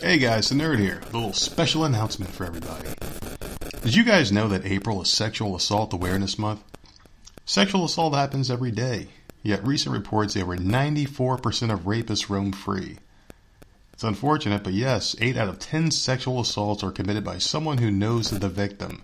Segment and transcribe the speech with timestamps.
[0.00, 1.00] Hey guys, the nerd here.
[1.00, 2.88] A little special announcement for everybody.
[3.82, 6.62] Did you guys know that April is Sexual Assault Awareness Month?
[7.46, 9.08] Sexual assault happens every day,
[9.42, 12.98] yet recent reports say over 94% of rapists roam free.
[13.92, 17.90] It's unfortunate, but yes, 8 out of 10 sexual assaults are committed by someone who
[17.90, 19.02] knows the victim.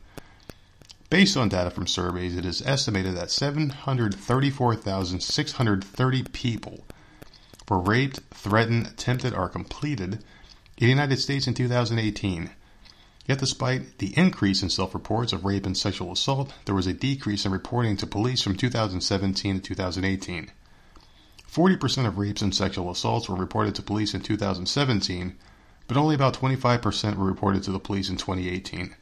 [1.09, 6.84] Based on data from surveys, it is estimated that 734,630 people
[7.68, 10.25] were raped, threatened, attempted, or completed
[10.80, 12.50] in the United States in 2018.
[13.27, 16.95] Yet, despite the increase in self reports of rape and sexual assault, there was a
[16.95, 20.50] decrease in reporting to police from 2017 to 2018.
[21.52, 25.36] 40% of rapes and sexual assaults were reported to police in 2017,
[25.86, 28.97] but only about 25% were reported to the police in 2018.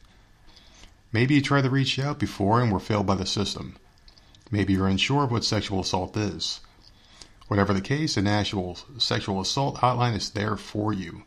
[1.13, 3.77] Maybe you tried to reach out before and were failed by the system.
[4.51, 6.59] Maybe you're unsure of what sexual assault is.
[7.47, 11.23] Whatever the case, a national sexual assault hotline is there for you.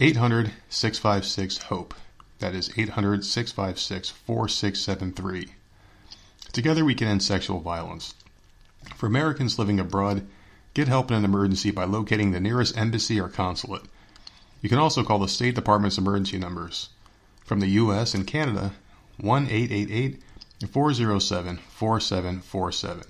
[0.00, 1.92] 800 656 HOPE.
[2.38, 5.48] That is 800 656 4673.
[6.52, 8.14] Together we can end sexual violence.
[8.94, 10.24] For Americans living abroad,
[10.72, 13.82] get help in an emergency by locating the nearest embassy or consulate.
[14.62, 16.90] You can also call the State Department's emergency numbers.
[17.44, 18.14] From the U.S.
[18.14, 18.74] and Canada,
[19.16, 20.22] 1 888
[20.70, 23.04] 407 4747.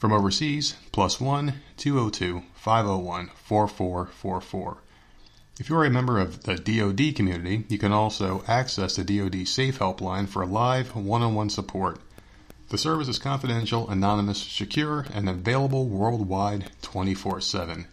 [0.00, 4.78] From overseas, plus 1 202 501 4444.
[5.58, 9.48] If you are a member of the DoD community, you can also access the DoD
[9.48, 11.98] Safe Helpline for live one on one support.
[12.68, 17.86] The service is confidential, anonymous, secure, and available worldwide 24 7.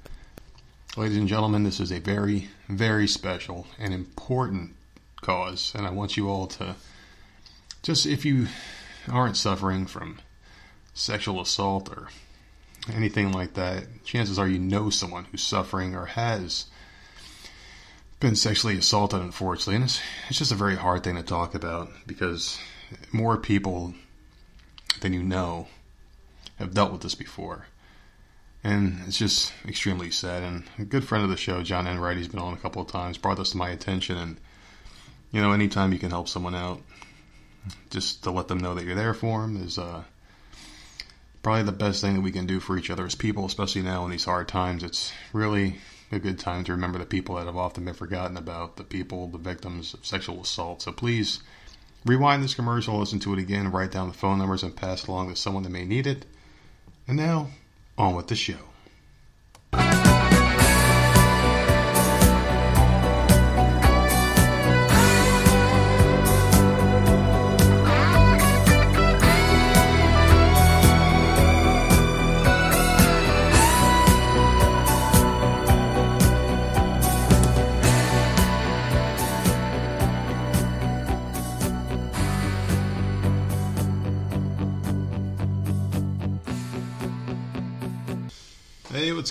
[0.97, 4.75] Ladies and gentlemen, this is a very, very special and important
[5.21, 6.75] cause, and I want you all to
[7.81, 8.47] just, if you
[9.09, 10.19] aren't suffering from
[10.93, 12.09] sexual assault or
[12.93, 16.65] anything like that, chances are you know someone who's suffering or has
[18.19, 19.75] been sexually assaulted, unfortunately.
[19.75, 22.59] And it's, it's just a very hard thing to talk about because
[23.11, 23.93] more people
[25.01, 25.67] than you know
[26.57, 27.67] have dealt with this before.
[28.63, 30.43] And it's just extremely sad.
[30.43, 32.87] And a good friend of the show, John Enright, he's been on a couple of
[32.87, 34.17] times, brought this to my attention.
[34.17, 34.37] And,
[35.31, 36.81] you know, anytime you can help someone out,
[37.89, 40.03] just to let them know that you're there for them is uh,
[41.41, 44.05] probably the best thing that we can do for each other as people, especially now
[44.05, 44.83] in these hard times.
[44.83, 45.77] It's really
[46.13, 49.27] a good time to remember the people that have often been forgotten about, the people,
[49.27, 50.81] the victims of sexual assault.
[50.81, 51.41] So please
[52.05, 55.29] rewind this commercial, listen to it again, write down the phone numbers, and pass along
[55.29, 56.25] to someone that may need it.
[57.07, 57.49] And now,
[57.97, 58.57] on with the show.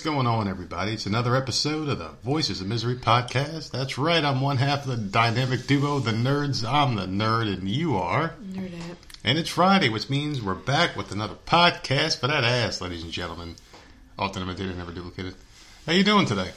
[0.03, 0.91] Going on, everybody?
[0.91, 3.71] It's another episode of the Voices of Misery podcast.
[3.71, 6.69] That's right, I'm one half of the dynamic duo, the nerds.
[6.69, 8.33] I'm the nerd, and you are.
[8.51, 8.97] Nerdette.
[9.23, 13.13] And it's Friday, which means we're back with another podcast for that ass, ladies and
[13.13, 13.55] gentlemen.
[14.19, 15.35] Often imitated, never duplicated.
[15.85, 16.51] How you doing today?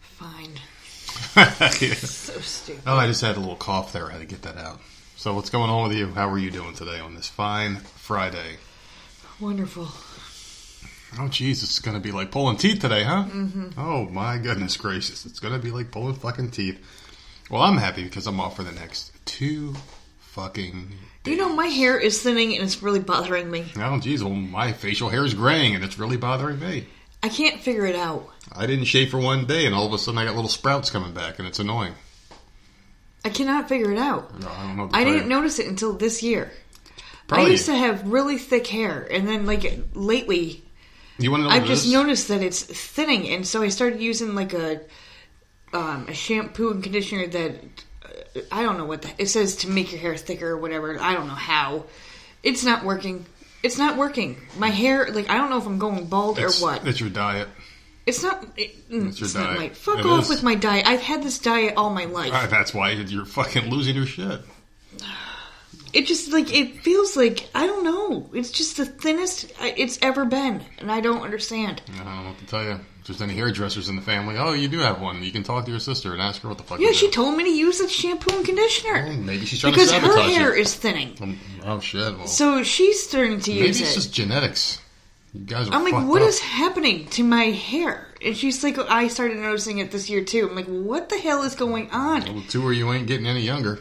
[0.00, 0.54] Fine.
[1.36, 1.94] Yeah.
[1.94, 2.82] So stupid.
[2.88, 4.08] Oh, I just had a little cough there.
[4.08, 4.80] I had to get that out.
[5.14, 6.08] So, what's going on with you?
[6.08, 8.56] How are you doing today on this fine Friday?
[9.38, 9.88] Wonderful.
[11.18, 13.24] Oh, jeez, it's going to be like pulling teeth today, huh?
[13.28, 13.78] Mm-hmm.
[13.78, 15.26] Oh, my goodness gracious.
[15.26, 16.82] It's going to be like pulling fucking teeth.
[17.50, 19.74] Well, I'm happy because I'm off for the next two
[20.20, 20.92] fucking
[21.26, 23.66] You know, my hair is thinning and it's really bothering me.
[23.76, 26.86] Oh, geez, well, my facial hair is graying and it's really bothering me.
[27.22, 28.28] I can't figure it out.
[28.50, 30.90] I didn't shave for one day and all of a sudden I got little sprouts
[30.90, 31.94] coming back and it's annoying.
[33.24, 34.32] I cannot figure it out.
[34.44, 34.90] I don't know.
[34.92, 36.50] I didn't notice it until this year.
[37.30, 40.64] I used to have really thick hair, and then like lately,
[41.18, 41.92] You want to I've just is?
[41.92, 44.80] noticed that it's thinning, and so I started using like a
[45.72, 47.54] um, a shampoo and conditioner that
[48.04, 50.98] uh, I don't know what the, it says to make your hair thicker or whatever.
[50.98, 51.84] I don't know how.
[52.42, 53.26] It's not working.
[53.62, 54.36] It's not working.
[54.58, 56.86] My hair, like I don't know if I'm going bald It's, or what.
[56.86, 57.48] It's your diet.
[58.06, 58.44] It's not.
[58.56, 59.58] It, mm, It's your not diet.
[59.60, 59.68] my.
[59.70, 60.28] Fuck It off is.
[60.30, 60.86] with my diet.
[60.86, 62.32] I've had this diet all my life.
[62.34, 64.40] Ah, That's why you're fucking losing your shit.
[65.92, 68.30] It just like it feels like I don't know.
[68.32, 71.82] It's just the thinnest it's ever been, and I don't understand.
[71.94, 72.80] I don't know what to tell you.
[73.00, 75.24] If there's any hairdressers in the family, oh, you do have one.
[75.24, 76.78] You can talk to your sister and ask her what the fuck.
[76.78, 79.90] Yeah, she told me to use the shampoo and conditioner Well, maybe she's trying because
[79.90, 80.62] to her hair you.
[80.62, 81.16] is thinning.
[81.20, 82.16] Um, Oh shit!
[82.16, 83.80] Well, So she's starting to use it.
[83.80, 84.80] maybe it's just genetics.
[85.34, 85.74] You guys are.
[85.74, 86.28] I'm like, what up.
[86.28, 88.06] is happening to my hair?
[88.24, 90.48] And she's like, I started noticing it this year too.
[90.48, 92.22] I'm like, what the hell is going on?
[92.22, 93.80] Well, two or you ain't getting any younger.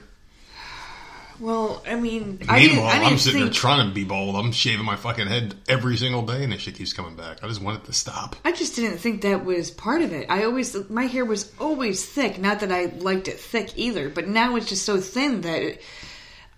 [1.41, 4.03] Well, I mean, I didn't, Meanwhile, I didn't I'm sitting think, there trying to be
[4.03, 4.35] bald.
[4.35, 7.43] I'm shaving my fucking head every single day, and this shit keeps coming back.
[7.43, 8.35] I just want it to stop.
[8.45, 10.27] I just didn't think that was part of it.
[10.29, 12.37] I always, my hair was always thick.
[12.37, 15.81] Not that I liked it thick either, but now it's just so thin that it,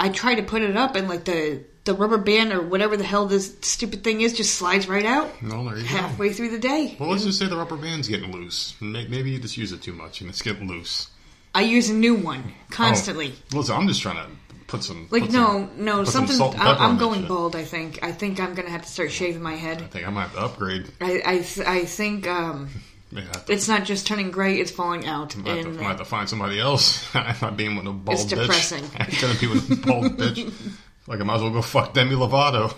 [0.01, 3.03] I try to put it up and like the the rubber band or whatever the
[3.03, 5.87] hell this stupid thing is just slides right out Well, there you go.
[5.89, 6.95] halfway through the day.
[6.97, 8.73] Well, let's just say the rubber band's getting loose.
[8.79, 11.09] Maybe you just use it too much, and it's getting loose.
[11.55, 12.51] I use a new one oh.
[12.71, 13.33] constantly.
[13.53, 14.27] Oh, listen, I'm just trying to
[14.67, 15.07] put some.
[15.11, 16.59] Like put no, some- no, put some something.
[16.59, 17.55] I, i'm going bald.
[17.55, 17.99] I think.
[18.03, 19.81] I think I'm gonna have to start shaving my head.
[19.81, 20.89] I think I might have to upgrade.
[21.01, 22.69] I I, th- I think um,
[23.11, 25.35] Yeah, it's not just turning gray; it's falling out.
[25.35, 27.07] I might, have to, And might have to find somebody else.
[27.15, 28.39] I'm not being with no bald It's bitch.
[28.41, 28.83] depressing.
[28.99, 30.51] I ain't gonna be with a bald bitch.
[31.05, 32.73] Like I might as well go fuck Demi Lovato.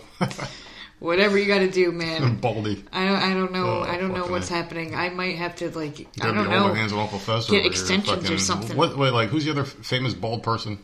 [0.99, 2.37] whatever you got to do, man.
[2.37, 2.83] Baldy.
[2.91, 3.15] I don't.
[3.17, 3.65] I don't know.
[3.67, 4.95] Oh, I don't know what's happening.
[4.95, 6.07] I might have to like.
[6.21, 6.73] I don't know.
[6.73, 7.51] hands Uncle Fester.
[7.51, 8.77] Get extensions or Fucking- something.
[8.77, 8.97] What?
[8.97, 10.79] Wait, like who's the other famous bald person?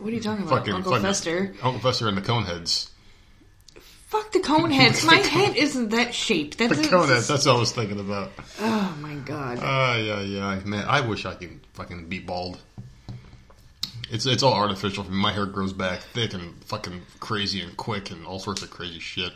[0.00, 1.54] What are you talking about, Fucking Uncle fucking- Fester?
[1.62, 2.90] Uncle Fester and the Coneheads.
[4.06, 5.04] Fuck the cone heads.
[5.04, 6.56] My head isn't that shape.
[6.56, 7.28] The That's Coneheads.
[7.28, 8.32] That's what I was thinking about.
[8.60, 9.58] Oh my god.
[9.60, 10.86] Ah, yeah, yeah, man.
[10.88, 12.58] I wish I could fucking be bald.
[14.10, 15.04] It's it's all artificial.
[15.10, 19.00] My hair grows back thick and fucking crazy and quick and all sorts of crazy
[19.00, 19.34] shit.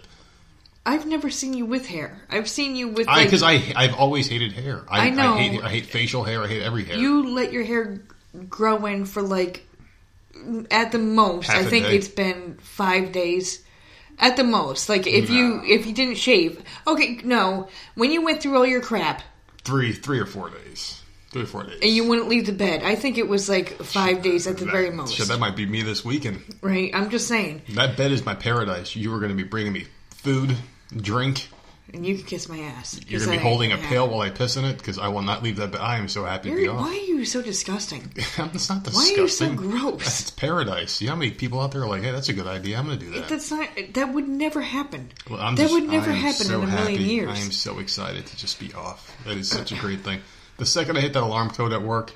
[0.86, 2.22] I've never seen you with hair.
[2.30, 4.82] I've seen you with I like because I I've always hated hair.
[4.88, 5.34] I, I know.
[5.34, 6.42] I hate I hate facial hair.
[6.42, 6.96] I hate every hair.
[6.96, 8.00] you let your hair
[8.48, 9.66] grow in for like
[10.70, 11.46] at the most.
[11.48, 11.96] Half I think day.
[11.96, 13.62] it's been five days.
[14.18, 17.68] At the most, like if you if you didn't shave, okay, no.
[17.94, 19.22] When you went through all your crap
[19.64, 21.00] three three or four days.
[21.30, 21.78] Three or four days.
[21.82, 24.66] and you wouldn't leave the bed, I think it was like five days at the
[24.66, 25.14] That- very most.
[25.14, 26.42] Shit, that might be me this weekend.
[26.60, 26.90] right?
[26.92, 28.94] I'm just saying, That bed is my paradise.
[28.94, 30.54] You were going to be bringing me food,
[30.94, 31.48] drink.
[31.94, 33.00] And you can kiss my ass.
[33.06, 33.88] You're going to be I- holding a yeah.
[33.88, 36.08] pail while I piss in it because I will not leave that But I am
[36.08, 36.80] so happy to be You're, off.
[36.80, 38.10] why are you so disgusting?
[38.16, 38.92] it's not disgusting.
[38.94, 40.20] Why are you so gross?
[40.20, 41.00] It's paradise.
[41.00, 42.78] You know how many people out there are like, hey, that's a good idea.
[42.78, 43.28] I'm going to do that.
[43.28, 43.68] That's not.
[43.94, 45.10] That would never happen.
[45.30, 47.28] Well, I'm that just- would never happen so in a million years.
[47.28, 49.14] I am so excited to just be off.
[49.24, 50.20] That is such a great thing.
[50.58, 52.12] The second I hit that alarm code at work,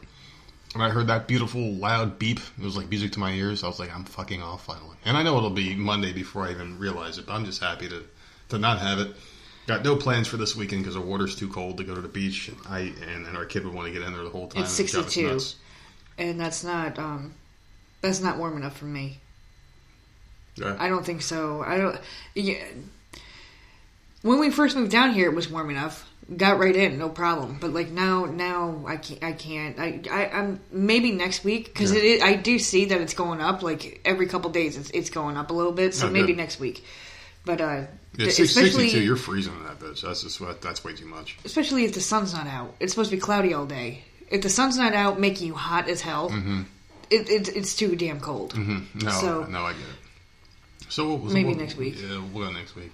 [0.75, 3.65] and I heard that beautiful loud beep, it was like music to my ears.
[3.65, 4.97] I was like, I'm fucking off finally.
[5.05, 7.89] And I know it'll be Monday before I even realize it, but I'm just happy
[7.89, 8.05] to
[8.51, 9.15] to not have it.
[9.67, 12.09] Got no plans for this weekend because the water's too cold to go to the
[12.09, 12.51] beach.
[12.69, 12.81] I
[13.11, 14.63] and, and our kid would want to get in there the whole time.
[14.63, 15.27] It's 62.
[15.29, 15.57] nuts.
[16.19, 16.99] and that's not.
[16.99, 17.35] Um,
[18.01, 19.19] that's not warm enough for me.
[20.55, 20.77] Yeah.
[20.79, 21.63] I don't think so.
[21.67, 21.99] I don't.
[22.35, 22.63] Yeah.
[24.23, 26.09] When we first moved down here, it was warm enough.
[26.37, 27.59] Got right in, no problem.
[27.61, 29.23] But like now, now I can't.
[29.23, 29.79] I can't.
[29.79, 32.01] I, I I'm maybe next week because Yeah.
[32.01, 33.63] it I do see that it's going up.
[33.63, 35.95] Like every couple days, it's it's going up a little bit.
[35.95, 36.37] So Oh, maybe good.
[36.39, 36.85] next week.
[37.45, 37.83] But uh,
[38.19, 40.03] Yeah, 62, you're freezing in that bitch.
[40.03, 40.63] That's just what.
[40.63, 41.39] That's way too much.
[41.45, 42.75] especially if the sun's not out.
[42.81, 44.05] It's supposed to be cloudy all day.
[44.29, 46.31] If the sun's not out, making you hot as hell,
[47.11, 48.55] it, it, it's too damn cold.
[48.55, 49.05] Mm-hmm.
[49.07, 50.89] No, So- no, I get it.
[50.89, 51.97] So what was Maybe what- next week.
[52.01, 52.93] Yeah, we'll go next week.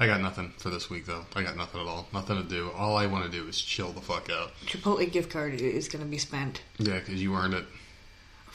[0.00, 1.24] I got nothing for this week though.
[1.34, 2.06] I got nothing at all.
[2.12, 2.70] Nothing to do.
[2.76, 4.52] All I want to do is chill the fuck out.
[4.66, 6.62] Chipotle gift card is going to be spent.
[6.78, 7.64] Yeah, because you earned it.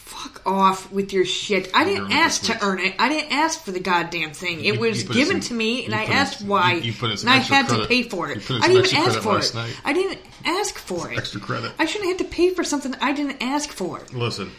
[0.06, 1.72] Fuck off with your shit.
[1.74, 2.94] I didn't ask to earn it.
[3.00, 4.60] I didn't ask for the goddamn thing.
[4.64, 6.74] It You- was you given some- to me, and I in asked why.
[6.74, 7.82] you- you put in some and I had credit.
[7.84, 8.38] to pay for it.
[8.50, 9.54] I didn't even ask for it.
[9.56, 9.76] night.
[9.86, 11.18] I didn't ask for it.
[11.18, 11.72] Extra credit.
[11.80, 14.02] I shouldn't have to pay for something I didn't ask for.
[14.12, 14.52] Listen,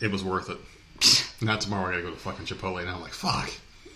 [0.00, 0.58] it was worth it.
[1.40, 2.80] now tomorrow I gotta go to fucking Chipotle.
[2.80, 3.50] and I'm like, fuck.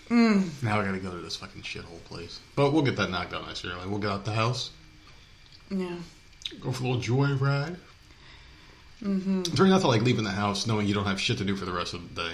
[0.09, 0.49] Mm.
[0.63, 2.39] Now I gotta go to this fucking shithole place.
[2.55, 3.75] But we'll get that knocked out next year.
[3.75, 4.71] Like we'll get out the house,
[5.69, 5.95] Yeah.
[6.59, 7.77] go for a little joy ride.
[9.01, 9.43] Mm-hmm.
[9.55, 11.71] Really nothing like leaving the house knowing you don't have shit to do for the
[11.71, 12.33] rest of the day.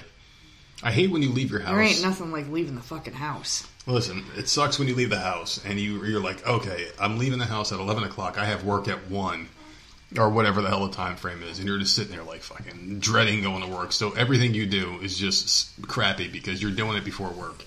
[0.84, 1.72] I hate when you leave your house.
[1.72, 3.68] There ain't nothing like leaving the fucking house.
[3.88, 7.40] Listen, it sucks when you leave the house and you you're like, okay, I'm leaving
[7.40, 8.38] the house at eleven o'clock.
[8.38, 9.48] I have work at one,
[10.18, 13.00] or whatever the hell the time frame is, and you're just sitting there like fucking
[13.00, 13.92] dreading going to work.
[13.92, 17.64] So everything you do is just crappy because you're doing it before work,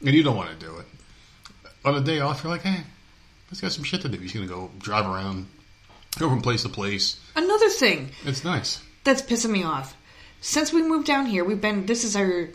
[0.00, 0.86] and you don't want to do it.
[1.84, 2.82] On a day off, you're like, hey,
[3.50, 4.16] let's got some shit to do.
[4.16, 5.46] You're just gonna go drive around,
[6.18, 7.18] go from place to place.
[7.36, 8.82] Another thing It's nice.
[9.04, 9.96] that's pissing me off.
[10.40, 11.86] Since we moved down here, we've been.
[11.86, 12.48] This is our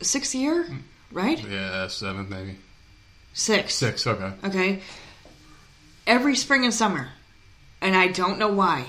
[0.00, 0.78] sixth year, mm.
[1.10, 1.42] right?
[1.48, 2.56] Yeah, seventh maybe
[3.32, 3.74] Six.
[3.74, 4.06] six.
[4.06, 4.32] Okay.
[4.44, 4.80] Okay.
[6.06, 7.08] Every spring and summer,
[7.80, 8.84] and I don't know why,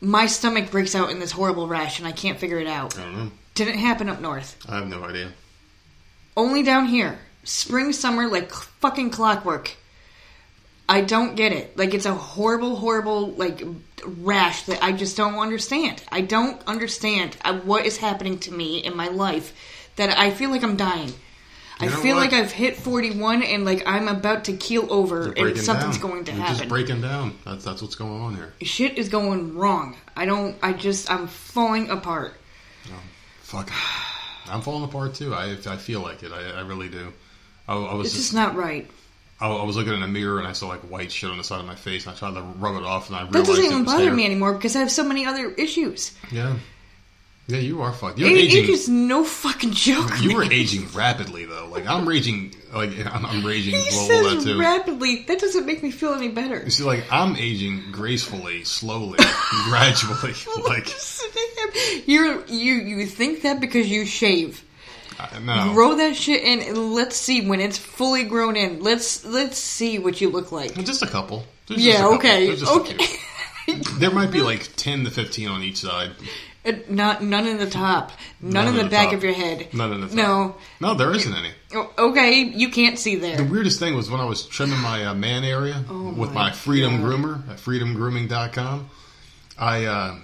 [0.00, 2.98] my stomach breaks out in this horrible rash, and I can't figure it out.
[2.98, 3.30] I don't know.
[3.54, 4.58] Didn't happen up north.
[4.68, 5.32] I have no idea.
[6.36, 7.18] Only down here.
[7.44, 9.70] Spring, summer, like fucking clockwork.
[10.88, 11.76] I don't get it.
[11.76, 13.62] Like it's a horrible, horrible like
[14.04, 16.02] rash that I just don't understand.
[16.10, 19.52] I don't understand uh, what is happening to me in my life
[19.96, 21.12] that I feel like I'm dying.
[21.78, 22.32] I You know feel what?
[22.32, 26.10] like I've hit 41 and like I'm about to keel over and something's down.
[26.10, 26.56] going to You're happen.
[26.56, 27.36] just breaking down.
[27.44, 28.52] That's that's what's going on here.
[28.62, 29.96] Shit is going wrong.
[30.16, 30.56] I don't.
[30.62, 31.10] I just.
[31.10, 32.34] I'm falling apart.
[33.42, 33.70] Fuck.
[34.48, 35.34] I'm falling apart too.
[35.34, 36.32] I I feel like it.
[36.32, 37.12] I, I really do.
[37.68, 38.88] I, I was It's just just not right.
[39.40, 41.44] I, I was looking in a mirror and I saw like white shit on the
[41.44, 43.50] side of my face and I tried to rub it off and I That realized
[43.50, 44.14] doesn't it even bother hair.
[44.14, 46.12] me anymore because I have so many other issues.
[46.32, 46.56] Yeah.
[47.48, 48.18] Yeah, you are fucked.
[48.18, 48.64] You're Age, aging.
[48.64, 50.10] age is no fucking joke.
[50.20, 51.68] you were aging rapidly though.
[51.70, 52.52] Like I'm raging.
[52.74, 54.58] Like I'm, I'm raging He global that too.
[54.58, 55.22] rapidly.
[55.28, 56.60] That doesn't make me feel any better.
[56.64, 59.18] You see, like I'm aging gracefully, slowly,
[59.68, 60.32] gradually.
[60.66, 60.88] Like
[62.06, 64.64] You're you you think that because you shave.
[65.18, 68.80] I- no, Grow that shit in and let's see when it's fully grown in.
[68.82, 70.74] Let's let's see what you look like.
[70.84, 71.44] just a couple.
[71.66, 72.16] There's just a Yeah, couple.
[72.16, 72.96] okay.
[73.02, 73.16] Okay.
[73.98, 76.12] There might be like ten to fifteen on each side.
[76.64, 78.12] Uh, Not none in the top.
[78.40, 79.14] None, None in the, the back top.
[79.14, 79.74] of your head.
[79.74, 80.14] None in the top.
[80.16, 80.54] No.
[80.80, 81.50] No, there isn't any.
[81.74, 83.36] Oh, okay, you can't see there.
[83.38, 86.32] The weirdest thing was when I was trimming my uh, man area with Oh my
[86.32, 87.10] my Freedom God.
[87.10, 88.88] Groomer at freedomgrooming.com.
[89.58, 90.16] I uh,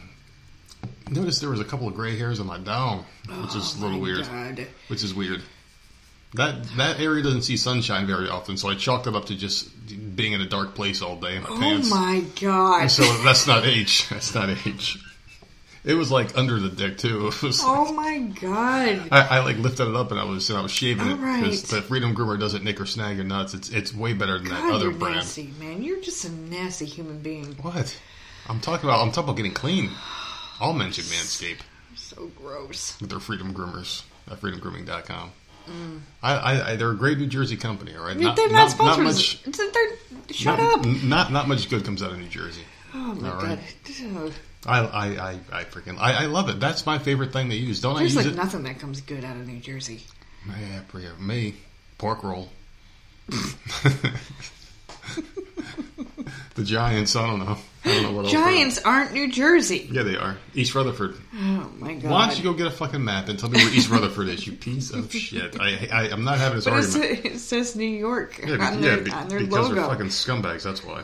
[1.11, 3.05] noticed there was a couple of gray hairs on my dome,
[3.43, 4.27] which is a little Oh weird.
[4.27, 4.67] God.
[4.89, 5.43] Which is weird.
[6.35, 9.69] That that area doesn't see sunshine very often, so I chalked it up to just
[10.17, 11.91] being in a dark place all day in my Oh pants.
[11.91, 12.87] my god.
[12.91, 14.09] So that's not age.
[14.11, 14.99] That's not age.
[15.85, 17.27] It was like under the dick too.
[17.35, 17.61] It was.
[17.63, 19.09] oh my god.
[19.11, 21.17] I, I like lifted it up and I was and I was shaving it All
[21.19, 21.43] right.
[21.43, 23.53] because the Freedom Groomer doesn't nick or snag your nuts.
[23.53, 25.17] It's it's way better than that God, other you're brand.
[25.17, 25.83] nasty, man.
[25.83, 27.57] You're just a nasty human being.
[27.61, 28.01] What?
[28.49, 29.03] I'm talking about.
[29.03, 29.91] I'm talking about getting clean.
[30.61, 31.61] I'll mention Manscaped
[31.97, 33.01] So gross.
[33.01, 35.33] with their Freedom Groomers at freedomgrooming.com.
[36.23, 38.17] I, I, I, they're a great New Jersey company, all right?
[38.17, 38.35] Mm.
[38.37, 39.05] they're not, sponsors.
[39.05, 39.43] much.
[39.45, 39.99] They're-
[40.33, 40.87] shut not, up.
[40.87, 42.63] n- Not not much good comes out of New Jersey.
[42.95, 43.59] Oh my all god.
[43.59, 44.33] right.
[44.67, 46.59] I I, I, I freaking I, I love it.
[46.61, 47.81] That's my favorite thing they use.
[47.81, 48.37] Don't There's I use like it?
[48.37, 50.03] nothing that comes good out of New Jersey.
[50.49, 51.55] Yeah, pretty- me
[51.99, 52.49] pork roll.
[56.55, 57.15] the Giants.
[57.17, 57.59] I don't know.
[57.85, 58.33] I don't know what else.
[58.33, 59.89] Giants aren't New Jersey.
[59.91, 60.37] Yeah, they are.
[60.55, 61.17] East Rutherford.
[61.35, 62.11] Oh my god.
[62.11, 64.47] Why don't you go get a fucking map and tell me where East Rutherford is?
[64.47, 65.61] You piece of shit.
[65.61, 67.25] I, I I'm not having this But argument.
[67.27, 69.75] it says New York Yeah, on yeah, their, be- on their because logo.
[69.75, 70.63] they're fucking scumbags.
[70.63, 71.03] That's why.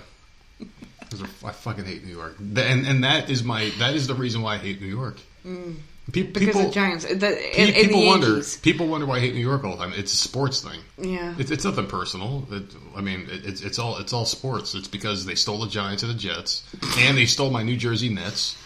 [1.45, 4.55] I fucking hate New York, and and that is my that is the reason why
[4.55, 5.17] I hate New York.
[5.47, 5.77] Mm.
[6.13, 7.05] Pe- because people of Giants.
[7.05, 8.57] The, pe- people the wonder Yankees.
[8.57, 9.93] people wonder why I hate New York all the time.
[9.95, 10.81] It's a sports thing.
[10.97, 11.35] Yeah.
[11.39, 12.47] It's, it's nothing personal.
[12.51, 12.65] It,
[12.97, 14.75] I mean, it, it's it's all it's all sports.
[14.75, 16.65] It's because they stole the Giants and the Jets,
[16.99, 18.57] and they stole my New Jersey Nets.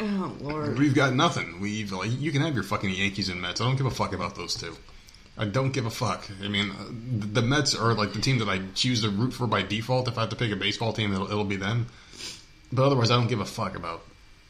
[0.00, 0.78] Oh lord.
[0.78, 1.60] We've got nothing.
[1.60, 3.60] We've like you can have your fucking Yankees and Mets.
[3.60, 4.76] I don't give a fuck about those two.
[5.36, 6.28] I don't give a fuck.
[6.42, 6.72] I mean,
[7.32, 10.08] the Mets are like the team that I choose to root for by default.
[10.08, 11.86] If I have to pick a baseball team, it'll, it'll be them.
[12.72, 14.02] But otherwise, I don't give a fuck about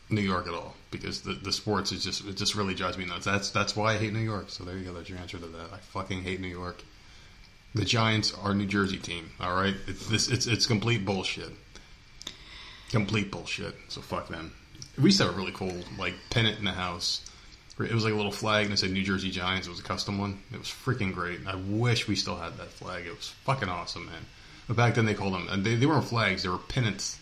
[0.09, 3.05] New York at all because the the sports is just it just really drives me
[3.05, 3.25] nuts.
[3.25, 4.51] That's that's why I hate New York.
[4.51, 4.95] So there you go.
[4.95, 5.73] That's your answer to that.
[5.73, 6.83] I fucking hate New York.
[7.75, 9.31] The Giants are New Jersey team.
[9.41, 11.51] All right, it's this it's it's complete bullshit.
[12.91, 13.75] Complete bullshit.
[13.89, 14.53] So fuck them.
[14.97, 17.25] We used to have a really cool like pennant in the house.
[17.79, 19.69] It was like a little flag and it said New Jersey Giants.
[19.69, 20.41] It was a custom one.
[20.53, 21.41] It was freaking great.
[21.47, 23.07] I wish we still had that flag.
[23.07, 24.27] It was fucking awesome, man.
[24.67, 25.63] But back then they called them.
[25.63, 26.43] They, they weren't flags.
[26.43, 27.18] They were pennants.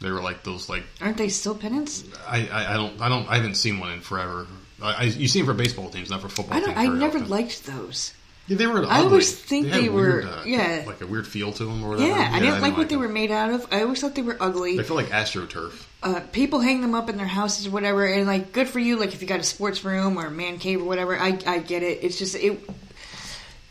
[0.00, 2.04] They were like those like Aren't they still pennants?
[2.26, 4.46] I, I, I don't I don't I haven't seen one in forever.
[4.80, 6.68] I, I you see them for baseball teams, not for football I don't.
[6.74, 6.78] teams.
[6.78, 7.30] I never often.
[7.30, 8.14] liked those.
[8.46, 8.78] Yeah, they were.
[8.78, 8.88] Ugly.
[8.90, 10.84] I always think had they weird, were- uh, yeah.
[10.86, 12.08] like a weird feel to them or whatever.
[12.08, 13.02] Yeah, I didn't like what they them.
[13.02, 13.66] were made out of.
[13.70, 14.76] I always thought they were ugly.
[14.78, 15.84] They feel like astroturf.
[16.02, 18.98] uh, people hang them up in their houses or whatever, and like, good for you.
[18.98, 21.58] Like, if you got a sports room or a man cave or whatever, I I
[21.58, 21.98] get it.
[22.02, 22.58] It's just it.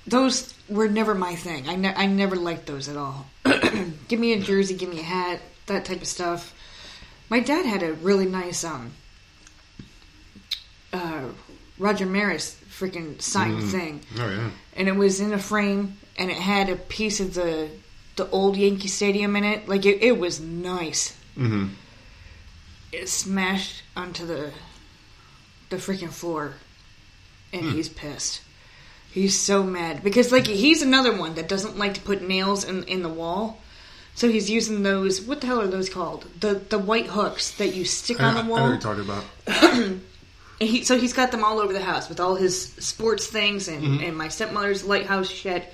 [0.06, 1.68] Those were never my thing.
[1.68, 3.26] I ne- I never liked those at all.
[4.08, 6.54] give me a jersey, give me a hat, that type of stuff.
[7.30, 8.94] My dad had a really nice um
[10.94, 11.26] uh
[11.78, 14.50] Roger Maris freaking signed thing Oh yeah.
[14.76, 17.70] and it was in a frame and it had a piece of the
[18.16, 19.68] the old Yankee Stadium in it.
[19.68, 21.16] Like it, it was nice.
[21.38, 21.68] Mm-hmm.
[22.92, 24.52] It smashed onto the
[25.70, 26.54] the freaking floor,
[27.54, 27.72] and Hmm.
[27.74, 28.42] he's pissed.
[29.12, 32.86] He's so mad because like he's another one that doesn't like to put nails in
[32.86, 33.62] in the wall.
[34.18, 35.22] So he's using those.
[35.22, 36.26] What the hell are those called?
[36.40, 38.62] The the white hooks that you stick I, on I the know wall.
[38.64, 39.24] what you're talking about.
[40.60, 43.68] And he, so he's got them all over the house with all his sports things
[43.68, 44.04] and, Mm-hmm.
[44.06, 45.72] and my stepmother's lighthouse shit.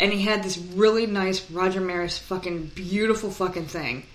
[0.00, 4.06] And he had this really nice Roger Maris fucking beautiful fucking thing,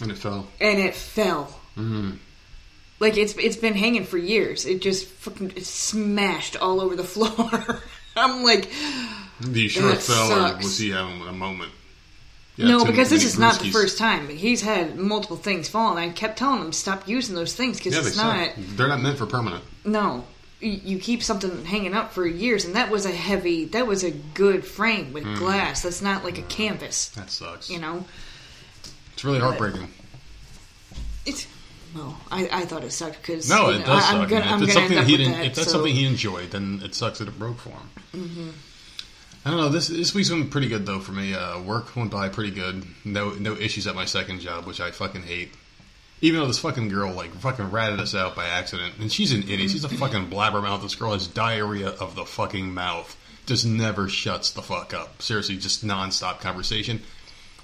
[0.00, 0.48] And it fell.
[0.60, 1.44] and it fell.
[1.76, 2.14] Mm-hmm.
[2.98, 4.66] Like it's it's been hanging for years.
[4.66, 7.80] It just fucking it smashed all over the floor.
[8.16, 8.68] I'm like,
[9.40, 10.54] the sure fell, sucks.
[10.54, 11.70] or was he having a moment?
[12.56, 14.28] Yeah, no, because this is not the first time.
[14.28, 17.94] He's had multiple things fall, and I kept telling him stop using those things because
[17.94, 18.56] Yeah, they it's suck.
[18.56, 18.66] not.
[18.76, 19.62] They're not meant for permanent.
[19.84, 20.24] No,
[20.60, 24.10] you keep something hanging up for years, and that was a heavy, that was a
[24.10, 25.36] good frame with Mm.
[25.36, 25.82] glass.
[25.82, 27.68] That's not like a canvas, That sucks.
[27.68, 28.06] you know.
[29.12, 29.88] It's really heartbreaking.
[31.26, 31.46] It's
[31.94, 34.14] well, I, I thought it sucked because No, it know, does I, suck.
[34.22, 34.54] I'm gonna, man.
[34.54, 35.46] I'm if it's something he didn't, that.
[35.46, 37.88] if that's so- something he enjoyed, then it sucks that it broke for him.
[38.14, 38.48] Mm-hmm.
[39.46, 39.68] I don't know.
[39.68, 41.32] This this week's been pretty good though for me.
[41.32, 42.84] Uh, work went by pretty good.
[43.04, 45.54] No no issues at my second job, which I fucking hate.
[46.20, 49.44] Even though this fucking girl like fucking ratted us out by accident, and she's an
[49.44, 49.70] idiot.
[49.70, 50.82] She's a fucking blabbermouth.
[50.82, 53.16] This girl has diarrhea of the fucking mouth.
[53.46, 55.22] Just never shuts the fuck up.
[55.22, 57.00] Seriously, just nonstop conversation.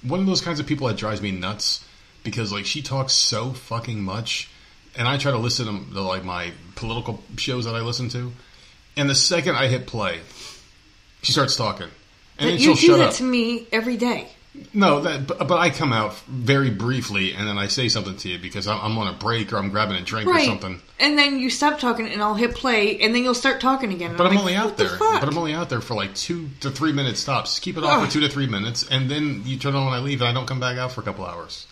[0.03, 1.85] One of those kinds of people that drives me nuts
[2.23, 4.49] because like she talks so fucking much,
[4.97, 8.33] and I try to listen to, to like my political shows that I listen to,
[8.97, 10.21] and the second I hit play,
[11.23, 11.89] she starts talking,
[12.39, 13.15] and then you she'll do shut that up.
[13.15, 14.29] to me every day.
[14.75, 18.29] No, that but, but I come out very briefly, and then I say something to
[18.29, 20.79] you because I'm, I'm on a break or I'm grabbing a drink or something.
[21.01, 24.11] And then you stop talking and I'll hit play and then you'll start talking again.
[24.11, 24.97] And But I'm like, only what out the there.
[24.99, 25.21] fuck?
[25.21, 27.61] But I'm only out there for like two to three minute stops.
[27.61, 28.07] Keep it off Ugh.
[28.07, 30.35] for two to three minutes, and then you turn on when I leave, and I
[30.35, 31.67] don't come back out for a couple hours.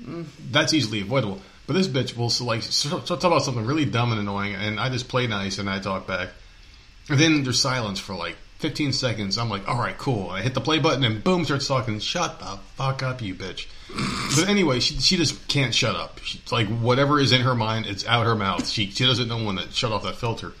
[0.00, 0.26] Mm.
[0.52, 1.40] That's easily avoidable.
[1.66, 4.78] But this bitch will so, like start talk about something really dumb and annoying, and
[4.78, 6.28] I just play nice and I talk back,
[7.08, 9.36] and then there's silence for like 15 seconds.
[9.38, 10.30] I'm like, all right, cool.
[10.30, 11.98] I hit the play button, and boom, starts talking.
[11.98, 13.66] Shut the fuck up, you bitch.
[14.36, 16.20] But anyway, she, she just can't shut up.
[16.22, 18.68] She's like whatever is in her mind, it's out her mouth.
[18.68, 20.52] She she doesn't know when to shut off that filter.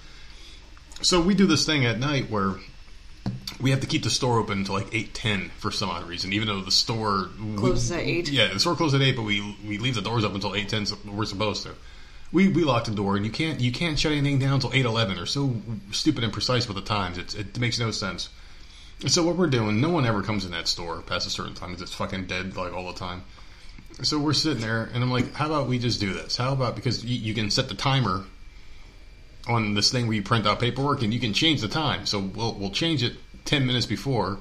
[1.02, 2.54] So we do this thing at night where
[3.60, 6.32] we have to keep the store open until like eight ten for some odd reason,
[6.32, 8.28] even though the store Closes we- at 8?
[8.30, 10.68] Yeah, the store closes at eight, but we we leave the doors up until eight
[10.68, 10.86] ten.
[10.86, 11.74] So we're supposed to.
[12.32, 14.84] We we lock the door, and you can't you can't shut anything down until eight
[14.84, 15.16] eleven.
[15.16, 15.56] They're so
[15.90, 17.18] stupid and precise with the times.
[17.18, 18.28] It's, it makes no sense.
[19.06, 21.72] So what we're doing, no one ever comes in that store past a certain time.
[21.72, 23.24] It's fucking dead like all the time.
[24.02, 26.36] So we're sitting there, and I'm like, how about we just do this?
[26.36, 28.24] How about because you, you can set the timer
[29.48, 32.06] on this thing where you print out paperwork, and you can change the time.
[32.06, 34.38] So we'll we'll change it ten minutes before,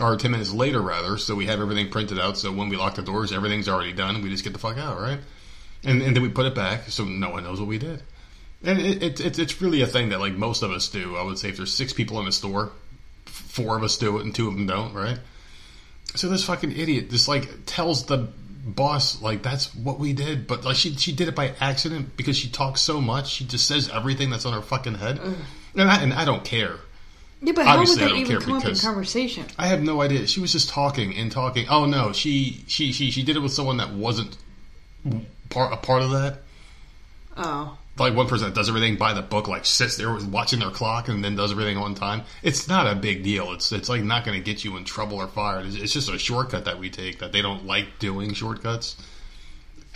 [0.00, 1.18] or ten minutes later rather.
[1.18, 2.38] So we have everything printed out.
[2.38, 4.22] So when we lock the doors, everything's already done.
[4.22, 5.18] We just get the fuck out, right?
[5.84, 8.02] And and then we put it back, so no one knows what we did.
[8.62, 11.16] And it, it, it, it's really a thing that like most of us do.
[11.16, 12.72] I would say if there's six people in a store,
[13.24, 15.18] four of us do it and two of them don't, right?
[16.14, 18.28] So this fucking idiot just like tells the
[18.64, 22.36] boss like that's what we did, but like she she did it by accident because
[22.36, 23.30] she talks so much.
[23.30, 25.18] She just says everything that's on her fucking head,
[25.74, 26.76] and I and I don't care.
[27.42, 29.46] Yeah, but how would Obviously, I that even come up in conversation?
[29.58, 30.26] I have no idea.
[30.26, 31.66] She was just talking and talking.
[31.70, 34.36] Oh no, she she she she did it with someone that wasn't
[35.50, 36.38] part a part of that.
[37.36, 37.76] Oh.
[37.98, 41.08] Like one person that does everything by the book, like sits there watching their clock
[41.08, 42.22] and then does everything on time.
[42.42, 43.52] It's not a big deal.
[43.52, 45.66] It's it's like not going to get you in trouble or fired.
[45.66, 48.96] It's, it's just a shortcut that we take that they don't like doing shortcuts.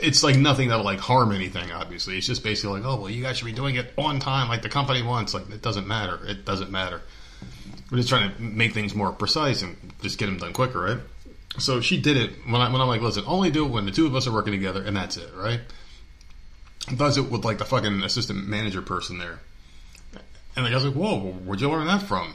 [0.00, 1.70] It's like nothing that'll like harm anything.
[1.70, 4.48] Obviously, it's just basically like, oh well, you guys should be doing it on time,
[4.48, 5.32] like the company wants.
[5.32, 6.20] Like it doesn't matter.
[6.26, 7.00] It doesn't matter.
[7.90, 10.98] We're just trying to make things more precise and just get them done quicker, right?
[11.58, 13.92] So she did it when, I, when I'm like, listen, only do it when the
[13.92, 15.60] two of us are working together, and that's it, right?
[16.96, 19.38] Does it with like the fucking assistant manager person there,
[20.56, 22.34] and the guy's like, "Whoa, where'd you learn that from?"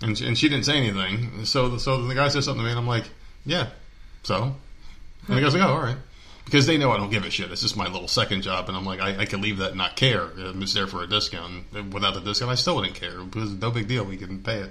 [0.00, 1.44] And she, and she didn't say anything.
[1.44, 3.04] So so the guy says something to me, and I'm like,
[3.44, 3.68] "Yeah."
[4.22, 4.56] So,
[5.28, 5.98] and the guy's like, "Oh, all right,"
[6.46, 7.50] because they know I don't give a shit.
[7.50, 9.78] It's just my little second job, and I'm like, I, I could leave that and
[9.78, 10.30] not care.
[10.36, 11.72] It's there for a discount.
[11.92, 14.04] Without the discount, I still wouldn't care because no big deal.
[14.04, 14.70] We can pay it.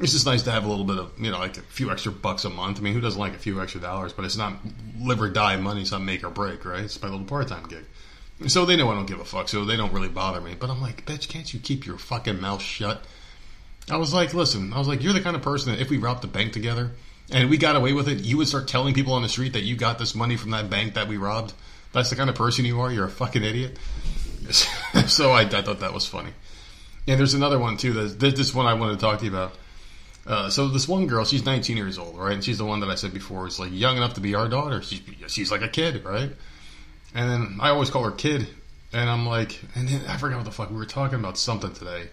[0.00, 2.10] It's just nice to have a little bit of, you know, like a few extra
[2.10, 2.78] bucks a month.
[2.78, 4.14] I mean, who doesn't like a few extra dollars?
[4.14, 4.54] But it's not
[4.98, 5.82] live or die money.
[5.82, 6.84] It's not make or break, right?
[6.84, 7.84] It's my little part time gig.
[8.46, 10.56] So they know I don't give a fuck, so they don't really bother me.
[10.58, 13.04] But I'm like, bitch, can't you keep your fucking mouth shut?
[13.90, 15.98] I was like, listen, I was like, you're the kind of person that if we
[15.98, 16.92] robbed the bank together
[17.30, 19.62] and we got away with it, you would start telling people on the street that
[19.62, 21.52] you got this money from that bank that we robbed.
[21.92, 22.90] That's the kind of person you are.
[22.90, 23.78] You're a fucking idiot.
[25.06, 26.32] so I, I thought that was funny.
[27.06, 27.92] And there's another one too.
[27.92, 29.54] There's this one I wanted to talk to you about.
[30.26, 32.32] Uh, so this one girl, she's 19 years old, right?
[32.32, 34.48] And she's the one that I said before is like young enough to be our
[34.48, 34.82] daughter.
[34.82, 36.30] She's she's like a kid, right?
[37.14, 38.46] And then I always call her kid,
[38.92, 41.72] and I'm like, and then I forgot what the fuck we were talking about something
[41.72, 42.08] today.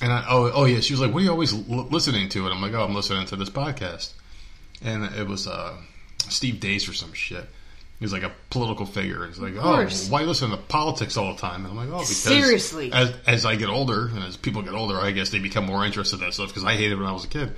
[0.00, 2.44] And I, oh oh yeah, she was like, "What are you always l- listening to?"
[2.44, 4.12] And I'm like, "Oh, I'm listening to this podcast."
[4.82, 5.76] And it was uh,
[6.28, 7.48] Steve Deace or some shit.
[7.98, 9.26] He was like a political figure.
[9.26, 12.16] He's like, "Oh, why listen to politics all the time?" And I'm like, "Oh, because
[12.16, 12.92] Seriously.
[12.92, 15.84] as as I get older and as people get older, I guess they become more
[15.84, 17.54] interested in that stuff because I hated it when I was a kid."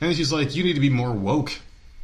[0.00, 1.52] And she's like, "You need to be more woke."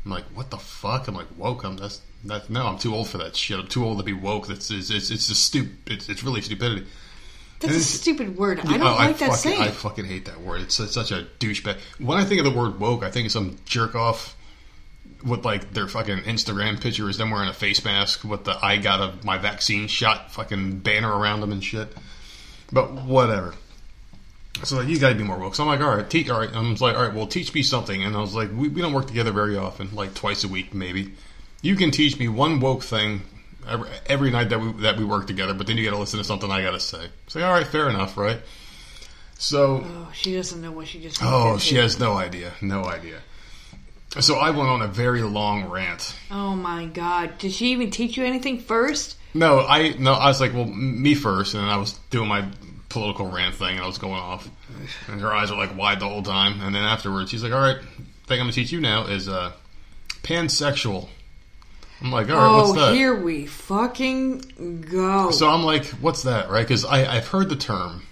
[0.04, 1.62] I'm like, "What the fuck?" I'm like, "Woke?
[1.64, 2.50] I'm that's that.
[2.50, 3.58] No, I'm too old for that shit.
[3.60, 4.48] I'm too old to be woke.
[4.48, 5.76] That's it's it's, it's just stupid.
[5.86, 6.86] It's, it's really stupidity."
[7.60, 8.58] That's a stupid word.
[8.58, 9.62] I don't Oh, like that fucking, saying.
[9.62, 10.62] I fucking hate that word.
[10.62, 11.76] It's, it's such a douchebag.
[12.00, 14.34] When I think of the word woke, I think of some jerk off
[15.24, 18.76] with like their fucking Instagram picture is them wearing a face mask with the "I
[18.76, 21.94] got a my vaccine shot" fucking banner around them and shit.
[22.72, 23.54] But whatever.
[24.64, 25.54] So like, you got to be more woke.
[25.54, 26.28] So I'm like, all right, teach.
[26.30, 28.02] All right, I'm like, all right, well, teach me something.
[28.04, 30.72] And I was like, we, we don't work together very often, like twice a week
[30.74, 31.12] maybe.
[31.62, 33.22] You can teach me one woke thing
[33.68, 36.18] every, every night that we that we work together, but then you got to listen
[36.18, 37.06] to something I got to say.
[37.28, 38.40] Say, all right, fair enough, right?
[39.38, 41.18] So, Oh, she doesn't know what she just.
[41.22, 43.20] oh, she has no idea, no idea.
[44.20, 46.14] So I went on a very long rant.
[46.30, 47.38] Oh my god!
[47.38, 49.16] Did she even teach you anything first?
[49.34, 52.46] No, I no, I was like, well, me first, and then I was doing my
[52.90, 54.48] political rant thing, and I was going off,
[55.08, 57.60] and her eyes were like wide the whole time, and then afterwards, she's like, all
[57.60, 57.78] right,
[58.26, 59.52] thing I'm gonna teach you now is uh,
[60.22, 61.08] pansexual.
[62.02, 62.94] I'm like, all right, oh, what's that?
[62.94, 65.30] here we fucking go.
[65.30, 66.66] So I'm like, what's that, right?
[66.66, 68.02] Because I I've heard the term,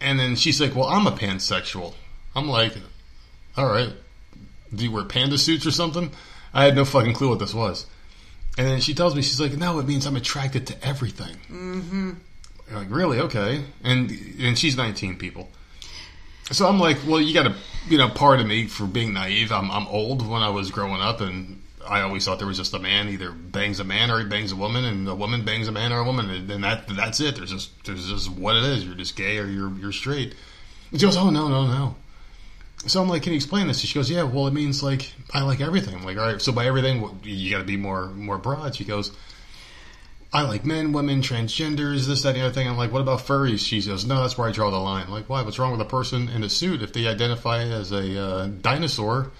[0.00, 1.94] and then she's like, well, I'm a pansexual.
[2.34, 2.72] I'm like,
[3.56, 3.92] all right,
[4.74, 6.10] do you wear panda suits or something?
[6.52, 7.86] I had no fucking clue what this was.
[8.56, 11.36] And then she tells me, she's like, no, it means I'm attracted to everything.
[11.50, 12.12] Mm-hmm.
[12.72, 13.20] Like, really?
[13.20, 13.64] Okay.
[13.82, 15.48] And and she's 19 people.
[16.50, 17.54] So I'm like, well, you got to,
[17.88, 19.52] you know, pardon me for being naive.
[19.52, 22.72] I'm, I'm old when I was growing up, and I always thought there was just
[22.72, 25.68] a man either bangs a man or he bangs a woman, and a woman bangs
[25.68, 27.36] a man or a woman, and then that that's it.
[27.36, 28.84] There's just there's just what it is.
[28.84, 30.34] You're just gay or you're you're straight.
[30.90, 31.96] And she goes, oh no no no.
[32.86, 33.80] So I'm like, can you explain this?
[33.80, 34.22] She goes, yeah.
[34.22, 35.94] Well, it means like I like everything.
[35.94, 36.40] I'm like, all right.
[36.40, 38.76] So by everything, you got to be more more broad.
[38.76, 39.10] She goes,
[40.32, 42.68] I like men, women, transgenders, this, that, and the other thing.
[42.68, 43.66] I'm like, what about furries?
[43.66, 45.06] She goes, no, that's where I draw the line.
[45.06, 45.42] I'm like, why?
[45.42, 46.82] What's wrong with a person in a suit?
[46.82, 49.32] If they identify as a uh, dinosaur,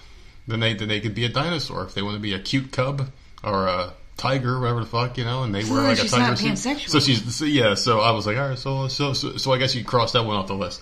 [0.47, 1.83] then they then they could be a dinosaur.
[1.85, 3.09] If they want to be a cute cub
[3.43, 6.21] or a tiger, whatever the fuck, you know, and they So wear like a tiger
[6.31, 6.51] not suit.
[6.53, 6.89] pansexual.
[6.89, 7.75] So she's so, yeah.
[7.75, 8.57] So I was like, all right.
[8.59, 10.81] So so so, so I guess you crossed that one off the list.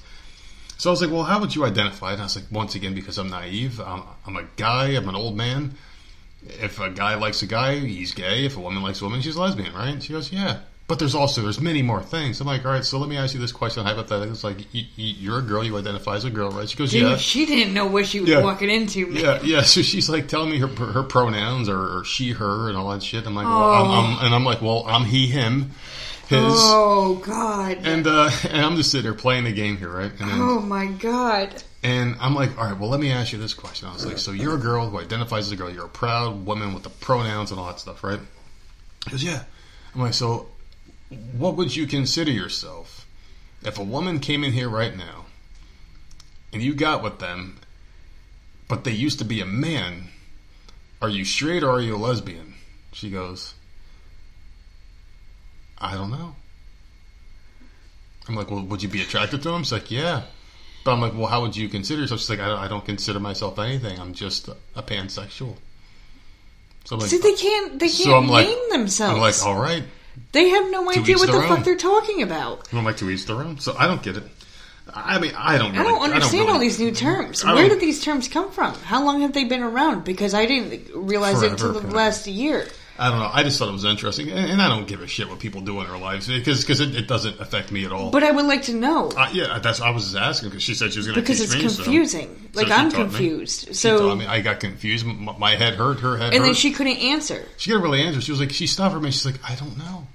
[0.78, 2.14] So I was like, well, how would you identify it?
[2.14, 3.80] And I was like, once again, because I'm naive.
[3.80, 4.90] I'm, I'm a guy.
[4.90, 5.74] I'm an old man.
[6.62, 8.46] If a guy likes a guy, he's gay.
[8.46, 10.02] If a woman likes a woman, she's lesbian, right?
[10.02, 10.60] She goes, yeah.
[10.88, 12.40] But there's also there's many more things.
[12.40, 12.86] I'm like, all right.
[12.86, 14.30] So let me ask you this question hypothetically.
[14.32, 15.62] It's like you, you, you're a girl.
[15.62, 16.70] You identify as a girl, right?
[16.70, 17.18] She goes, Dude, yeah.
[17.18, 18.42] she didn't know what she was Yeah.
[18.42, 19.08] walking into.
[19.08, 19.22] man.
[19.22, 19.62] Yeah, yeah.
[19.64, 23.04] So she's like telling me her her pronouns or, or she, her, and all that
[23.04, 23.26] shit.
[23.26, 23.74] I'm like, well, Oh.
[23.74, 25.72] I'm, I'm, and I'm like, well, I'm he, him,
[26.28, 27.80] his, Oh god.
[27.84, 30.12] and uh, and I'm just sitting there playing the game here, right?
[30.20, 31.64] And then, oh my god.
[31.84, 33.88] and I'm like, all right, well, let me ask you this question.
[33.88, 35.70] I was like, so you're a girl who identifies as a girl.
[35.70, 38.20] You're a proud woman with the pronouns and all that stuff, right?
[39.06, 39.44] He goes, yeah.
[39.96, 40.48] I'm like, so
[41.38, 43.06] what would you consider yourself
[43.64, 45.26] if a woman came in here right now
[46.52, 47.60] and you got with them,
[48.68, 50.10] but they used to be a man?
[51.02, 52.56] Are you straight or are you a lesbian?
[52.92, 53.54] She goes,
[55.80, 56.36] I don't know.
[58.28, 59.64] I'm like, well, would you be attracted to him?
[59.64, 60.24] She's like, yeah.
[60.84, 62.22] But I'm like, well, how would you consider yourself?
[62.22, 64.00] She's like, I don't, I don't consider myself anything.
[64.00, 65.56] I'm just a pansexual.
[66.86, 67.80] So I'm like, See, they can't.
[67.80, 69.16] They can't so I'm like, name themselves.
[69.16, 69.84] I'm like, all right.
[70.32, 72.72] they have no idea what the their fuck they're talking about.
[72.74, 73.60] I'm like to each their own.
[73.60, 74.24] So I don't get it.
[74.94, 75.78] I mean, I don't.
[75.78, 77.44] I don't understand really- all these new terms.
[77.44, 78.74] Where did these terms come from?
[78.76, 80.06] How long have they been around?
[80.06, 81.98] Because I didn't realize it until the apparently.
[81.98, 82.68] last year.
[83.00, 83.30] I don't know.
[83.32, 85.62] I just thought it was interesting, and, and I don't give a shit what people
[85.62, 88.10] do in their lives because because it, it doesn't affect me at all.
[88.12, 90.74] But I would like to know uh, yeah, that's I was just asking because she
[90.74, 91.62] said she was going to because it's me.
[91.62, 92.50] confusing.
[92.54, 92.94] so like she I'm me.
[92.94, 93.68] confused.
[93.68, 94.26] She So me.
[94.26, 95.06] I got confused.
[95.06, 96.00] M- My head hurt.
[96.00, 96.46] Her head and hurt.
[96.46, 97.46] then she couldn't answer.
[97.58, 98.22] She didn't really answer.
[98.22, 99.12] She was like, she stopped for me.
[99.12, 100.08] She's like, I don't know.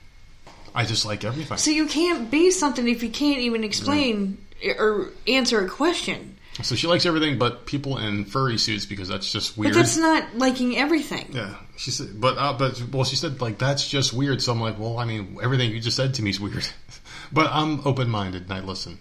[0.74, 1.58] I just like everything.
[1.58, 4.38] So you can't be something if you can't even explain
[4.78, 6.36] or answer a question.
[6.62, 9.72] So she likes everything but people in furry suits because that's just weird.
[9.72, 11.28] But that's not liking everything.
[11.32, 14.42] yeah, she said, but uh, but well, she said like that's just weird.
[14.42, 16.68] So I'm like, well, I mean, everything you just said to me is weird,
[17.32, 18.98] but I'm open minded and I listen.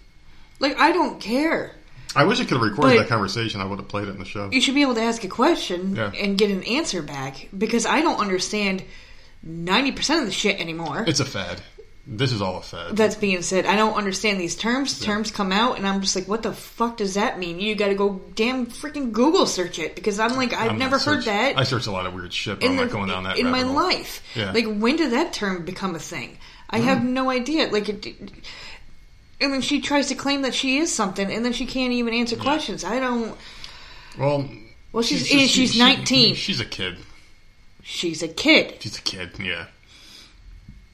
[0.60, 1.74] Like I don't care.
[2.16, 3.60] I wish I could have recorded But- that conversation.
[3.60, 4.50] I would have played it in the show.
[4.50, 6.10] You should be able to ask a question Yeah.
[6.18, 8.82] and get an answer back because I don't understand
[9.42, 11.04] ninety percent of the shit anymore.
[11.06, 11.60] It's a fad.
[12.04, 12.96] This is all a fad.
[12.96, 14.98] That's being said, I don't understand these terms.
[14.98, 17.88] Terms come out, and I'm just like, "What the fuck does that mean?" You got
[17.88, 21.24] to go damn freaking Google search it because I'm like, I've I'm never heard search-
[21.26, 23.38] that I search a lot of weird shit, but I'm in, not going down that
[23.38, 23.74] in my hole.
[23.74, 24.20] life.
[24.34, 24.50] Yeah.
[24.50, 26.38] Like, when did that term become a thing?
[26.68, 26.88] I mm-hmm.
[26.88, 27.68] have no idea.
[27.68, 28.04] Like, it,
[29.40, 32.14] and then she tries to claim that she is something, and then she can't even
[32.14, 32.82] answer questions.
[32.82, 33.36] I don't.
[34.18, 34.48] Well,
[34.90, 36.34] Well, she's just- and she's she- 19.
[36.34, 36.96] She's a kid.
[37.84, 38.76] She's a kid.
[38.80, 39.66] She's a kid, yeah.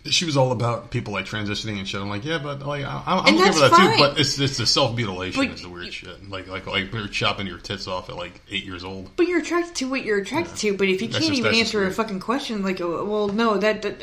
[0.05, 2.01] She was all about people like transitioning and shit.
[2.01, 3.93] I'm like, yeah, but like, I- I'm, And okay with that fine.
[3.93, 3.99] too.
[3.99, 6.31] But it's it's the self mutilation is the weird shit.
[6.31, 9.11] Like like like you're chopping your tits off at like eight years old.
[9.17, 10.77] But you're attracted to what you're attracted to.
[10.77, 13.59] But if you That's can't just- even answer a fucking question, like, oh, well, no,
[13.59, 13.83] that.
[13.83, 14.03] that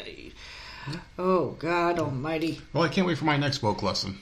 [1.18, 2.62] oh God Almighty!
[2.74, 4.18] Well, I can't wait for my next woke lesson.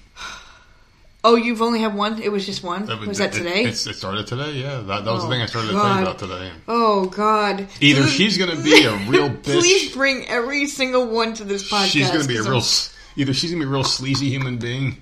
[1.26, 2.22] Oh, you've only had one.
[2.22, 2.86] It was just one.
[3.08, 3.64] Was that today?
[3.64, 4.52] it's, it started today.
[4.52, 6.52] Yeah, that, that was Oh, the thing I started to think about today.
[6.68, 7.68] oh God!
[7.80, 9.44] Either she's gonna be a real bitch.
[9.60, 11.86] Please bring every single one to this podcast.
[11.92, 12.56] She's gonna be a real.
[12.56, 14.98] I'm- Either she's gonna be a real sleazy human being,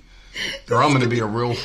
[0.70, 1.56] or I'm gonna be a real,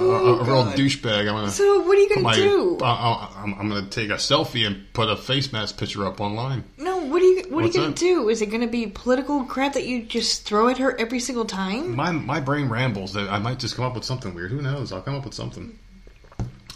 [0.00, 1.20] uh, a, a real douchebag.
[1.20, 1.50] I'm gonna.
[1.50, 2.78] So what are you gonna my- do?
[2.82, 6.64] I, I'm gonna take a selfie and put a face mask picture up online.
[6.76, 7.98] No, what are you what What's are you gonna that?
[7.98, 8.28] do?
[8.28, 11.96] Is it gonna be political crap that you just throw at her every single time?
[11.96, 13.12] My my brain rambles.
[13.14, 14.50] That I might just come up with something weird.
[14.50, 14.92] Who knows?
[14.92, 15.78] I'll come up with something.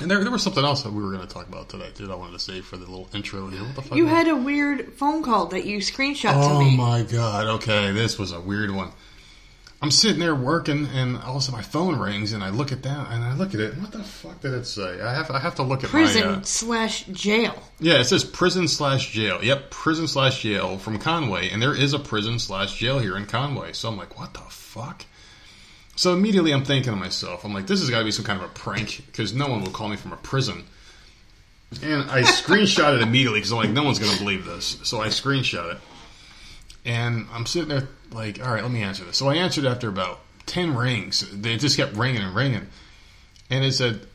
[0.01, 2.11] And there, there was something else that we were going to talk about today, dude.
[2.11, 3.63] I wanted to say for the little intro here.
[3.63, 3.97] What the fuck?
[3.97, 6.73] You had a weird phone call that you screenshot Oh to me.
[6.75, 7.47] Oh my god!
[7.57, 8.91] Okay, this was a weird one.
[9.83, 12.71] I'm sitting there working, and all of a sudden my phone rings, and I look
[12.71, 13.77] at that, and I look at it.
[13.79, 15.01] What the fuck did it say?
[15.01, 16.33] I have I have to look at Prison my.
[16.35, 17.61] Uh, slash jail.
[17.81, 19.43] yeah, it says prison slash jail.
[19.43, 23.27] Yep, prison slash jail from Conway, and there is a prison slash jail here in
[23.27, 23.73] Conway.
[23.73, 25.05] So I'm like, what the fuck?
[25.97, 28.41] So immediately I'm thinking to myself, I'm like, this has got to be some kind
[28.41, 30.65] of a prank because no one will call me from a prison.
[31.83, 34.79] And I screenshot it immediately because I'm like, no one's going to believe this.
[34.85, 35.81] So I screenshot it.
[36.85, 39.17] And I'm sitting there like, all right, let me answer this.
[39.17, 41.29] So I answered after about 10 rings.
[41.33, 42.67] They just kept ringing and ringing.
[43.51, 44.07] And it said,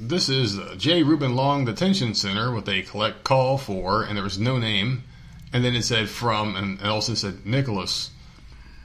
[0.00, 1.02] this is the J.
[1.02, 5.02] Reuben Long Detention Center with a collect call for, and there was no name.
[5.52, 8.10] And then it said from, and it also said Nicholas.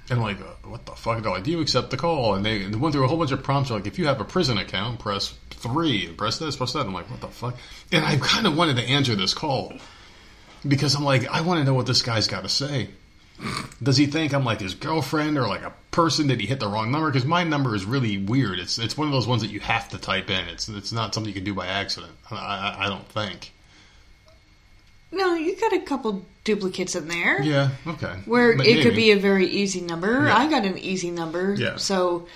[0.10, 1.22] And I'm like, uh, what the fuck?
[1.22, 2.36] They're like, do you accept the call?
[2.36, 3.70] And they, they went through a whole bunch of prompts.
[3.70, 6.08] Like, if you have a prison account, press three.
[6.08, 6.86] Press this, press that.
[6.86, 7.58] I'm like, what the fuck?
[7.92, 9.74] And I kind of wanted to answer this call
[10.68, 12.90] because I'm like, I want to know what this guy's got to say.
[13.82, 16.28] Does he think I'm like his girlfriend or like a person?
[16.28, 17.10] Did he hit the wrong number?
[17.12, 18.60] Because my number is really weird.
[18.60, 20.48] It's it's one of those ones that you have to type in.
[20.48, 22.14] It's it's not something you can do by accident.
[22.32, 23.52] I, I, I don't think.
[25.12, 27.42] No, you got a couple duplicates in there.
[27.42, 27.70] Yeah.
[27.86, 28.14] Okay.
[28.26, 30.26] Where But it could be a very easy number.
[30.26, 30.36] Yeah.
[30.36, 31.54] I got an easy number.
[31.54, 31.76] Yeah.
[31.78, 32.28] So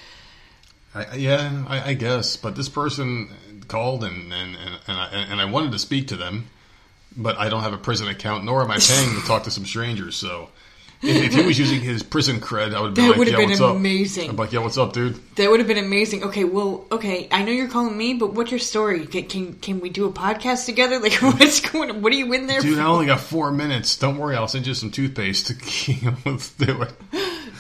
[0.94, 2.38] I, I- yeah, I, I guess.
[2.38, 3.30] But this person
[3.68, 6.48] called and and, and, and, I, and I wanted to speak to them,
[7.16, 9.66] but I don't have a prison account, nor am I paying to talk to some
[9.66, 10.16] strangers.
[10.16, 10.50] So
[11.02, 13.38] if, if he was using his prison cred, I would be That like, would've "Yeah,
[13.40, 14.30] been what's up?" amazing.
[14.32, 16.24] I'm like, "Yeah, what's up, dude?" that would have been amazing.
[16.24, 19.06] Okay, well, okay, I know you're calling me, but what's your story?
[19.06, 21.00] Can can, can we do a podcast together?
[21.08, 21.92] Like, what's going?
[21.92, 22.02] on?
[22.02, 22.62] What are you in there?
[22.62, 22.82] Dude, for?
[22.82, 23.98] I only got four minutes.
[23.98, 25.52] Don't worry, I'll send you some toothpaste.
[26.26, 26.94] Let's do it.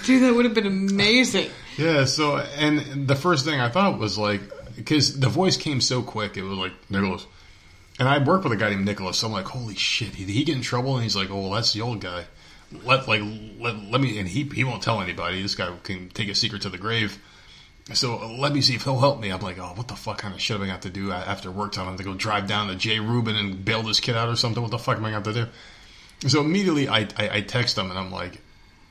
[0.06, 1.50] Dude, that would have been amazing.
[1.78, 2.06] Yeah.
[2.06, 4.41] So, and the first thing I thought was like,
[4.76, 7.28] because the voice came so quick, it was like Nicholas.
[8.00, 9.19] And I worked with a guy named Nicholas.
[9.19, 10.95] So I'm like, holy shit, did he get in trouble?
[10.95, 12.26] And he's like, oh, well, that's the old guy.
[12.84, 13.21] Let like
[13.60, 15.41] let, let me, and he he won't tell anybody.
[15.41, 17.19] This guy can take a secret to the grave.
[17.93, 19.30] So uh, let me see if he'll help me.
[19.30, 21.12] I'm like, oh, what the fuck kind of shit am I to have to do
[21.12, 21.84] after work time?
[21.88, 22.99] I'm going to go drive down to J.
[22.99, 24.62] Reuben and bail this kid out or something.
[24.62, 25.47] What the fuck am I to have to do?
[26.27, 28.41] So immediately I, I, I text him and I'm like,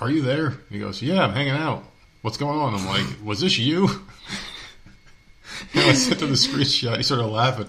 [0.01, 0.55] are you there?
[0.71, 1.85] He goes, yeah, I'm hanging out.
[2.23, 2.75] What's going on?
[2.75, 3.89] I'm like, was this you?
[5.75, 6.97] and I sent him the screenshot.
[6.97, 7.67] He started laughing.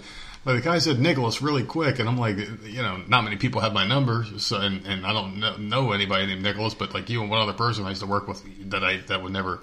[0.47, 3.59] But the guy said Nicholas really quick, and I'm like, you know, not many people
[3.59, 7.09] have my number, so and, and I don't know, know anybody named Nicholas, but like
[7.09, 9.59] you and one other person I used to work with that I that would never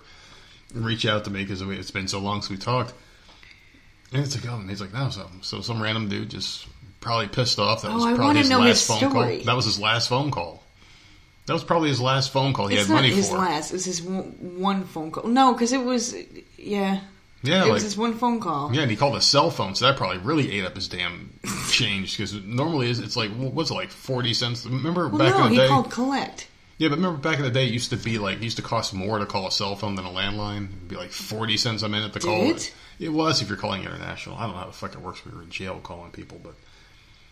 [0.74, 2.92] reach out to me because it's been so long since we talked.
[4.12, 6.66] And it's like, oh, and he's like, no, so so some random dude just
[7.00, 7.80] probably pissed off.
[7.80, 9.36] That Oh, was probably his know last his phone story.
[9.38, 9.44] call.
[9.46, 10.62] That was his last phone call.
[11.46, 13.38] That was probably his last phone call he it's had money his for.
[13.38, 13.72] last.
[13.72, 14.24] It's his one,
[14.58, 15.28] one phone call.
[15.30, 16.14] No, because it was,
[16.58, 17.00] yeah,
[17.44, 18.74] Yeah, it like was his one phone call.
[18.74, 21.38] Yeah, and he called a cell phone, so that probably really ate up his damn
[21.70, 22.16] change.
[22.16, 24.64] Because normally it's it's like what's it like forty cents?
[24.66, 25.68] Remember Well, back no, in the he day?
[25.68, 26.48] called collect.
[26.78, 28.62] Yeah, but remember back in the day, it used to be like it used to
[28.62, 30.68] cost more to call a cell phone than a landline.
[30.68, 32.50] It'd be like forty cents a minute to Did call.
[32.50, 32.74] it?
[32.98, 34.36] It was if you're calling international.
[34.36, 35.24] I don't know how the fuck it works.
[35.24, 36.54] when We were in jail calling people, but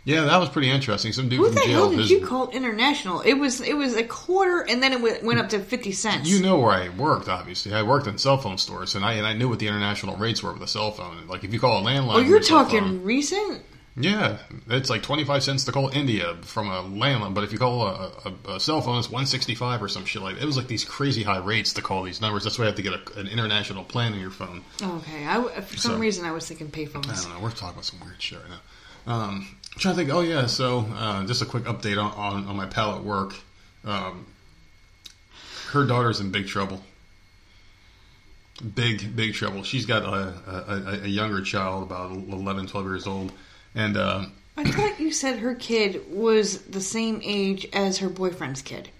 [0.04, 1.12] yeah, that was pretty interesting.
[1.12, 1.88] Some dude Who from the jail.
[1.88, 3.20] hell did you call international?
[3.20, 6.28] It was it was a quarter, and then it went, went up to fifty cents.
[6.28, 7.72] You know where I worked, obviously.
[7.74, 10.42] I worked in cell phone stores, and I and I knew what the international rates
[10.42, 11.26] were with a cell phone.
[11.28, 13.62] Like if you call a landline, oh, you're talking phone- recent.
[13.94, 14.38] Yeah,
[14.70, 17.86] it's like twenty five cents to call India from a landline, but if you call
[17.86, 18.10] a,
[18.48, 20.36] a, a cell phone, it's one sixty five or some shit like.
[20.36, 20.42] That.
[20.44, 22.42] It was like these crazy high rates to call these numbers.
[22.44, 24.62] That's why you have to get a, an international plan on your phone.
[24.82, 27.06] Okay, I, for some So- reason I was thinking payphones.
[27.10, 27.40] I don't know.
[27.44, 29.12] We're talking about some weird shit right now.
[29.14, 30.10] Um, I'm trying to think.
[30.14, 33.34] Oh yeah, so uh, just a quick update on, on, on my pal at work.
[33.84, 34.26] Um,
[35.70, 36.82] her daughter's in big trouble.
[38.74, 39.62] Big big trouble.
[39.62, 43.32] She's got a, a, a- younger child, about 11, 12 years old,
[43.74, 43.96] and.
[43.96, 48.90] Uh, I thought you said her kid was the same age as her boyfriend's kid,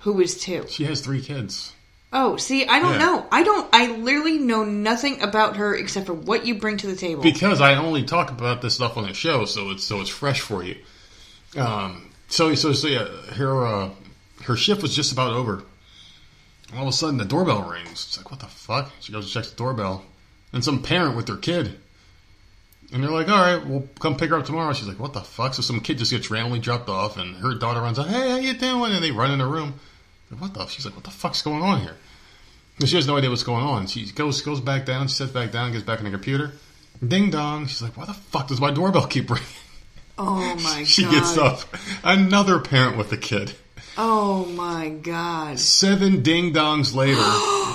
[0.00, 0.66] who was two.
[0.68, 1.74] She has three kids.
[2.12, 2.98] Oh, see, I don't Yeah.
[2.98, 3.26] know.
[3.30, 3.68] I don't.
[3.72, 7.22] I literally know nothing about her except for what you bring to the table.
[7.22, 10.40] Because I only talk about this stuff on the show, so it's so it's fresh
[10.40, 10.76] for you.
[11.56, 13.90] Um, so so so yeah, her uh,
[14.44, 15.64] her shift was just about over.
[16.74, 17.90] All of a sudden, the doorbell rings.
[17.90, 18.90] It's like, what the fuck?
[19.00, 20.04] She goes and checks the doorbell,
[20.52, 21.78] and some parent with their kid.
[22.92, 24.72] And they're like, all right, we'll come pick her up tomorrow.
[24.72, 25.52] She's like, what the fuck?
[25.52, 28.36] So some kid just gets randomly dropped off, and her daughter runs out, hey, how
[28.36, 28.92] you doing?
[28.92, 29.74] And they run in the room.
[30.30, 30.66] Like, what the?
[30.66, 31.96] She's like, what the fuck's going on here?
[32.84, 33.86] She has no idea what's going on.
[33.88, 35.08] She goes goes back down.
[35.08, 36.52] She sits back down, gets back on the computer.
[37.06, 37.66] Ding dong.
[37.66, 39.46] She's like, "Why the fuck does my doorbell keep ringing?"
[40.16, 41.10] Oh my She god.
[41.12, 41.60] gets up.
[42.04, 43.54] Another parent with a kid.
[43.96, 45.58] Oh my god.
[45.58, 47.20] Seven ding dongs later,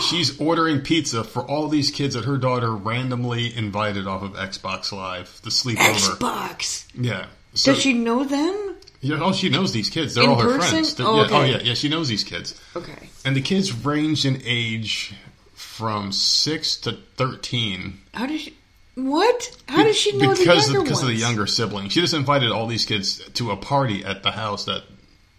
[0.10, 4.94] she's ordering pizza for all these kids that her daughter randomly invited off of Xbox
[4.94, 5.92] Live to sleep over.
[6.16, 6.86] Xbox.
[6.96, 7.26] Yeah.
[7.56, 8.73] So, Does she know them?
[9.04, 10.16] Yeah, oh, she knows these kids.
[10.16, 10.70] They're In all her person?
[10.86, 11.00] friends.
[11.00, 11.36] Oh, yeah, okay.
[11.36, 11.74] oh, yeah, yeah.
[11.74, 13.10] She knows these kids, Okay.
[13.26, 15.14] and the kids range in age
[15.54, 18.00] from six to thirteen.
[18.14, 18.54] How did she?
[18.96, 19.52] What?
[19.68, 21.90] How does she know because the younger because of the younger sibling?
[21.90, 24.84] She just invited all these kids to a party at the house that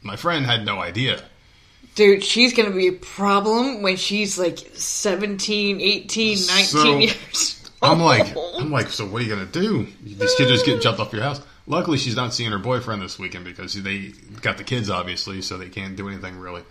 [0.03, 1.23] my friend had no idea.
[1.95, 8.01] Dude, she's gonna be a problem when she's like 17, 18, 19 So, years I'm
[8.01, 8.37] like.
[8.59, 9.87] I'm like, so what are you gonna do?
[10.03, 11.41] These kids just get jumped off your house.
[11.67, 15.57] Luckily, she's not seeing her boyfriend this weekend because they got the kids, obviously, so
[15.57, 16.63] they can't do anything really.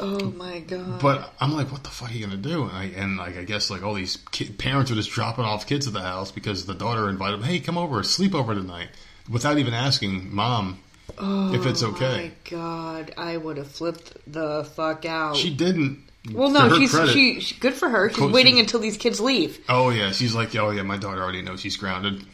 [0.00, 1.00] Oh my god.
[1.00, 2.62] But I'm like, what the fuck are you gonna do?
[2.64, 5.66] And, I, and like, I guess like all these ki- parents are just dropping off
[5.66, 7.48] kids at the house because the daughter invited them.
[7.48, 8.88] Hey, come over, sleep over tonight,
[9.28, 10.78] without even asking mom
[11.18, 12.06] oh, if it's okay.
[12.06, 15.36] Oh my god, I would have flipped the fuck out.
[15.36, 16.04] She didn't.
[16.32, 18.08] well, no, she's credit- she, she good for her.
[18.08, 19.58] She's waiting she's- until these kids leave.
[19.68, 22.24] Oh yeah, she's like, oh yeah, my daughter already knows she's grounded.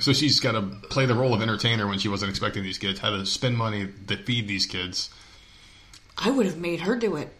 [0.00, 3.00] So she's got to play the role of entertainer when she wasn't expecting these kids.
[3.00, 5.10] Had to spend money to feed these kids.
[6.16, 7.32] I would have made her do it.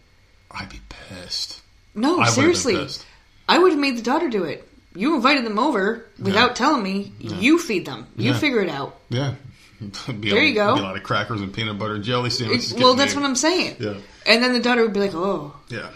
[0.51, 1.61] I'd be pissed.
[1.95, 3.05] No, I seriously, pissed.
[3.49, 4.67] I would have made the daughter do it.
[4.95, 6.55] You invited them over without Yeah.
[6.55, 7.13] telling me.
[7.19, 8.07] You feed them.
[8.17, 8.39] You Yeah.
[8.39, 8.99] figure it out.
[9.11, 9.35] Yeah.
[10.09, 10.75] There a, you go.
[10.75, 12.75] A lot of crackers and peanut butter and jelly sandwiches.
[12.75, 13.77] well, that's what I'm saying.
[13.79, 13.95] Yeah.
[14.27, 15.91] And then the daughter would be like, "Oh, Yeah.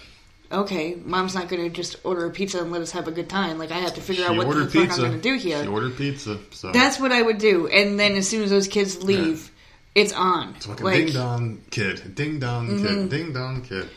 [0.53, 3.29] Okay, mom's not going to just order a pizza and let us have a good
[3.29, 3.59] time.
[3.59, 5.03] Like I have to figure She out what the fuck pizza.
[5.03, 6.38] I'm going to do here." She ordered pizza.
[6.51, 7.67] So That's what I would do.
[7.69, 9.51] And then as soon as those kids leave,
[9.95, 10.55] it's on.
[10.57, 11.05] it's like a like Mm-hmm.
[11.07, 12.15] ding dong kid.
[12.15, 13.09] Ding dong kid.
[13.11, 13.88] Ding dong kid.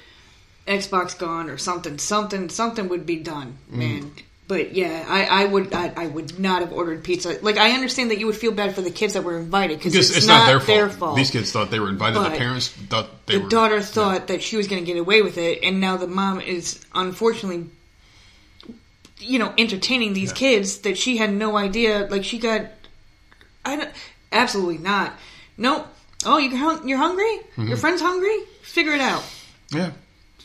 [0.67, 1.97] Xbox gone or something.
[1.99, 2.49] Something.
[2.49, 4.09] Something would be done, Mm.
[4.47, 7.39] But yeah, I, I would I, I would not have ordered pizza.
[7.41, 9.95] Like I understand that you would feel bad for the kids that were invited because
[9.95, 11.15] it's, it's, not, not, their, fault.
[11.15, 12.15] These kids thought they were invited.
[12.15, 13.49] But the parents thought they the were.
[13.49, 16.41] daughter thought that she was going to get away with it, and now the mom
[16.41, 17.71] is unfortunately,
[19.17, 20.35] you know, entertaining these Yeah.
[20.35, 22.07] kids that she had no idea.
[22.11, 22.67] Like she got,
[23.65, 23.91] I don't,
[24.31, 25.13] absolutely not.
[25.57, 25.87] Nope.
[26.23, 27.23] Oh, you hung- you're hungry?
[27.23, 27.67] Mm-hmm.
[27.67, 28.37] Your friend's hungry?
[28.61, 29.23] Figure it out.
[29.71, 29.91] Yeah.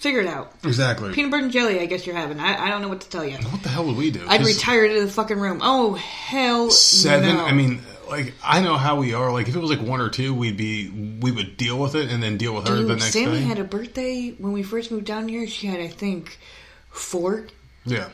[0.01, 0.53] Figure it out.
[0.65, 1.13] Exactly.
[1.13, 1.79] Peanut butter and jelly.
[1.79, 2.41] I guess you're having.
[2.41, 3.37] I, I don't know what to tell you.
[3.37, 4.25] what the hell would we do?
[4.27, 5.61] I'd retire to the fucking room.
[5.63, 7.37] Oh hell, Seven.
[7.37, 7.45] no.
[7.45, 9.31] I mean, like I know how we are.
[9.31, 10.89] Like if it was like one or two, we'd be
[11.21, 13.43] we would deal with it and then deal with her Dude, the next Sammy day.
[13.43, 15.47] had a birthday when we first moved down here.
[15.47, 16.39] She had, I think,
[16.91, 17.47] four
[17.85, 18.09] yeah.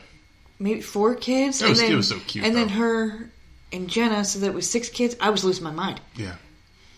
[0.59, 1.61] maybe four kids.
[1.61, 3.29] It was- and then, it was so cute, And then her
[3.71, 5.15] and Jenna, so that was six kids.
[5.21, 6.01] I was losing my mind.
[6.17, 6.35] Yeah.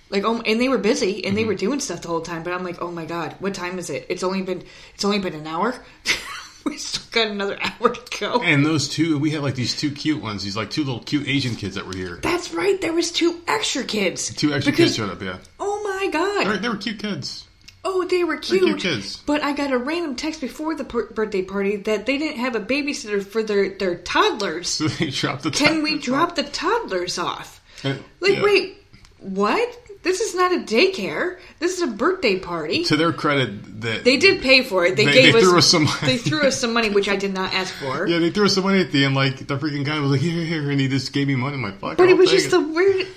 [0.10, 1.48] Like, oh, and they were busy and they Mm-hmm.
[1.50, 2.44] were doing stuff the whole time.
[2.44, 4.06] But I'm like, oh my god, what time is it?
[4.10, 4.64] It's only been
[4.96, 5.76] it's only been an hour.
[6.66, 8.42] we still got another hour to go.
[8.42, 10.44] And those two, we had like these two cute ones.
[10.44, 12.20] These like two little cute Asian kids that were here.
[12.24, 12.80] That's right.
[12.82, 14.34] There was two extra kids.
[14.34, 15.22] Two extra Because- kids showed up.
[15.22, 15.38] Yeah.
[15.60, 16.46] Oh my god.
[16.46, 17.46] They were, they were cute kids.
[17.86, 18.62] Oh, they were cute.
[18.62, 19.16] cute kids.
[19.26, 22.56] But I got a random text before the per- birthday party that they didn't have
[22.56, 24.68] a babysitter for their their toddlers.
[24.70, 25.52] So they dropped the.
[25.52, 27.62] Can we drop the toddlers off?
[27.84, 28.44] Like, yeah.
[28.44, 28.78] wait,
[29.20, 29.78] what?
[30.02, 31.40] This is not a daycare.
[31.60, 32.86] This is a birthday party.
[32.86, 34.96] To their credit, that They did pay for it.
[34.96, 35.98] They, They- gave they us, threw us some money.
[36.04, 38.08] They threw us some money, which I did not ask for.
[38.08, 39.16] Yeah, they threw us some money at the end.
[39.16, 41.56] Like the freaking guy was like, "Here, here," and he just gave me money.
[41.56, 43.08] I'm like, "Fuck." But it was just the weird.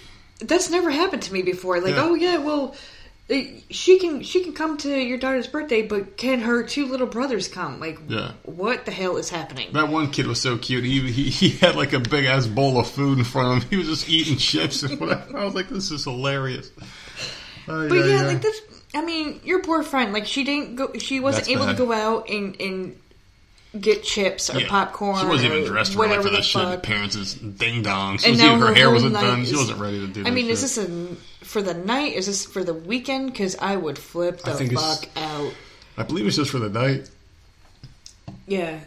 [0.41, 1.81] That's never happened to me before.
[1.81, 2.03] Like, Yeah.
[2.05, 2.75] oh yeah, well,
[3.31, 3.37] Uh,
[3.71, 7.47] she can she can come to your daughter's birthday, but can her two little brothers
[7.49, 7.79] come?
[7.81, 8.33] Like, Yeah.
[8.45, 9.73] what the hell is happening?
[9.73, 10.85] That one kid was so cute.
[10.85, 13.71] He, he he had like a big ass bowl of food in front of him.
[13.71, 15.39] He was just eating chips and whatever.
[15.39, 16.71] I was like, "This is hilarious."
[17.69, 18.27] Ay, But ay, yeah, ay.
[18.27, 18.61] like this.
[18.95, 20.13] I mean, your poor friend.
[20.13, 20.93] Like she didn't go.
[20.99, 21.77] She wasn't That's able bad.
[21.77, 22.97] to go out and and
[23.81, 24.69] get chips or Yeah.
[24.69, 25.21] popcorn.
[25.21, 26.61] She wasn't even dressed right whatever for the that shit.
[26.63, 26.83] fuck.
[26.83, 28.19] Parents is ding dong.
[28.19, 29.45] She And was now even, her, hair wasn't done.
[29.47, 30.27] She wasn't ready to do.
[30.27, 30.91] I mean, is this a
[31.45, 32.15] for the night?
[32.15, 33.33] Is this for the weekend?
[33.33, 35.53] Because I would flip I the think it's- fuck out.
[35.97, 37.11] I believe it's just for the night.
[38.47, 38.81] Yeah.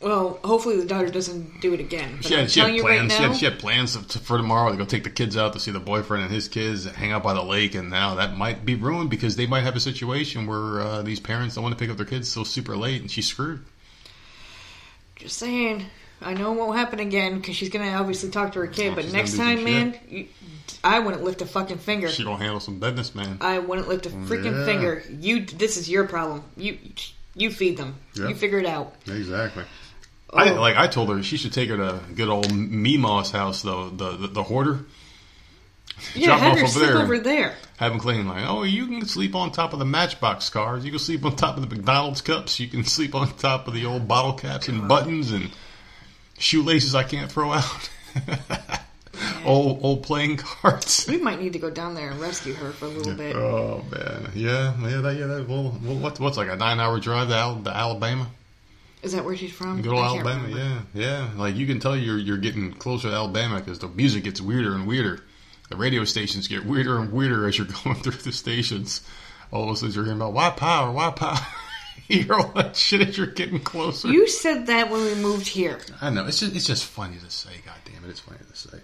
[0.00, 2.16] Well, hopefully the daughter doesn't do it again.
[2.16, 3.10] But She I'm had, she telling had you right plans.
[3.12, 5.52] now, she, had, she had plans to, for tomorrow to go take the kids out
[5.52, 8.36] to see the boyfriend and his kids, hang out by the lake, and now that
[8.36, 11.78] might be ruined because they might have a situation where uh, these parents don't want
[11.78, 13.64] to pick up their kids so super late, and she's screwed.
[15.16, 15.86] just saying.
[16.24, 18.92] I know it won't happen again because she's gonna obviously talk to her kid.
[18.92, 20.26] Oh, but next time, man, you,
[20.84, 22.08] I wouldn't lift a fucking finger.
[22.08, 23.38] She gonna handle some business, man.
[23.40, 24.64] I wouldn't lift a oh, freaking Yeah.
[24.64, 25.04] finger.
[25.10, 26.44] You, this is your problem.
[26.56, 26.78] You,
[27.34, 27.96] you feed them.
[28.14, 28.28] Yeah.
[28.28, 28.94] You figure it out.
[29.06, 29.64] Exactly.
[30.32, 30.60] I Oh.
[30.60, 30.76] like.
[30.76, 34.26] I told her she should take her to good old Meemaw's house, though the, the
[34.28, 34.80] the hoarder.
[36.14, 37.02] Yeah, Drop have off your over sleep there.
[37.02, 37.54] over there.
[37.76, 40.84] Have them clean like, oh, you can sleep on top of the Matchbox cars.
[40.84, 42.58] You can sleep on top of the McDonald's cups.
[42.58, 45.50] You can sleep on top of the old bottle caps and buttons and
[46.42, 47.90] shoelaces I can't throw out.
[49.44, 51.06] old old playing cards.
[51.08, 53.36] We might need to go down there and rescue her for a little bit.
[53.36, 55.26] Oh man, yeah, yeah, that, yeah.
[55.26, 58.28] That, well, well, what, what's like a nine-hour drive to, Al, to Alabama?
[59.02, 59.82] Is that where she's from?
[59.82, 60.58] Good old Alabama, remember.
[60.58, 61.30] yeah, yeah.
[61.36, 64.74] Like you can tell you're you're getting closer to Alabama because the music gets weirder
[64.74, 65.22] and weirder.
[65.70, 69.00] The radio stations get weirder and weirder as you're going through the stations.
[69.50, 71.38] All of a sudden you're hearing about why power, why power.
[72.08, 74.08] hear all that shit as you're getting closer.
[74.08, 75.78] You said that when we moved here.
[76.00, 77.50] I know it's just it's just funny to say.
[77.64, 78.78] God damn it, it's funny to say.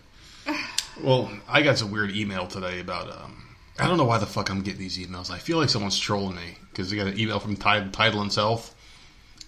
[1.03, 3.11] Well, I got some weird email today about.
[3.11, 3.45] um
[3.81, 5.31] I don't know why the fuck I'm getting these emails.
[5.31, 8.33] I feel like someone's trolling me because I got an email from Tid- Title and
[8.33, 8.75] Self.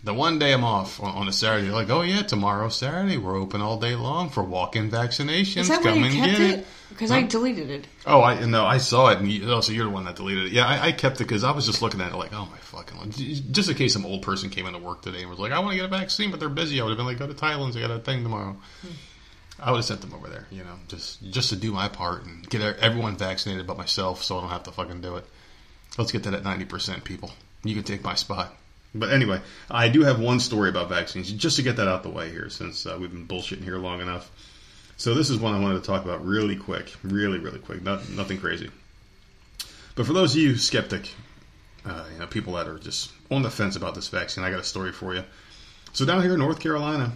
[0.05, 3.17] The one day I'm off on, on a Saturday, they're like, "Oh yeah, tomorrow Saturday
[3.19, 5.69] we're open all day long for walk-in vaccinations.
[5.83, 6.59] Come and get it?
[6.61, 7.87] it." Because I deleted it.
[8.05, 10.47] Oh, I no, I saw it, and you, oh, so you're the one that deleted
[10.47, 10.53] it.
[10.53, 12.59] Yeah, I, I kept it because I was just looking at it like, oh my
[12.59, 13.11] fucking,
[13.53, 15.71] just in case some old person came into work today and was like, I want
[15.71, 16.81] to get a vaccine, but they're busy.
[16.81, 18.57] I would have been like, go to Thailand, I got a thing tomorrow.
[19.59, 22.25] I would have sent them over there, you know, just just to do my part
[22.25, 25.27] and get everyone vaccinated but myself, so I don't have to fucking do it.
[25.97, 27.31] Let's get that ninety percent, people.
[27.63, 28.55] You can take my spot.
[28.95, 32.11] But anyway, I do have one story about vaccines, just to get that out the
[32.11, 34.31] way here, since uh, we've been bullshitting here long enough.
[35.01, 37.83] So this is one I wanted to talk about really quick, really, really quick.
[37.83, 38.71] Not, nothing crazy.
[39.95, 41.15] But for those of you skeptic,
[41.87, 44.61] uh, you know, people that are just on the fence about this vaccine, I got
[44.61, 45.25] a story for you.
[45.95, 47.13] So down here in North Carolina,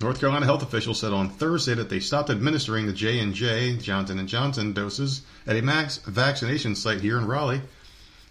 [0.00, 3.76] North Carolina health officials said on Thursday that they stopped administering the J and J
[3.76, 7.62] Johnson and Johnson doses at a max vaccination site here in Raleigh,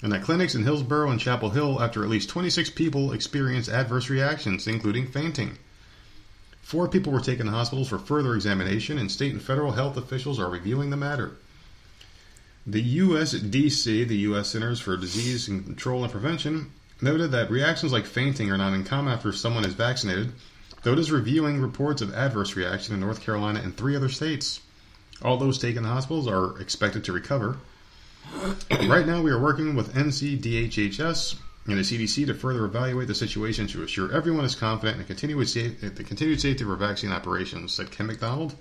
[0.02, 4.10] and that clinics in Hillsborough and Chapel Hill after at least 26 people experienced adverse
[4.10, 5.58] reactions, including fainting.
[6.68, 10.38] Four people were taken to hospitals for further examination, and state and federal health officials
[10.38, 11.38] are reviewing the matter.
[12.66, 14.50] The USDC, the U.S.
[14.50, 19.32] Centers for Disease Control and Prevention, noted that reactions like fainting are not uncommon after
[19.32, 20.34] someone is vaccinated,
[20.84, 24.60] though it is reviewing reports of adverse reaction in North Carolina and three other states.
[25.22, 27.60] All those taken to hospitals are expected to recover.
[28.72, 31.38] right now, we are working with NCDHHS
[31.68, 35.08] and the CDC to further evaluate the situation to assure everyone is confident in the
[35.08, 38.56] continued, safe, the continued safety of our vaccine operations, said Ken McDonald.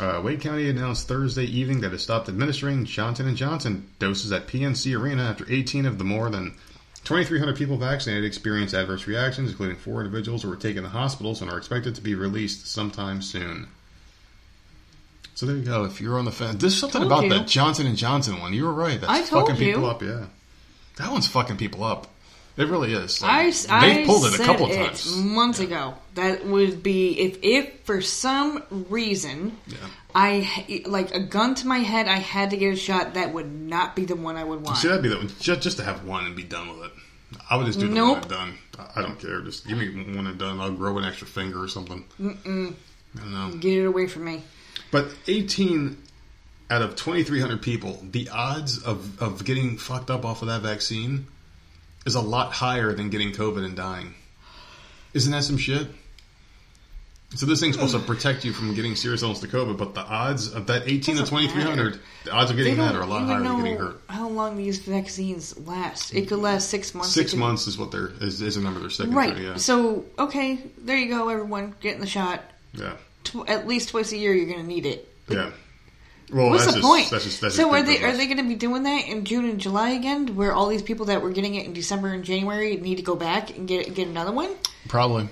[0.00, 4.48] Uh, Wake County announced Thursday evening that it stopped administering Johnson & Johnson doses at
[4.48, 6.56] PNC Arena after 18 of the more than
[7.04, 11.50] 2,300 people vaccinated experienced adverse reactions, including four individuals who were taken to hospitals and
[11.50, 13.68] are expected to be released sometime soon.
[15.34, 15.84] So there you go.
[15.84, 17.30] If you're on the fence, there's something about you.
[17.30, 18.54] that Johnson and Johnson one.
[18.54, 19.00] You were right.
[19.00, 20.00] That's I told fucking people up.
[20.00, 20.26] Yeah,
[20.96, 22.08] that one's fucking people up.
[22.56, 23.20] It really is.
[23.20, 25.16] Like, I they've pulled it a couple it times.
[25.16, 25.94] months ago.
[26.14, 29.76] That would be if if for some reason Yeah.
[30.14, 33.14] I like a gun to my head, I had to get a shot.
[33.14, 34.76] That would not be the one I would want.
[34.78, 35.32] See, that'd be the one.
[35.40, 36.92] Just, just to have one and be done with it.
[37.50, 38.08] I would just do the Nope.
[38.14, 38.58] one and done.
[38.94, 39.40] I don't care.
[39.40, 40.60] Just give me one and done.
[40.60, 42.04] I'll grow an extra finger or something.
[42.20, 42.74] Mm-mm.
[43.16, 43.50] I don't know.
[43.58, 44.42] Get it away from me.
[44.92, 45.98] But 18
[46.70, 51.26] out of 2,300 people, the odds of, of getting fucked up off of that vaccine
[52.06, 54.14] is a lot higher than getting COVID and dying.
[55.12, 55.86] Isn't that some shit?
[57.36, 60.02] So this thing's supposed to protect you from getting serious illness to COVID, but the
[60.02, 63.22] odds of that 18 to Doesn't 2,300, the odds of getting that are a lot
[63.24, 64.00] higher than getting hurt.
[64.08, 66.14] how long these vaccines last.
[66.14, 67.10] It could last six months.
[67.12, 69.34] Six months is what they're is, is the number they're sticking Right.
[69.36, 69.42] to.
[69.42, 71.74] Yeah, So okay, there you go, everyone.
[71.80, 72.40] Getting the shot.
[72.72, 72.92] yeah,
[73.24, 75.12] Tw- at least twice a year, you're going to need it.
[75.28, 75.50] yeah.
[76.34, 77.10] Well, What's that's the just, point?
[77.10, 79.24] That's just, that's so are big they are they going to be doing that in
[79.24, 82.24] June and July again, where all these people that were getting it in December and
[82.24, 84.50] January need to go back and get get another one?
[84.88, 85.28] Probably.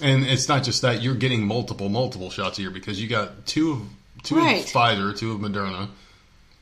[0.00, 3.46] And it's not just that you're getting multiple, multiple shots a year because you got
[3.46, 3.80] two of
[4.22, 4.64] two Right.
[4.64, 5.88] of Pfizer, two of Moderna,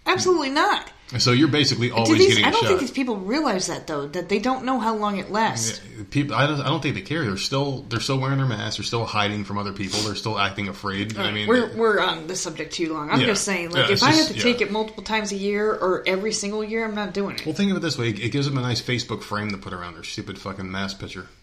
[0.07, 0.91] Absolutely not.
[1.17, 4.29] So you're basically always these, getting I don't think these people realize that though, that
[4.29, 5.81] they don't know how long it lasts.
[6.11, 7.25] People, I don't, I don't think they care.
[7.25, 8.77] They're still, they're still wearing their masks.
[8.77, 9.99] They're still hiding from other people.
[10.01, 11.17] They're still acting afraid.
[11.17, 13.11] I mean, we're we're on the subject too long.
[13.11, 13.27] I'm Yeah.
[13.29, 14.43] just saying, like, Yeah, if I just- have to yeah.
[14.43, 17.47] take it multiple times a year or every single year, I'm not doing it.
[17.47, 19.73] well, think of it this way: it gives them a nice Facebook frame to put
[19.73, 21.27] around their stupid fucking mask picture.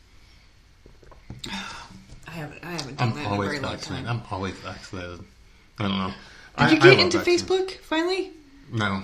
[2.28, 4.08] I haven't I haven't done I'm that in a always very long time.
[4.08, 5.22] I'm always vaccinated.
[5.80, 6.08] I don't know.
[6.08, 6.14] Did
[6.68, 7.18] I- you get into.
[7.20, 8.32] Facebook finally?
[8.72, 9.04] No.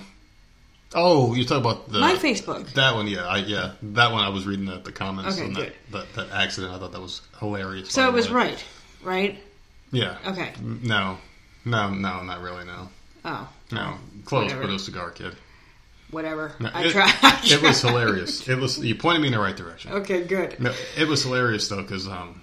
[0.94, 2.70] Oh, you talk about the My Facebook.
[2.74, 4.22] That one, yeah, I, yeah, that one.
[4.24, 6.72] I was reading the, the comments Okay, on that, that that accident.
[6.74, 7.90] I thought that was hilarious.
[7.90, 8.34] So it was way.
[8.34, 8.64] right,
[9.02, 9.38] right?
[9.90, 10.18] Yeah.
[10.26, 10.52] Okay.
[10.60, 11.18] No,
[11.64, 12.64] no, no, not really.
[12.64, 12.88] No,
[13.24, 14.62] Oh, no, close, Whatever.
[14.62, 15.34] but it was cigar kid.
[16.10, 16.52] whatever.
[16.60, 17.14] No, I it, tried.
[17.22, 18.46] I it was hilarious.
[18.48, 19.92] It was you pointed me in the right direction.
[19.92, 20.58] Okay, good.
[20.60, 22.42] No, it was hilarious though because um,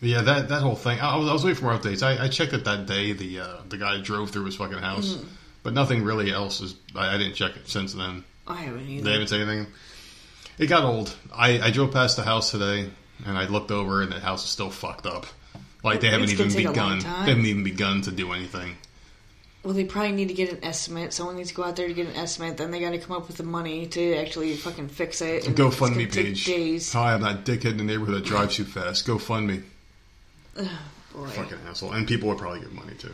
[0.00, 1.00] Yeah, that that whole thing.
[1.00, 2.02] I was, I was waiting for more updates.
[2.02, 3.12] I, I checked it that day.
[3.12, 5.28] The uh, the guy drove through his fucking house, Mm-hmm.
[5.62, 6.74] But nothing really else is.
[6.94, 8.24] I, I didn't check it since then.
[8.46, 9.04] I haven't either.
[9.04, 9.66] They haven't said anything.
[10.58, 11.14] It got old.
[11.34, 12.90] I, I drove past the house today,
[13.26, 15.26] and I looked over, and the house is still fucked up.
[15.84, 17.00] Like they haven't It's gonna even take a long begun.
[17.12, 17.24] time.
[17.26, 18.76] They haven't even begun to do anything.
[19.62, 21.12] Well, they probably need to get an estimate.
[21.12, 22.56] Someone needs to go out there to get an estimate.
[22.56, 25.46] Then they got to come up with the money to actually fucking fix it.
[25.46, 26.44] and it's GoFundMe take page.
[26.46, 26.92] Days.
[26.92, 29.06] Hi, I'm that dickhead in the neighborhood that drives too fast.
[29.06, 29.62] GoFundMe.
[30.56, 31.26] Boy.
[31.28, 31.92] Fucking asshole.
[31.92, 33.12] And people would probably give money too.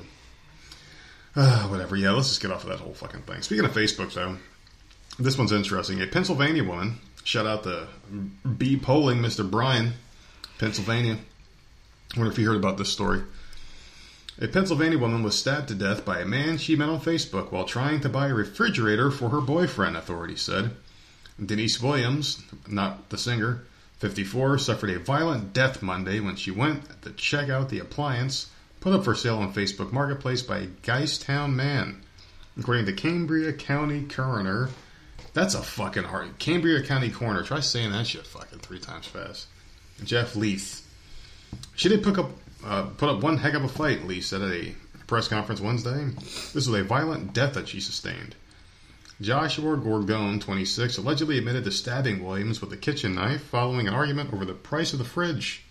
[1.37, 1.97] Uh, whatever.
[1.97, 3.43] Yeah, let's just get off of that whole fucking thing.
[3.43, 4.37] Speaking of Facebook, though,
[5.18, 6.01] this one's interesting.
[6.01, 7.89] A Pennsylvania woman, shout out to
[8.57, 9.49] B polling Mr.
[9.49, 9.95] Brian,
[10.59, 11.18] Pennsylvania.
[12.14, 13.22] I wonder if you heard about this story.
[14.41, 17.64] A Pennsylvania woman was stabbed to death by a man she met on Facebook while
[17.64, 20.72] trying to buy a refrigerator for her boyfriend, authorities said.
[21.45, 23.64] Denise Williams, not the singer,
[23.99, 28.51] 54, suffered a violent death Monday when she went to check out the appliance
[28.85, 32.03] put up for sale on Facebook Marketplace by a Geistown man.
[32.59, 34.68] According to Cambria County coroner,
[35.32, 36.39] that's a fucking hard.
[36.39, 39.47] Cambria County coroner, try saying that shit fucking three times fast.
[40.05, 40.87] Jeff Lees.
[41.76, 42.32] She did pick up,
[42.62, 44.74] uh, put up one heck of a fight, Lees said at a
[45.07, 46.11] press conference Wednesday.
[46.53, 48.37] This was a violent death that she sustained.
[49.18, 54.35] Joshua Gorgone, 26, allegedly admitted to stabbing Williams with a kitchen knife following an argument
[54.35, 55.64] over the price of the fridge.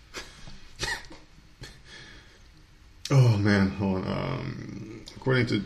[3.10, 4.06] Oh man, hold on.
[4.06, 5.62] Um, according to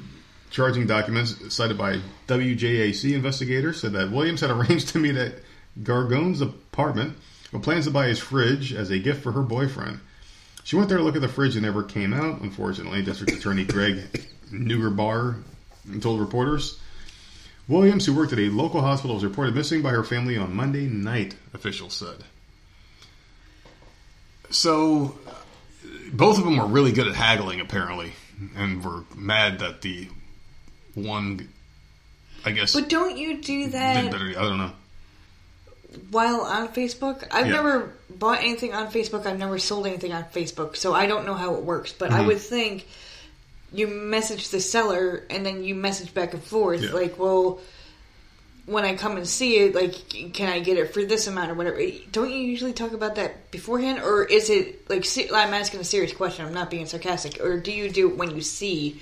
[0.51, 5.35] charging documents cited by WJAC investigators, said that Williams had arranged to meet at
[5.83, 7.17] Gorgone's apartment
[7.53, 10.01] with plans to buy his fridge as a gift for her boyfriend.
[10.65, 12.41] She went there to look at the fridge and never came out.
[12.41, 15.43] Unfortunately, District Attorney Greg Neugebauer
[16.01, 16.79] told reporters.
[17.69, 20.87] Williams, who worked at a local hospital, was reported missing by her family on Monday
[20.87, 22.25] night, officials said.
[24.51, 25.19] So,
[26.13, 28.13] both of them were really good at haggling, apparently,
[28.57, 30.09] and were mad that the
[30.95, 31.49] one,
[32.45, 34.29] I guess, But don't you do that better.
[34.31, 34.73] I don't know.
[36.11, 37.25] while on Facebook?
[37.31, 37.53] I've Yeah.
[37.55, 39.27] never bought anything on Facebook.
[39.27, 41.93] I've never sold anything on Facebook, so I don't know how it works.
[41.93, 42.21] But Mm-hmm.
[42.21, 42.87] I would think
[43.73, 46.91] you message the seller and then you message back and forth, Yeah.
[46.93, 47.61] like, well.
[48.69, 49.95] When I come and see it, like,
[50.35, 51.81] can I get it for this amount or whatever?
[52.13, 55.07] Don't you usually talk about that beforehand, or is it like?
[55.33, 56.45] I'm asking a serious question.
[56.45, 57.41] I'm not being sarcastic.
[57.41, 59.01] Or do you do it when you see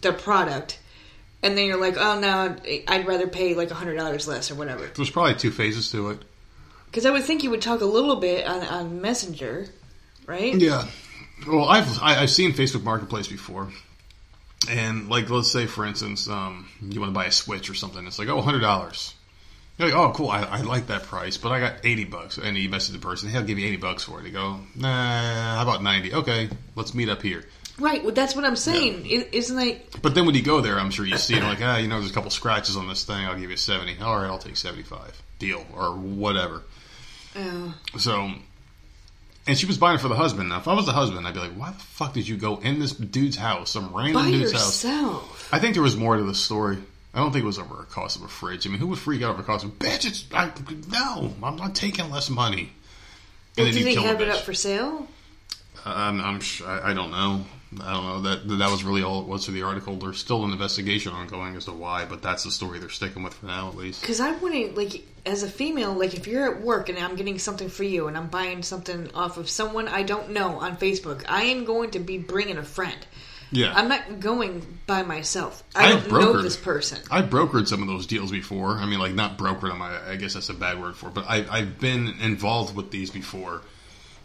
[0.00, 0.78] the product,
[1.42, 2.56] and then you're like, oh no,
[2.88, 4.88] I'd rather pay like a hundred dollars less or whatever?
[4.94, 6.22] There's probably two phases to it.
[6.86, 9.66] Because I would think you would talk a little bit on, on Messenger,
[10.26, 10.54] right?
[10.54, 10.86] Yeah.
[11.46, 13.72] Well, I've I, I've seen Facebook Marketplace before,
[14.68, 18.06] and like let's say for instance, um, you want to buy a Switch or something.
[18.06, 19.14] It's like oh, hundred dollars.
[19.78, 20.28] You're like, oh, cool.
[20.28, 22.36] I, I like that price, but I got eighty bucks.
[22.36, 24.24] And you message the person, hey, I'll give you eighty bucks for it.
[24.24, 26.12] They go, nah, how about ninety?
[26.12, 27.44] Okay, let's meet up here.
[27.78, 28.04] Right.
[28.04, 29.06] Well, that's what I'm saying.
[29.06, 31.60] I Isn't that But then when you go there, I'm sure you see it like,
[31.62, 33.24] ah, you know, there's a couple scratches on this thing.
[33.24, 33.96] I'll give you seventy.
[34.02, 35.22] All right, I'll take seventy-five.
[35.38, 36.62] Deal or whatever.
[37.34, 38.32] uh, So,
[39.46, 40.48] and she was buying it for the husband.
[40.48, 42.56] Now, if I was the husband, I'd be like, why the fuck did you go
[42.56, 44.84] in this dude's house, some random by dude's house?
[44.84, 45.48] yourself?
[45.52, 46.78] I think there was more to the story.
[47.12, 48.66] I don't think it was over a cost of a fridge.
[48.66, 50.06] I mean, who would freak out over the cost of bitch?
[50.06, 50.52] It's I,
[50.88, 52.72] no, I'm not taking less money.
[53.56, 55.08] Well, did you they kill have it up for sale?
[55.84, 57.44] Uh, I'm, I'm I, I don't know.
[57.78, 59.94] I don't know that that was really all it was to the article.
[59.94, 63.34] There's still an investigation ongoing as to why, but that's the story they're sticking with
[63.34, 64.00] for now, at least.
[64.00, 67.38] Because I wouldn't like as a female, like if you're at work and I'm getting
[67.38, 71.24] something for you and I'm buying something off of someone I don't know on Facebook,
[71.28, 72.96] I am going to be bringing a friend.
[73.52, 75.62] Yeah, I'm not going by myself.
[75.74, 76.98] I I've don't know brokered- this person.
[77.08, 78.78] I brokered some of those deals before.
[78.78, 79.82] I mean, like not brokered them.
[79.82, 81.14] I, I guess that's a bad word for it.
[81.14, 83.62] But I, I've been involved with these before.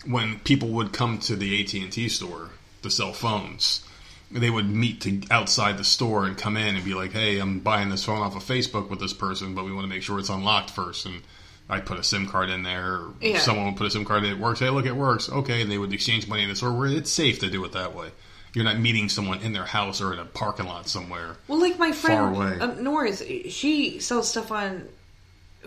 [0.08, 2.50] When people would come to the AT and T store
[2.86, 3.84] to sell phones,
[4.32, 7.60] they would meet to outside the store and come in and be like, "Hey, I'm
[7.60, 10.18] buying this phone off of Facebook with this person, but we want to make sure
[10.20, 11.06] it's unlocked first.
[11.06, 11.22] And
[11.70, 12.94] I put a SIM card in there.
[12.94, 13.40] Or Yeah.
[13.40, 14.32] Someone would put a SIM card in.
[14.32, 14.60] It works.
[14.60, 15.30] Hey, look, it works.
[15.30, 16.72] Okay, and they would exchange money in the store.
[16.72, 18.10] Where it's safe to do it that way.
[18.54, 21.36] You're not meeting someone in their house or in a parking lot somewhere.
[21.48, 22.60] Well, like my Far friend away.
[22.60, 24.88] Uh, up north, she sells stuff on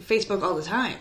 [0.01, 0.97] Facebook all the time.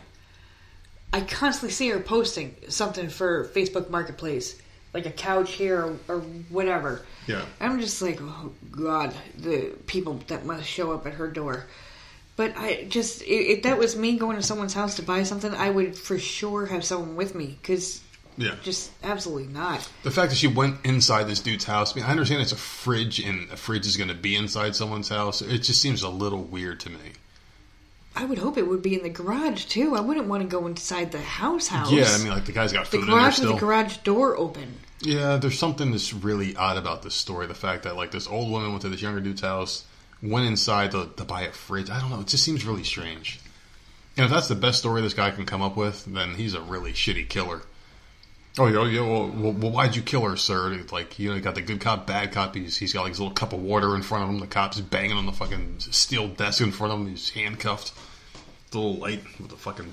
[1.14, 4.60] I constantly see her posting something for Facebook Marketplace,
[4.98, 6.20] like a couch here or, or
[6.50, 7.06] whatever.
[7.28, 7.46] Yeah.
[7.60, 11.66] I'm just like, oh god, the people that must show up at her door.
[12.36, 15.70] But I just, if that was me going to someone's house to buy something, I
[15.70, 18.02] would for sure have someone with me because
[18.38, 18.56] Yeah.
[18.62, 19.88] just absolutely not.
[20.04, 22.56] The fact that she went inside this dude's house, I mean, I understand it's a
[22.56, 25.42] fridge and a fridge is going to be inside someone's house.
[25.42, 27.14] It just seems a little weird to me.
[28.16, 29.96] I would hope it would be in the garage too.
[29.96, 31.92] I wouldn't want to go inside the house house.
[31.92, 33.98] Yeah, I mean, like the guy's got the food in there garage with the garage
[33.98, 34.76] door open.
[35.02, 37.46] Yeah, there's something that's really odd about this story.
[37.48, 39.86] The fact that like this old woman went to this younger dude's house,
[40.24, 41.90] went inside to, to buy a fridge.
[41.90, 42.22] I don't know.
[42.22, 43.40] It just seems really strange.
[44.16, 46.62] And if that's the best story this guy can come up with, then he's a
[46.62, 47.62] really shitty killer.
[48.60, 49.02] Oh yeah, oh, yeah.
[49.02, 50.84] Well, well, why'd you kill her, sir?
[50.92, 52.56] Like you know, you got the good cop, bad cop.
[52.56, 54.40] He's, he's got like his little cup of water in front of him.
[54.40, 57.08] The cop's banging on the fucking steel desk in front of him.
[57.08, 57.94] He's handcuffed.
[58.72, 59.92] The little light with the fucking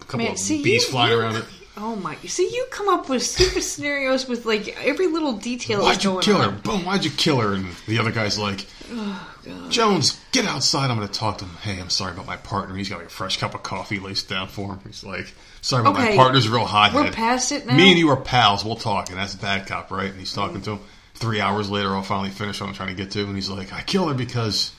[0.00, 1.44] couple Man, of see, bees you- flying you- around it.
[1.78, 2.16] Oh my!
[2.16, 5.82] See, you come up with stupid scenarios with like every little detail.
[5.82, 6.54] Why'd you kill on.
[6.54, 6.60] her?
[6.62, 7.52] Boom, why'd you kill her?
[7.54, 9.70] And the other guy's like, Oh, God.
[9.70, 10.90] Jones, get outside.
[10.90, 11.56] I'm going to talk to him.
[11.56, 12.74] Hey, I'm sorry about my partner.
[12.76, 14.80] He's got like a fresh cup of coffee laced down for him.
[14.86, 16.94] He's like, sorry about my partner's real hot.
[16.94, 17.76] We're past it now.
[17.76, 18.64] Me and you are pals.
[18.64, 19.10] We'll talk.
[19.10, 20.10] And that's a bad cop, right?
[20.10, 20.78] And he's talking to him.
[21.14, 23.24] Three hours later, I'll finally finish what I'm trying to get to.
[23.24, 24.72] And he's like, I killed her because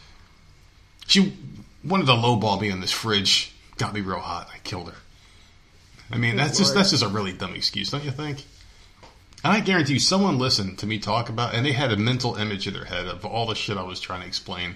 [1.08, 1.34] she
[1.84, 3.54] wanted to lowball me in this fridge.
[3.78, 4.50] Got me real hot.
[4.54, 4.96] I killed her.
[6.12, 8.44] I mean, Good that's just that's just a really dumb excuse, don't you think?
[9.44, 12.36] And I guarantee you, someone listened to me talk about, and they had a mental
[12.36, 14.76] image in their head of all the shit I was trying to explain.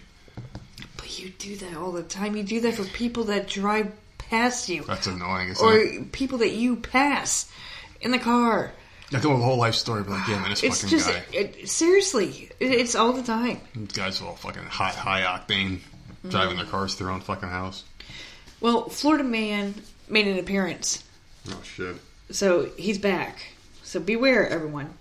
[0.98, 2.36] But you do that all the time.
[2.36, 5.50] You do that for people that drive past you, That's annoying.
[5.50, 6.12] Isn't or it?
[6.12, 7.52] people that you pass
[8.02, 8.72] in the car.
[9.14, 11.24] I go the whole life story, but like, yeah, man, this It's fucking just guy,
[11.34, 13.60] it, seriously, it, it's all the time.
[13.76, 15.80] these guys are all fucking hot, high octane,
[16.30, 16.60] driving Mm.
[16.62, 17.84] their cars through their own fucking house.
[18.62, 19.74] Well, Florida man
[20.08, 21.04] made an appearance,
[21.50, 21.98] Oh shit!
[22.30, 23.54] so he's back.
[23.84, 24.94] So beware, everyone.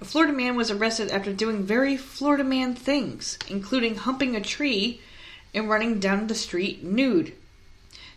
[0.00, 5.00] A Florida man was arrested after doing very Florida man things, including humping a tree
[5.52, 7.34] and running down the street nude.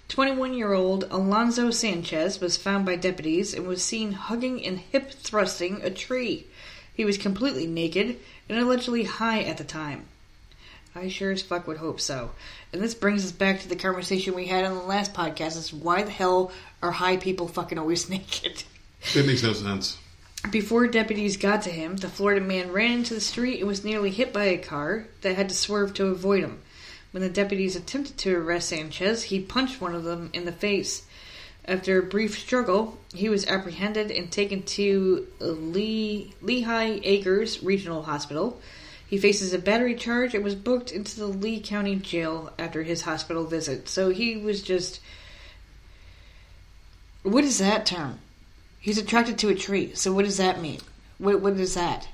[0.09, 5.11] 21 year old Alonzo Sanchez was found by deputies and was seen hugging and hip
[5.11, 6.45] thrusting a tree.
[6.93, 10.05] He was completely naked and allegedly high at the time.
[10.95, 12.31] I sure as fuck would hope so.
[12.71, 15.73] And this brings us back to the conversation we had on the last podcast is
[15.73, 18.63] why the hell are high people fucking always naked?
[19.15, 19.97] It makes no sense.
[20.51, 24.11] Before deputies got to him, the Florida man ran into the street and was nearly
[24.11, 26.61] hit by a car that had to swerve to avoid him.
[27.11, 31.03] When the deputies attempted to arrest Sanchez, he punched one of them in the face.
[31.65, 38.59] After a brief struggle, he was apprehended and taken to Lee, Lehigh Acres Regional Hospital.
[39.13, 43.03] He faces a battery charge and was booked into the Lee County Jail after his
[43.03, 43.87] hospital visit.
[43.87, 45.01] So he was just.
[47.21, 48.17] What is that term?
[48.79, 49.93] He's attracted to a tree.
[49.93, 50.79] So what does that mean?
[51.19, 52.07] What what is that?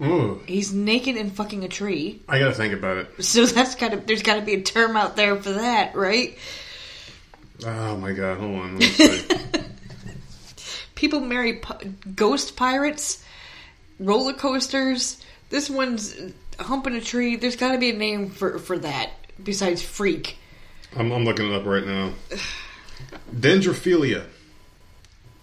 [0.00, 2.22] Ooh, He's naked and fucking a tree.
[2.28, 3.24] I gotta think about it.
[3.24, 6.38] So that's got to there's got to be a term out there for that, right?
[7.66, 8.78] Oh my god, hold on.
[8.78, 9.28] Let me see.
[10.94, 11.60] People marry
[12.14, 13.24] ghost pirates,
[13.98, 15.20] roller coasters.
[15.54, 16.16] This one's
[16.58, 17.36] humping a tree.
[17.36, 20.36] There's got to be a name for for that besides freak.
[20.96, 22.14] I'm, I'm looking it up right now.
[23.32, 24.24] Dendrophilia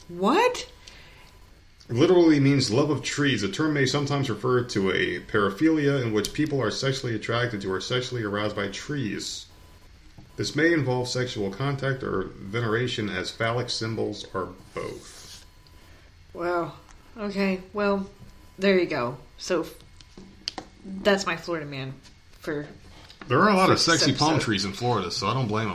[0.10, 0.70] What?
[1.88, 3.42] literally means love of trees.
[3.42, 7.72] The term may sometimes refer to a paraphilia in which people are sexually attracted to
[7.72, 9.46] or sexually aroused by trees.
[10.36, 15.46] This may involve sexual contact or veneration as phallic symbols or both.
[16.34, 16.74] Wow.
[17.18, 17.62] Okay.
[17.72, 18.10] Well,
[18.60, 19.18] there you go.
[19.38, 19.66] So
[20.86, 21.94] that's my Florida man
[22.40, 22.66] for
[23.28, 24.46] There are a lot of sexy palm episode.
[24.46, 25.70] trees in Florida, so I don't blame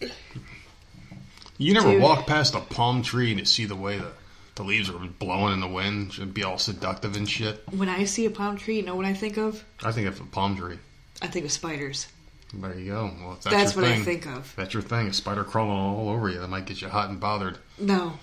[0.00, 0.10] them.
[1.58, 2.02] You never Dude.
[2.02, 4.10] walk past a palm tree and you see the way the,
[4.56, 7.62] the leaves are blowing in the wind, and be all seductive and shit.
[7.72, 8.76] when I see a palm tree.
[8.76, 9.64] You know what I think of?
[9.82, 10.78] I think of a palm tree.
[11.20, 12.08] I think of spiders.
[12.54, 13.10] There you go.
[13.20, 14.52] Well, that's, That's what thing, I think of.
[14.56, 15.06] that's your thing.
[15.06, 17.56] A spider crawling all over you that might get you hot and bothered.
[17.78, 18.14] No.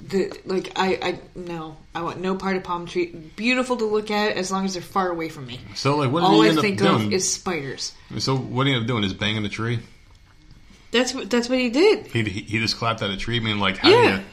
[0.00, 3.06] The like I I no I want no part of palm tree.
[3.06, 5.58] Beautiful to look at as long as they're far away from me.
[5.74, 7.12] So, like, what All I think of doing?
[7.12, 7.92] is spiders.
[8.18, 9.04] so, what did he end up doing?
[9.04, 9.78] Is banging the tree?
[10.90, 12.06] That's what that's what he did.
[12.08, 13.36] He, he just clapped at a tree.
[13.38, 14.16] I mean, like, how do Yeah.
[14.18, 14.24] you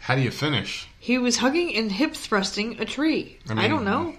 [0.00, 0.86] how do you finish?
[1.00, 3.38] He was hugging and hip thrusting a tree.
[3.48, 4.14] I, mean, don't know.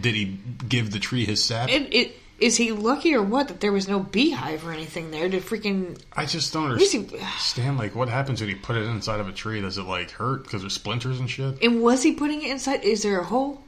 [0.00, 0.38] Did he
[0.68, 1.68] give the tree his sap?
[1.68, 5.28] It, it is he lucky or what that there was no beehive or anything there
[5.28, 7.78] to freaking I just don't understand.
[7.78, 9.60] Like, what happens when you put it inside of a tree?
[9.60, 11.62] Does it like hurt because there's splinters and shit?
[11.62, 12.82] and was he putting it inside?
[12.84, 13.62] Is there a hole?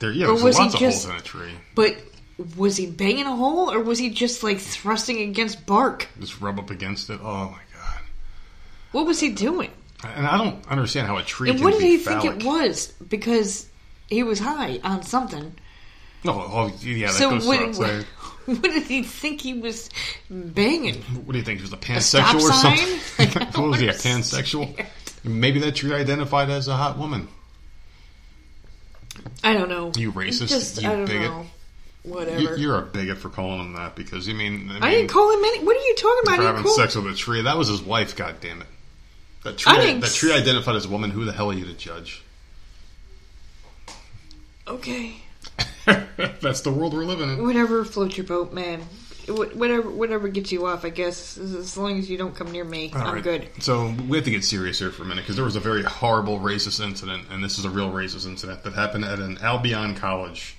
[0.00, 1.52] There, yeah, Or there's was he lots of just- holes in a tree.
[1.74, 1.96] But
[2.56, 6.08] was he banging a hole or was he just like thrusting against bark?
[6.20, 7.20] Just rub up against it.
[7.22, 8.00] Oh my god!
[8.92, 9.70] What was he doing?
[10.04, 11.48] And I don't understand how a tree.
[11.50, 12.22] And what did he phallic.
[12.22, 12.88] think it was?
[13.08, 13.66] Because
[14.08, 15.54] he was high on something.
[16.24, 18.04] No, oh yeah, that so goes what, without saying.
[18.46, 19.90] what did he think he was
[20.30, 21.02] banging?
[21.02, 21.58] What do you think?
[21.60, 23.00] He was a A pansexual or something?
[23.40, 23.88] Like, what was he?
[23.88, 24.86] A pansexual?
[25.22, 27.28] Maybe that tree identified as a hot woman.
[29.42, 29.92] I don't know.
[29.96, 31.30] You racist, Just, you I don't bigot.
[31.30, 31.46] know.
[32.02, 32.40] whatever.
[32.40, 35.10] You, you're a bigot for calling him that because you mean I, mean, I didn't
[35.10, 35.64] call him any.
[35.64, 36.36] What are you talking about?
[36.36, 36.74] for having call.
[36.74, 37.42] sex with a tree.
[37.42, 38.16] That was his wife.
[38.16, 38.66] God damn it.
[39.44, 39.72] That tree.
[39.72, 41.10] I didn't That tree identified as a woman.
[41.10, 42.22] Who the hell are you to judge?
[44.66, 45.16] Okay,
[46.40, 47.42] That's the world we're living in.
[47.44, 48.82] whatever floats your boat, man.
[49.26, 51.38] Whatever, whatever gets you off, I guess.
[51.38, 53.22] As long as you don't come near me, All I'm right.
[53.24, 53.48] good.
[53.60, 55.82] So we have to get serious here for a minute because there was a very
[55.82, 59.94] horrible racist incident, and this is a real racist incident that happened at an Albion
[59.94, 60.56] college.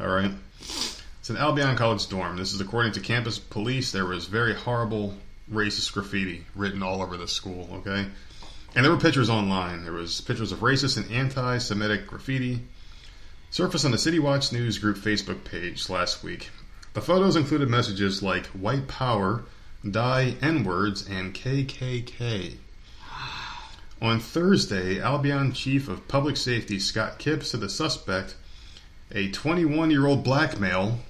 [0.00, 0.30] All right,
[0.60, 2.38] it's an Albion college dorm.
[2.38, 3.92] This is according to campus police.
[3.92, 5.14] There was very horrible
[5.52, 7.68] racist graffiti written all over the school.
[7.80, 8.06] Okay,
[8.74, 9.84] and there were pictures online.
[9.84, 12.60] There was pictures of racist and anti-Semitic graffiti
[13.50, 16.50] surfaced on the City Watch News Group Facebook page last week.
[16.94, 19.44] The photos included messages like "White Power,"
[19.88, 22.56] "Die N-words," and "KKK."
[24.00, 28.36] On Thursday, Albion Chief of Public Safety Scott Kipps said the suspect,
[29.10, 31.00] a 21-year-old black male,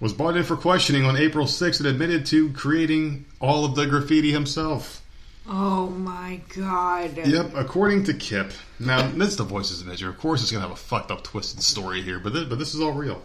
[0.00, 3.86] was brought in for questioning on April 6th and admitted to creating all of the
[3.86, 5.01] graffiti himself.
[5.48, 7.16] Oh my god.
[7.16, 8.52] Yep, according to Kip.
[8.78, 10.08] Now, this is the Voices of Nature.
[10.08, 12.74] Of course, it's going to have a fucked up, twisted story here, but but this
[12.74, 13.22] is all real.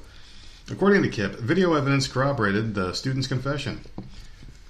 [0.69, 3.81] According to Kip, video evidence corroborated the student's confession.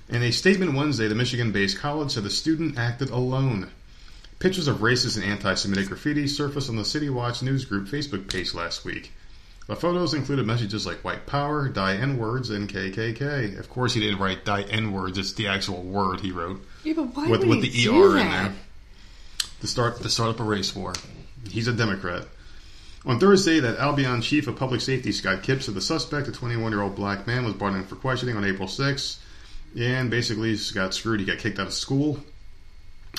[0.10, 3.72] In a statement Wednesday, the Michigan based college said the student acted alone.
[4.40, 8.30] Pictures of racist and anti Semitic graffiti surfaced on the City Watch News Group Facebook
[8.32, 9.12] page last week.
[9.68, 13.60] The photos included messages like white power, die N words, and KKK.
[13.60, 16.94] Of course, he didn't write die N words, it's the actual word he wrote Yeah,
[16.94, 18.22] but why with, would with he the do ER that?
[18.22, 18.54] in there
[19.62, 20.94] to start to start up a race war.
[21.50, 22.26] He's a Democrat.
[23.06, 26.96] On Thursday, that Albion chief of public safety Scott Kipps said the suspect, a 21-year-old
[26.96, 29.18] black man, was brought in for questioning on April 6th,
[29.80, 31.20] and basically he got screwed.
[31.22, 32.20] He got kicked out of school.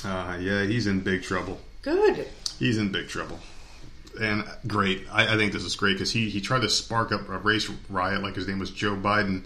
[0.04, 1.60] Uh, yeah, he's in big trouble.
[1.82, 2.26] Good.
[2.58, 3.38] He's in big trouble.
[4.20, 7.28] And great, I, I think this is great because he, he tried to spark up
[7.28, 9.44] a race riot like his name was Joe Biden,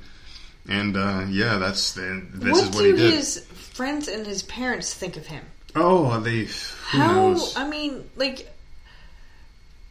[0.68, 3.14] and uh, yeah, that's and this what is what do he did.
[3.14, 5.44] his friends and his parents think of him?
[5.74, 6.48] Oh, they.
[6.86, 7.12] How?
[7.12, 7.56] knows?
[7.56, 8.50] I mean, like.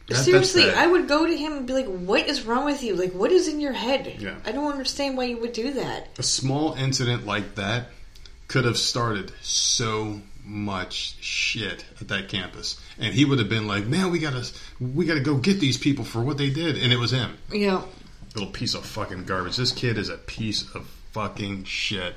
[0.08, 0.70] that's Seriously.
[0.70, 2.94] I would go to him and be like, "What is wrong with you?
[2.94, 4.16] Like, what is in your head?
[4.18, 4.36] Yeah.
[4.44, 7.88] I don't understand why you would do that." a small incident like that
[8.48, 10.20] could have started so
[10.52, 14.46] much shit at that campus, and he would have been like, "Man, we gotta,
[14.80, 17.82] we gotta go get these people for what they did," and it was him, Yeah.
[18.34, 19.56] little piece of fucking garbage.
[19.56, 22.14] This kid is a piece of fucking shit.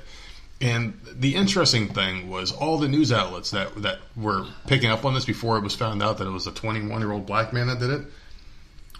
[0.60, 5.14] And the interesting thing was all the news outlets that that were picking up on
[5.14, 7.66] this before it was found out that it was a 21 year old black man
[7.66, 8.02] that did it.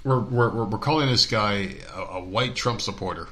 [0.05, 3.29] We're, we're, we're- we're calling this guy a, a white Trump supporter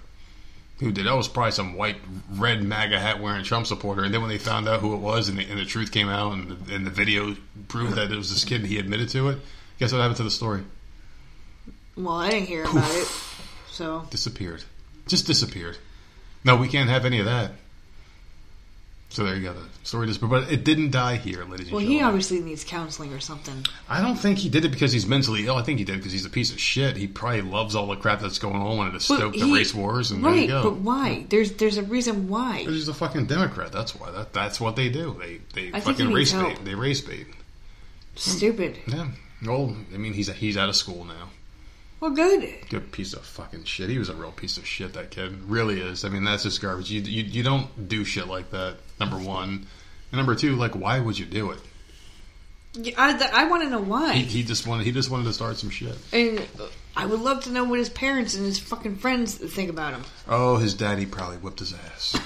[0.80, 1.96] who did that was probably some white
[2.32, 4.02] red MAGA hat wearing Trump supporter.
[4.02, 6.08] And then when they found out who it was and the, and the truth came
[6.08, 7.36] out and the, and the video
[7.68, 9.38] proved that it was this kid and he admitted to it,
[9.78, 10.64] guess what happened to the story?
[11.96, 13.08] Well, I didn't hear about it,
[13.70, 14.64] so Disappeared.
[15.06, 15.78] Just disappeared.
[16.42, 17.52] No, we can't have any of that.
[19.14, 19.52] So there you go.
[19.52, 20.30] The story disappeared.
[20.32, 21.86] But it didn't die here, ladies and gentlemen.
[21.86, 23.64] well, he obviously needs counseling or something.
[23.88, 25.54] I don't think he did it because he's mentally ill.
[25.54, 26.96] I think he did because he's a piece of shit.
[26.96, 29.72] He probably loves all the crap that's going on, wanted to But stoke the race
[29.72, 30.64] wars, and there right, you go.
[30.64, 31.26] but why?
[31.28, 32.58] There's there's a reason why.
[32.58, 33.70] Because he's a fucking Democrat.
[33.70, 34.10] That's why.
[34.10, 35.16] That, that's what they do.
[35.20, 36.48] They they I fucking race help.
[36.48, 36.64] bait.
[36.64, 37.28] They race bait.
[38.16, 38.80] Stupid.
[38.88, 39.08] Yeah.
[39.46, 41.28] Well, I mean, he's he's out of school now.
[42.00, 42.54] Well, good.
[42.68, 43.88] Good piece of fucking shit.
[43.88, 44.92] He was a real piece of shit.
[44.92, 46.04] That kid really is.
[46.04, 46.90] I mean, that's just garbage.
[46.90, 48.76] You you, you don't do shit like that.
[49.00, 49.66] Number one,
[50.10, 51.58] and number two, like, why would you do it?
[52.74, 54.14] Yeah, I, I want to know why.
[54.14, 55.96] He, he just wanted he just wanted to start some shit.
[56.12, 56.46] and
[56.96, 60.02] I would love to know what his parents and his fucking friends think about him.
[60.28, 62.16] Oh, his daddy probably whipped his ass.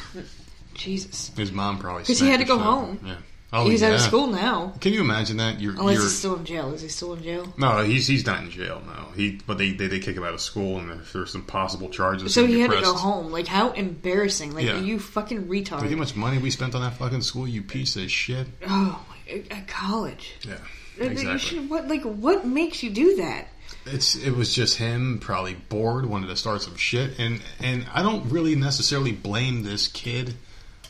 [0.74, 1.30] Jesus.
[1.36, 3.00] His mom probably because he had to go home.
[3.04, 3.16] Yeah.
[3.50, 3.88] Oh, He's yeah.
[3.88, 4.74] out of school now.
[4.80, 5.58] Can you imagine that?
[5.58, 6.74] You're, Unless you're he's still in jail.
[6.74, 7.50] Is he still in jail?
[7.56, 9.08] no, he's he's not in jail now.
[9.16, 11.88] He but they they, they kick him out of school and there, there's some possible
[11.88, 12.34] charges.
[12.34, 13.32] So he had to go home.
[13.32, 14.54] Like, how embarrassing.
[14.54, 14.78] Like, Yeah.
[14.80, 15.80] you fucking retard.
[15.80, 18.46] Look how much money we spent on that fucking school, you piece of shit.
[18.66, 19.02] Oh,
[19.50, 20.34] at college.
[20.42, 20.58] Yeah,
[20.98, 21.38] exactly.
[21.38, 23.48] should, what, like, what makes you do that?
[23.86, 28.02] It's it was just him, probably bored, wanted to start some shit, and and I
[28.02, 30.34] don't really necessarily blame this kid.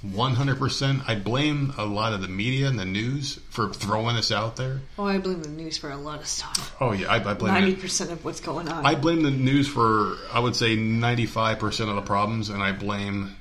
[0.03, 4.15] One hundred percent, I blame a lot of the media and the news for throwing
[4.15, 4.81] this out there.
[4.97, 6.77] Oh, I blame the news for a lot of stuff.
[6.81, 7.81] Oh yeah, I, I blame Ninety it.
[7.81, 8.87] percent of what's going on.
[8.87, 12.63] I blame the news for I would say ninety five percent of the problems, and
[12.63, 13.35] I blame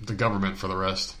[0.00, 1.14] the government for the rest.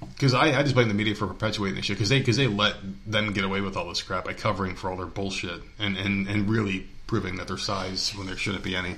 [0.00, 2.46] Because I, I just blame the media for perpetuating this shit because they because they
[2.46, 2.74] let
[3.06, 6.28] them get away with all this crap by covering for all their bullshit and, and,
[6.28, 8.96] and really proving that their size when there shouldn't be any.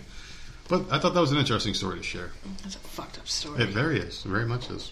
[0.69, 2.33] But I thought that was an interesting story to share.
[2.65, 3.63] That's a fucked up story.
[3.63, 4.91] It very is, very much is.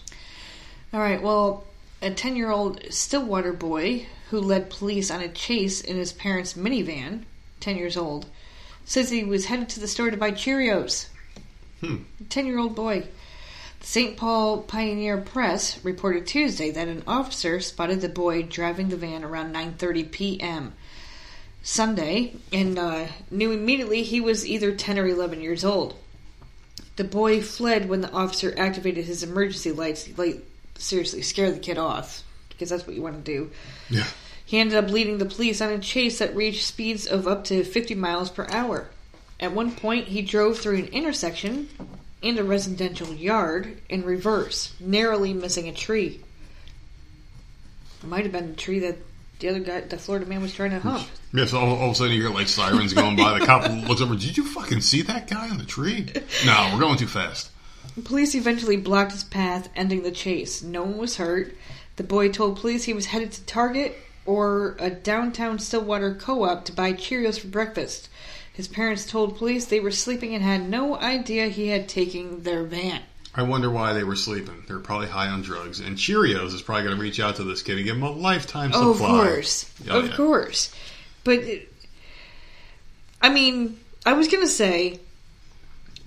[0.95, 1.21] All right.
[1.21, 1.65] Well,
[2.01, 7.23] a ten-year-old Stillwater boy who led police on a chase in his parents' minivan,
[7.59, 8.27] ten years old,
[8.85, 11.07] says he was headed to the store to buy Cheerios.
[12.29, 13.09] Ten year old boy.
[13.81, 14.15] The St.
[14.15, 19.53] Paul Pioneer Press reported Tuesday that an officer spotted the boy driving the van around
[19.53, 20.73] 9:30 p.m.
[21.61, 25.95] Sunday and uh, knew immediately he was either 10 or 11 years old.
[26.95, 30.17] The boy fled when the officer activated his emergency lights.
[30.17, 30.41] Like,
[30.77, 33.51] seriously, scare the kid off because that's what you want to do.
[33.89, 34.05] Yeah.
[34.45, 37.63] He ended up leading the police on a chase that reached speeds of up to
[37.63, 38.89] 50 miles per hour.
[39.39, 41.69] At one point, he drove through an intersection
[42.21, 46.21] and a residential yard in reverse, narrowly missing a tree.
[48.01, 48.97] It might have been the tree that
[49.39, 51.07] the other guy, the Florida man, was trying to hump.
[51.33, 53.39] Yeah, so all, all of a sudden you hear like sirens going by.
[53.39, 54.15] The cop looks over.
[54.15, 56.07] Did you fucking see that guy on the tree?
[56.45, 57.51] No, we're going too fast.
[58.03, 60.61] Police eventually blocked his path, ending the chase.
[60.61, 61.55] No one was hurt.
[61.95, 66.65] The boy told police he was headed to Target or a downtown Stillwater co op
[66.65, 68.09] to buy Cheerios for breakfast.
[68.51, 72.63] His parents told police they were sleeping and had no idea he had taken their
[72.63, 73.01] van.
[73.37, 74.63] I wonder why they were sleeping.
[74.67, 75.81] They were probably high on drugs.
[75.81, 78.11] And Cheerios is probably going to reach out to this kid and give him a
[78.11, 78.87] lifetime supply.
[78.87, 79.71] Oh, of course.
[79.89, 80.15] Oh, of yeah.
[80.15, 80.73] course.
[81.25, 81.41] But,
[83.21, 85.01] I mean, I was going to say,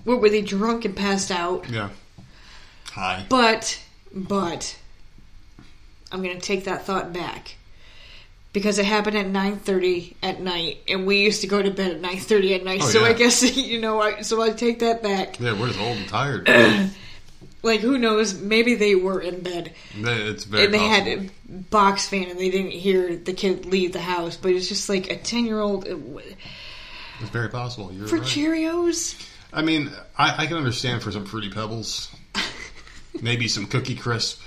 [0.03, 1.69] what, were they drunk and passed out?
[1.69, 1.89] Yeah.
[2.91, 3.25] High.
[3.29, 3.81] But,
[4.13, 4.77] but,
[6.11, 7.55] I'm going to take that thought back.
[8.51, 12.01] Because it happened at 9.30 at night, and we used to go to bed at
[12.01, 15.39] 9.30 at night, Oh, so I guess, you know, I, so I take that back.
[15.39, 16.49] Yeah, we're just old and tired.
[17.61, 21.11] Like, who knows, maybe they were in bed, it's very and they possible.
[21.11, 21.29] had a
[21.69, 25.11] box fan, and they didn't hear the kid leave the house, but it's just like
[25.11, 25.85] a 10-year-old...
[25.85, 25.97] Uh,
[27.19, 27.91] it's very possible.
[27.91, 28.25] You're For right.
[28.25, 29.21] Cheerios?
[29.51, 32.09] I mean, I, I can understand for some fruity pebbles,
[33.21, 34.41] maybe some cookie crisp,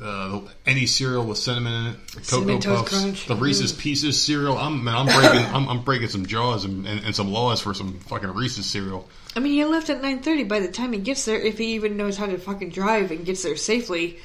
[0.00, 3.26] uh, any cereal with cinnamon in it, the Cinnamon cocoa puffs, Crunch.
[3.26, 4.56] the Reese's Pieces cereal.
[4.56, 7.74] I'm man, I'm breaking I'm, I'm breaking some jaws and, and, and some laws for
[7.74, 9.08] some fucking Reese's cereal.
[9.34, 10.48] I mean, he left at 9.30.
[10.48, 13.24] By the time he gets there, if he even knows how to fucking drive and
[13.24, 14.18] gets there safely,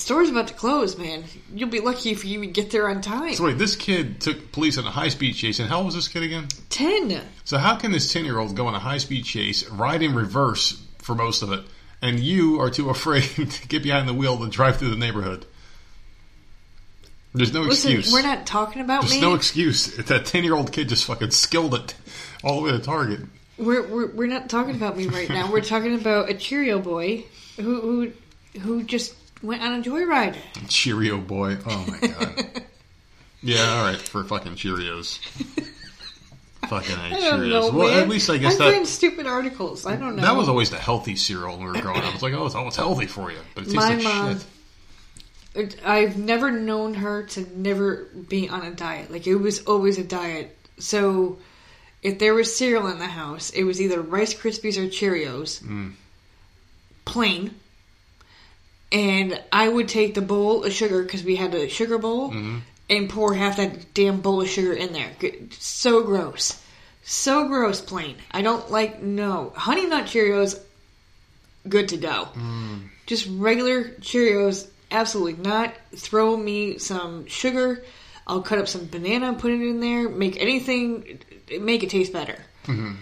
[0.00, 1.24] store's about to close, man.
[1.54, 3.34] You'll be lucky if you even get there on time.
[3.34, 5.94] So wait, this kid took police on a high speed chase, and how old was
[5.94, 6.48] this kid again?
[6.70, 7.20] 10.
[7.44, 10.14] So how can this ten year old go on a high speed chase, ride in
[10.14, 11.60] reverse for most of it,
[12.02, 15.46] and you are too afraid to get behind the wheel to drive through the neighborhood?
[17.32, 18.12] There's no Listen, excuse.
[18.12, 19.20] we're not talking about There's me.
[19.20, 19.94] no excuse.
[19.96, 21.94] That ten year old kid just fucking skilled it
[22.42, 23.20] all the way to Target.
[23.56, 25.50] we're, we're, we're not talking about me right now.
[25.52, 27.24] We're talking about a Cheerio boy
[27.56, 28.12] who, who,
[28.60, 30.36] who just went on a joyride.
[30.68, 31.56] Cheerio boy.
[31.66, 32.62] Oh my god.
[33.42, 35.18] yeah, all right for fucking Cheerios.
[36.68, 37.50] fucking I don't Cheerios.
[37.50, 38.02] know, well, man.
[38.02, 39.86] at least I guess I that stupid articles.
[39.86, 40.22] I don't know.
[40.22, 42.14] that was always the healthy cereal when we were growing up.
[42.14, 44.46] It's like, oh, it's, it's healthy for you, but it tastes My like mom- shit.
[45.52, 49.10] It- I've never known her to never be on a diet.
[49.10, 50.56] Like it was always a diet.
[50.78, 51.38] So
[52.02, 55.92] if there was cereal in the house, it was either Rice Krispies or Cheerios, Mm.
[57.04, 57.54] plain.
[58.92, 62.58] And I would take the bowl of sugar because we had a sugar bowl Mm-hmm.
[62.88, 65.10] and pour half that damn bowl of sugar in there.
[65.58, 66.60] So gross,
[67.04, 67.80] so gross.
[67.80, 68.16] Plain.
[68.32, 70.58] I don't like no honey nut Cheerios.
[71.68, 72.88] Good to go Mm.
[73.06, 75.74] just regular Cheerios, absolutely not.
[75.94, 77.84] Throw me some sugar.
[78.26, 81.18] I'll cut up some banana, and put it in there, make anything,
[81.60, 82.38] make it taste better.
[82.66, 82.96] Mhm.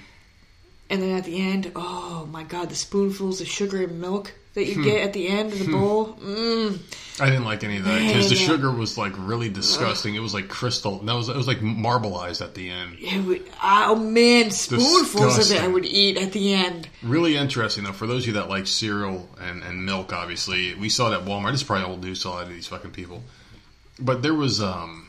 [0.90, 4.66] And then at the end, oh my god, the spoonfuls of sugar and milk that
[4.66, 4.80] Hmm.
[4.80, 6.18] you get at the end of the bowl.
[6.24, 6.78] Mm.
[7.20, 8.46] I didn't like any of that because the Yeah.
[8.46, 10.14] sugar was like really disgusting.
[10.14, 10.98] It was like crystal.
[11.00, 13.26] That was it was like marbleized at the end.
[13.26, 16.88] Would, oh man, spoonfuls of it I would eat at the end.
[17.02, 17.92] Really interesting though.
[17.92, 21.26] For those of you that like cereal and, and milk, obviously we saw it at
[21.26, 21.52] Walmart.
[21.52, 23.22] This is probably old news to a lot of these fucking people.
[24.00, 25.08] But there was um,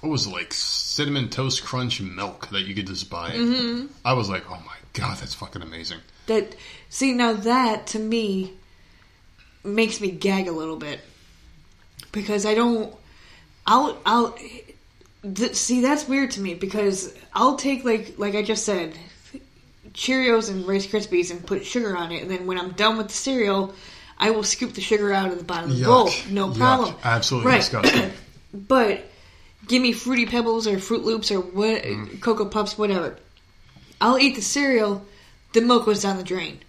[0.00, 3.32] what was it like cinnamon toast crunch milk that you could just buy.
[3.32, 3.86] Mm-hmm.
[4.04, 5.98] I was like, oh my god, that's fucking amazing.
[6.26, 6.54] That
[6.88, 8.52] see now that to me
[9.64, 11.00] makes me gag a little bit
[12.12, 12.94] because I don't.
[13.66, 14.36] I'll I'll
[15.34, 18.96] th- see that's weird to me because I'll take like like I just said
[19.92, 23.08] Cheerios and Rice Krispies and put sugar on it, and then when I'm done with
[23.08, 23.74] the cereal,
[24.18, 25.86] I will scoop the sugar out of the bottom of the Yuck.
[25.86, 26.10] bowl.
[26.30, 26.56] No Yuck.
[26.56, 26.94] problem.
[27.04, 27.56] Absolutely Right.
[27.60, 28.12] disgusting.
[28.52, 29.04] But
[29.68, 32.20] give me Fruity Pebbles or Fruit Loops or what, Mm.
[32.20, 33.16] Cocoa Puffs, whatever.
[34.00, 35.04] I'll eat the cereal.
[35.52, 36.60] The milk goes down the drain.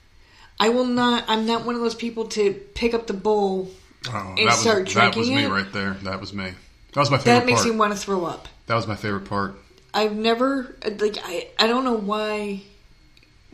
[0.59, 1.25] I will not.
[1.27, 3.69] I'm not one of those people to pick up the bowl.
[4.09, 5.49] Oh, And that was start that was drinking me it?
[5.49, 5.93] right there.
[6.03, 6.51] That was me.
[6.93, 7.71] That was my favorite That makes part.
[7.73, 8.47] me want to throw up.
[8.67, 9.55] that was my favorite part.
[9.93, 11.47] I've never like I.
[11.59, 12.61] I don't know why.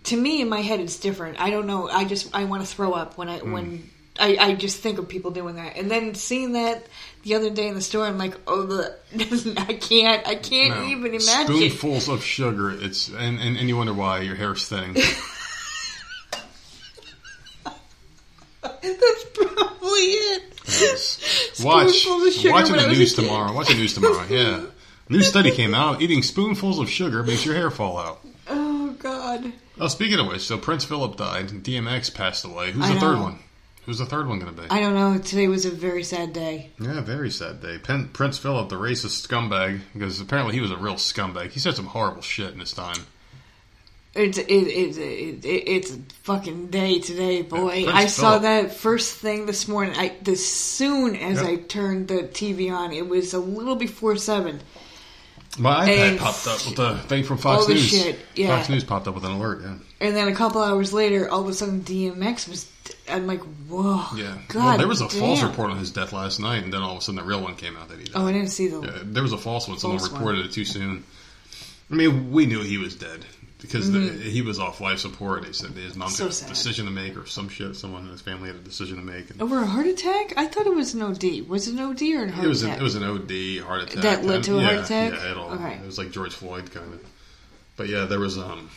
[0.06, 1.40] To me, in my head, it's different.
[1.42, 1.90] I don't know.
[1.90, 3.52] I just I want to throw up when I Hmm.
[3.52, 3.90] when.
[4.20, 6.88] I, I just think of people doing that, and then seeing that
[7.28, 8.06] the other day in the store.
[8.06, 8.96] I'm like, oh, the
[9.58, 10.86] I can't, I can't no.
[10.86, 11.48] even imagine.
[11.48, 12.72] Spoonfuls of sugar.
[12.72, 14.94] It's and, and, and you wonder why your hair's thinning.
[18.64, 20.44] That's probably it.
[20.66, 21.24] Yes.
[21.64, 23.52] Watch, watch the news tomorrow.
[23.52, 24.26] Watch the news tomorrow.
[24.30, 24.66] Yeah,
[25.10, 26.02] new study came out.
[26.04, 28.24] Eating spoonfuls of sugar makes your hair fall out.
[28.48, 29.52] Oh God.
[29.80, 31.48] Oh, speaking of which, so Prince Philip died.
[31.48, 32.72] DMX passed away.
[32.72, 33.00] Who's I the know.
[33.00, 33.40] third one?
[33.88, 34.68] Who's the third one going to be?
[34.70, 35.18] I don't know.
[35.18, 36.72] Today was a very sad day.
[36.78, 37.78] Yeah, very sad day.
[37.78, 41.52] Pen- Prince Philip, the racist scumbag, because apparently he was a real scumbag.
[41.52, 42.98] He said some horrible shit in his time.
[44.14, 47.84] It's it, it, it, it, it's a fucking day today, boy.
[47.86, 49.96] Prince I saw that first thing this morning.
[49.98, 51.50] I as soon as Yep.
[51.50, 54.60] I turned the TV on, it was a little before seven.
[55.58, 57.88] My iPad And popped up with the thing from Fox all News.
[57.88, 58.58] shit, yeah.
[58.58, 59.62] Fox News popped up with an alert.
[59.64, 62.70] Yeah, And then a couple hours later, all of a sudden DMX was.
[63.10, 64.06] I'm like, whoa.
[64.16, 64.38] yeah.
[64.50, 66.94] God well, there was a false report on his death last night, and then all
[66.94, 68.14] of a sudden the real one came out that he died.
[68.16, 68.82] Oh, I didn't see the.
[68.82, 69.78] Yeah, there was a false one.
[69.78, 70.20] Someone False one.
[70.22, 71.04] reported it too soon.
[71.90, 73.26] I mean, we knew he was dead
[73.62, 75.44] because the, he was off life support.
[75.44, 76.16] They said his mom Mm-hmm.
[76.16, 76.50] So had a sad.
[76.50, 77.76] decision to make, or some shit.
[77.78, 79.30] Someone in his family had a decision to make.
[79.30, 80.34] And Over a heart attack?
[80.38, 81.48] I thought it was an OD.
[81.48, 82.82] Was it an OD or a heart it was an, attack?
[82.82, 85.14] it was an OD heart attack That led to a yeah, heart attack?
[85.14, 85.52] Yeah, it all.
[85.54, 85.74] Okay.
[85.76, 87.06] It was like George Floyd kind of.
[87.78, 88.70] But yeah, there was um,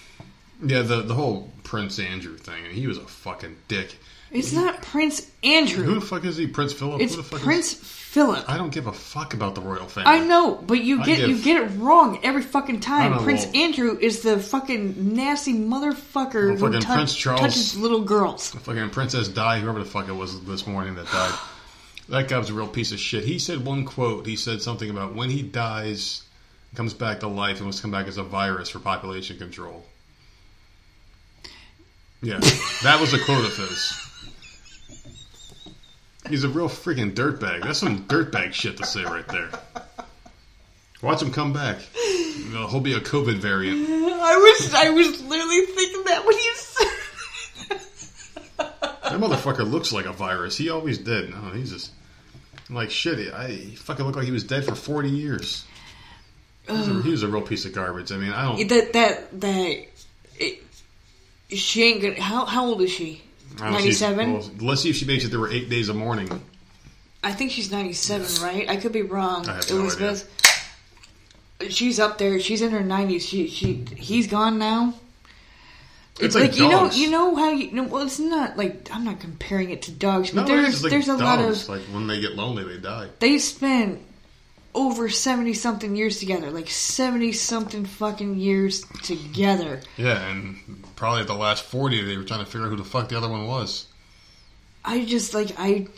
[0.63, 3.97] yeah, the the whole Prince Andrew thing, and he was a fucking dick.
[4.33, 5.85] It's not Prince Andrew.
[5.85, 6.47] Who the fuck is he?
[6.47, 7.01] Prince Philip?
[7.01, 8.45] It's Who the fuck Prince Is, Philip.
[8.49, 10.11] I don't give a fuck about the royal family.
[10.11, 13.13] I know, but you I get you get it wrong every fucking time.
[13.13, 17.41] Know, Prince well- Andrew is the fucking nasty motherfucker Well, who fucking tou- Prince Charles-
[17.41, 18.51] touches little girls.
[18.51, 21.39] Fucking Princess Di, whoever the fuck it was this morning that died.
[22.09, 23.23] That guy was a real piece of shit.
[23.25, 24.27] He said one quote.
[24.27, 26.23] He said something about when he dies,
[26.75, 29.85] comes back to life, and wants to come back as a virus for population control.
[32.23, 32.39] Yeah,
[32.83, 34.10] that was a quote of his.
[36.31, 37.65] He's a real freaking dirtbag.
[37.65, 39.51] That's some dirtbag shit to say right there.
[41.03, 41.79] Watch him come back.
[42.53, 43.89] Know, he'll be a COVID variant.
[43.89, 46.87] I was I was literally thinking that when you said.
[49.03, 50.57] That motherfucker looks like a virus.
[50.57, 51.31] He always did.
[51.31, 51.91] No, he's just
[52.69, 53.33] like shit.
[53.35, 55.65] I he fucking looked like he was dead for forty years.
[56.67, 58.13] He was, a, he was a real piece of garbage.
[58.13, 58.69] I mean, I don't.
[58.69, 59.87] that that that
[60.39, 60.63] it,
[61.49, 62.21] she ain't gonna.
[62.21, 63.23] How how old is she?
[63.57, 64.33] I don't Ninety see- seven.
[64.35, 65.29] well, let's see if she makes it.
[65.29, 66.29] There were eight days of mourning.
[67.23, 68.69] I think she's ninety seven, right?
[68.69, 69.47] I could be wrong.
[69.49, 70.29] I have no Elizabeth.
[71.69, 72.41] She's up there.
[72.41, 73.27] She's in her nineties.
[73.27, 74.95] She she he's gone now.
[76.19, 79.21] It's like, you know you know how you no, well it's not like I'm not
[79.21, 81.63] comparing it to dogs, but it there's like there's a lot dogs.
[81.65, 83.09] of like when they get lonely, they die.
[83.21, 84.03] they spend
[84.75, 89.81] over seventy something years together, like seventy something fucking years together.
[89.97, 92.85] Yeah, and probably at the last forty, they were trying to figure out who the
[92.85, 93.87] fuck the other one was.
[94.85, 95.89] I just like I,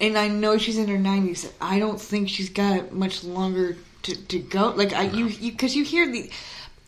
[0.00, 1.50] and I know she's in her nineties.
[1.60, 4.70] I don't think she's got much longer to, to go.
[4.70, 6.30] Like I you because you, hear the.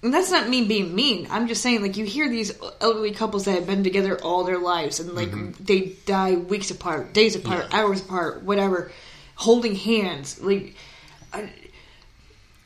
[0.03, 1.27] And that's not me being mean.
[1.31, 4.59] I'm just saying, like, you hear these elderly couples that have been together all their
[4.59, 5.65] lives, and like mm-hmm.
[5.65, 7.81] they die weeks apart, days apart, Yeah.
[7.81, 8.93] hours apart, whatever,
[9.37, 10.41] holding hands.
[10.41, 10.77] Like,
[11.33, 11.51] I,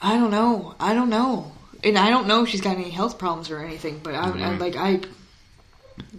[0.00, 0.74] I don't know.
[0.80, 1.52] I don't know,
[1.84, 4.00] and I don't know if she's got any health problems or anything.
[4.02, 5.00] But I'm, I'm like, I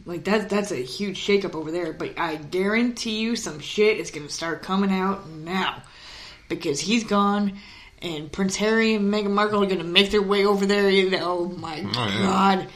[0.06, 0.50] like that.
[0.50, 1.94] That's a huge shakeup over there.
[1.94, 5.82] But I guarantee you, some shit is going to start coming out now
[6.50, 7.58] because he's gone,
[8.02, 10.90] and Prince Harry and Meghan Markle are going to make their way over there.
[11.22, 12.20] Oh my oh, yeah.
[12.26, 12.68] god,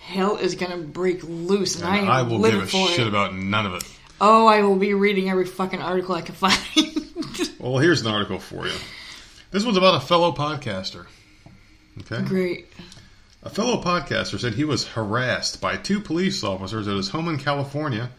[0.00, 3.00] hell is going to break loose, and, I And am I will give a shit
[3.00, 3.08] it.
[3.08, 3.84] about none of it.
[4.20, 6.56] Oh, I will be reading every fucking article I can find.
[7.58, 8.74] Well, here's an article for you.
[9.54, 11.06] This one's about a fellow podcaster.
[12.00, 12.22] Okay.
[12.22, 12.66] Great.
[13.44, 17.38] A fellow podcaster said he was harassed by two police officers at his home in
[17.38, 18.10] California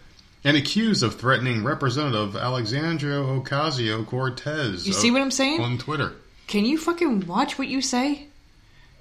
[0.46, 4.88] and accused of threatening Representative Alexandria Ocasio Cortez.
[4.88, 5.60] You see what I'm saying?
[5.60, 6.14] On Twitter.
[6.48, 8.28] Can you fucking watch what you say?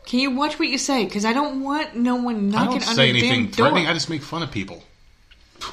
[0.04, 1.04] Can you watch what you say?
[1.04, 3.68] Because I don't want no one I don't say anything door.
[3.68, 4.82] threatening, I just make fun of people.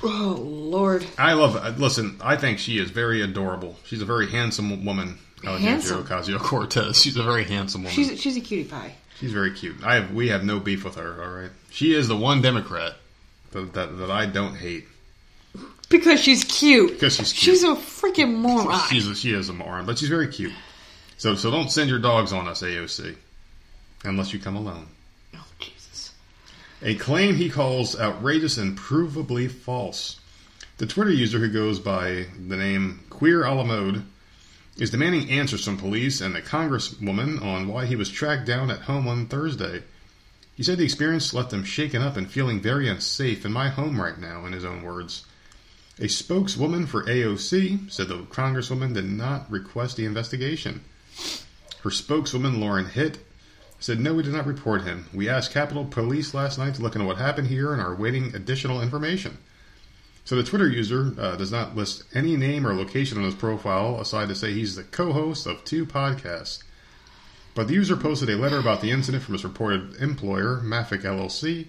[0.04, 1.56] Oh Lord, I love.
[1.56, 3.78] Uh, listen, I think she is very adorable.
[3.84, 6.04] She's a very handsome woman, Alexandria?
[6.04, 7.02] Ocasio Cortez.
[7.02, 7.94] She's a very handsome woman.
[7.96, 8.94] she's she's a cutie pie.
[9.20, 9.84] She's very cute.
[9.84, 11.24] I have we have no beef with her.
[11.24, 12.96] All right, she is the one Democrat
[13.52, 14.86] that that, that I don't hate
[15.90, 16.92] Because she's cute.
[16.92, 17.58] because she's cute.
[17.58, 18.80] She's a freaking moron.
[18.90, 20.54] She's a, she is a moron, but she's very cute.
[21.18, 23.16] So so don't send your dogs on us, AOC,
[24.06, 24.88] unless you come alone.
[25.36, 26.14] oh Jesus.
[26.82, 30.20] A claim he calls outrageous and provably false.
[30.78, 34.04] The Twitter user who goes by the name Queer a la Mode
[34.82, 38.80] is demanding answers from police and the congresswoman on why he was tracked down at
[38.80, 39.84] home on Thursday.
[40.56, 44.02] He said the experience left him shaken up and feeling very unsafe in my home
[44.02, 45.24] right now, in his own words.
[46.00, 50.84] A spokeswoman for AOC said the congresswoman did not request the investigation.
[51.84, 53.20] Her spokeswoman, Lauren Hitt,
[53.80, 55.06] said, No, we did not report him.
[55.14, 58.34] We asked Capitol Police last night to look into what happened here and are awaiting
[58.34, 59.38] additional information.
[60.24, 64.00] So the Twitter user uh, does not list any name or location on his profile,
[64.00, 66.64] aside to say he's the co-host of two podcasts.
[67.54, 71.68] But the user posted a letter about the incident from his reported employer, Mafic LLC,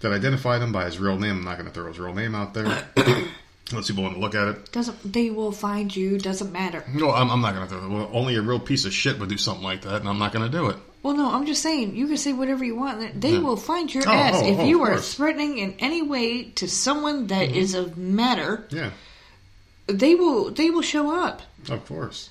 [0.00, 1.38] that identified him by his real name.
[1.38, 2.66] I'm not going to throw his real name out there.
[3.70, 4.72] Unless people want to look at it.
[4.72, 6.18] Doesn't they will find you?
[6.18, 6.84] Doesn't matter.
[6.92, 7.88] No, I'm, I'm not going to throw it.
[7.88, 10.32] Well, only a real piece of shit would do something like that, and I'm not
[10.32, 10.76] going to do it.
[11.02, 13.20] Well, no, I'm just saying you can say whatever you want.
[13.20, 15.14] They will find your Oh, ass oh, if oh, you are course.
[15.14, 17.58] threatening in any way to someone that mm-hmm.
[17.58, 18.66] is of matter.
[18.70, 18.90] Yeah.
[19.86, 20.50] They will.
[20.50, 21.42] They will show up.
[21.68, 22.30] Of course.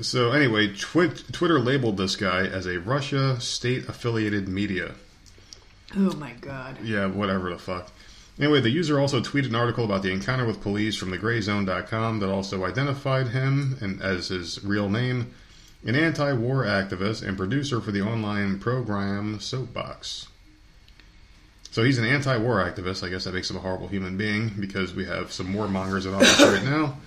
[0.00, 4.94] So anyway, Twit- Twitter labeled this guy as a Russia state-affiliated media.
[5.94, 6.78] Oh my god.
[6.82, 7.92] Yeah, whatever the fuck.
[8.38, 12.30] Anyway, the user also tweeted an article about the encounter with police from thegrayzone.com that
[12.30, 15.32] also identified him and as his real name,
[15.84, 20.28] an anti-war activist and producer for the online program Soapbox.
[21.70, 23.04] So he's an anti-war activist.
[23.04, 26.14] I guess that makes him a horrible human being because we have some warmongers in
[26.14, 26.98] office right now.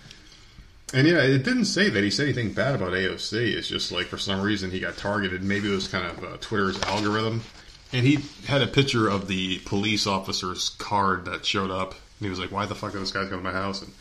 [0.94, 3.34] And yeah, it didn't say that he said anything bad about AOC.
[3.34, 5.44] It's just like for some reason he got targeted.
[5.44, 7.44] Maybe it was kind of uh, Twitter's algorithm.
[7.94, 11.92] And he had a picture of the police officer's card that showed up.
[11.92, 13.94] And he was like, "Why the fuck did this guy come to my house?" And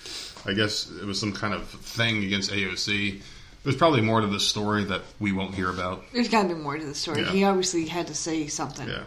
[0.47, 3.20] I guess it was some kind of thing against AOC.
[3.64, 6.04] There's probably more to this story that we won't hear about.
[6.12, 7.22] There's got to be more to the story.
[7.22, 7.30] Yeah.
[7.30, 8.86] He obviously had to say something.
[8.86, 9.04] Yeah,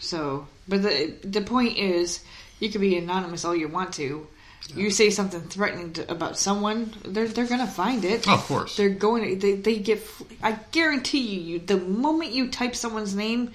[0.00, 2.24] So, but the the point is,
[2.58, 4.26] you can be anonymous all you want to.
[4.74, 8.28] You say something threatening to, about someone, they're they're gonna find it.
[8.28, 8.76] of course.
[8.76, 9.24] They're going.
[9.24, 10.02] To, they they get.
[10.42, 13.52] I guarantee you, you the moment you type someone's name,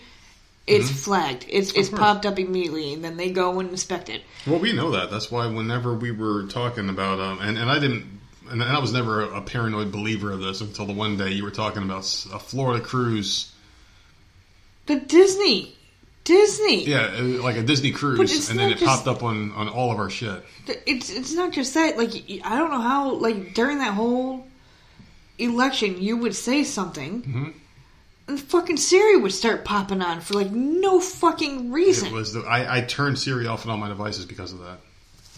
[0.67, 1.45] it's flagged.
[1.47, 1.99] It's it's course.
[1.99, 4.23] popped up immediately, and then they go and inspect it.
[4.47, 5.11] Well, we know that.
[5.11, 8.05] That's why whenever we were talking about, um, and, and I didn't,
[8.49, 11.51] and I was never a, paranoid believer of this until the one day you were
[11.51, 13.51] talking about a Florida cruise.
[14.87, 15.75] The Disney,
[16.23, 16.85] Disney.
[16.85, 19.91] Yeah, uh, like a Disney cruise, and then it just- popped up on, on all
[19.91, 20.43] of our shit.
[20.85, 21.97] It's it's not just that.
[21.97, 22.11] Like
[22.43, 23.13] I don't know how.
[23.15, 24.45] Like during that whole
[25.37, 27.49] election, you would say something, Mm-hmm.
[28.27, 32.07] and fucking Siri would start popping on for like no fucking reason.
[32.07, 34.79] It was the, I, I turned Siri off on all my devices because of that.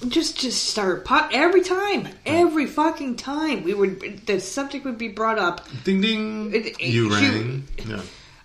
[0.08, 3.64] Just just start pop every time, every fucking time.
[3.64, 5.68] We would the subject would be brought up.
[5.84, 7.68] Ding ding, It- it- you rang.
[7.88, 8.02] Yeah.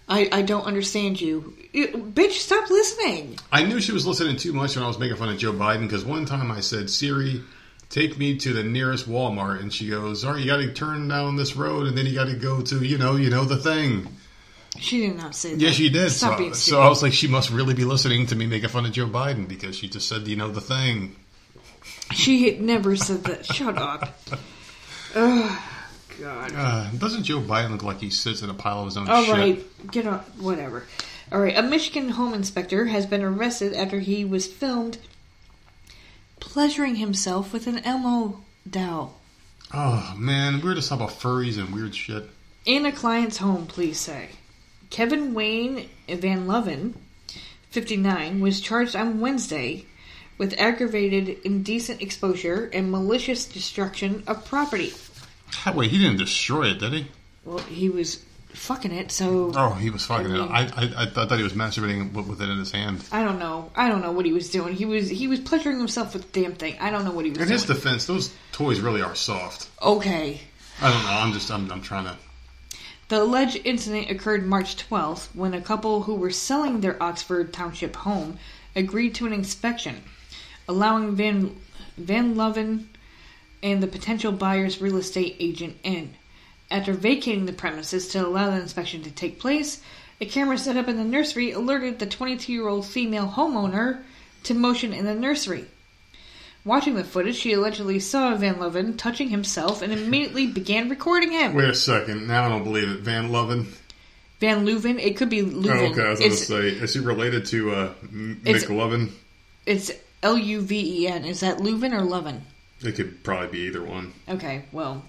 [0.08, 2.32] I I don't understand you, bitch.
[2.32, 3.38] Stop listening.
[3.52, 5.82] I knew she was listening too much when I was making fun of Joe Biden
[5.82, 7.40] because one time I said, Siri,
[7.88, 9.60] take me to the nearest Walmart.
[9.60, 12.14] And she goes, all right, you got to turn down this road and then you
[12.14, 14.08] got to go to, you know, you know, the thing.
[14.78, 15.60] She did not say that.
[15.60, 16.10] Yeah, she did.
[16.10, 16.80] Stop So, being so.
[16.80, 19.46] I was like, she must really be listening to me making fun of Joe Biden
[19.46, 21.14] because she just said, you know, the thing.
[22.12, 23.46] She had never said that.
[23.46, 24.18] Shut up.
[25.14, 25.58] Ugh,
[26.20, 26.52] God.
[26.54, 29.24] Uh, doesn't Joe Biden look like he sits in a pile of his own All
[29.24, 29.34] shit?
[29.34, 30.18] right, get on.
[30.38, 30.84] Whatever.
[31.30, 34.98] All right, a Michigan home inspector has been arrested after he was filmed
[36.40, 39.18] pleasuring himself with an Elmo doll
[39.74, 40.60] Oh, man.
[40.60, 42.28] We're just talking about furries and weird shit.
[42.66, 43.66] in a client's home.
[43.66, 44.28] Please say,
[44.90, 46.94] Kevin Wayne Van Loven,
[47.70, 49.86] fifty-nine, was charged on Wednesday
[50.42, 54.92] with aggravated indecent exposure and malicious destruction of property.
[55.72, 57.06] Wait, he didn't destroy it, did he?
[57.44, 60.72] Well, he was fucking it, so Oh, he was fucking I it.
[60.76, 63.04] I, I, I thought he was masturbating with with it in his hand.
[63.12, 63.70] I don't know.
[63.76, 64.74] I don't know what he was doing.
[64.74, 66.76] He was he was pleasuring himself with the damn thing.
[66.80, 67.48] I don't know what he was doing.
[67.48, 67.60] In doing.
[67.60, 69.68] his defense, those toys really are soft.
[69.80, 70.40] okay.
[70.80, 71.10] I don't know.
[71.12, 72.16] I'm just, I'm, I'm trying to.
[73.10, 77.94] The alleged incident occurred March 12th when a couple who were selling their Oxford Township
[77.94, 78.38] home
[78.74, 80.02] agreed to an inspection,
[80.68, 81.56] allowing Van
[81.98, 82.88] Van Loven
[83.62, 86.14] and the potential buyer's real estate agent in.
[86.70, 89.80] After vacating the premises to allow the inspection to take place,
[90.20, 94.02] a camera set up in the nursery alerted the 22 year old female homeowner
[94.44, 95.66] to motion in the nursery.
[96.64, 101.54] Watching the footage, she allegedly saw Van Loven touching himself and immediately began recording him.
[101.54, 102.28] Wait a second.
[102.28, 103.00] Now I don't believe it.
[103.00, 103.66] Van Loven.
[104.40, 104.98] Van Leuven.
[105.00, 106.02] It could be Oh, okay.
[106.02, 107.94] I was going to say, is he related to uh,
[108.44, 109.10] It's- McLovin?
[109.66, 109.90] it's
[110.22, 111.24] L U V E N.
[111.24, 112.40] Is that Leuven or Leuven?
[112.80, 114.12] It could probably be either one.
[114.28, 115.04] Okay, well.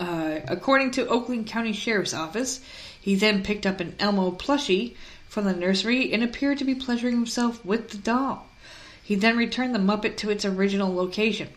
[0.00, 2.60] Uh, according to Oakland County Sheriff's Office,
[3.00, 4.96] he then picked up an Elmo plushie
[5.28, 8.48] from the nursery and appeared to be pleasuring himself with the doll.
[9.02, 11.48] He then returned the Muppet to its original location.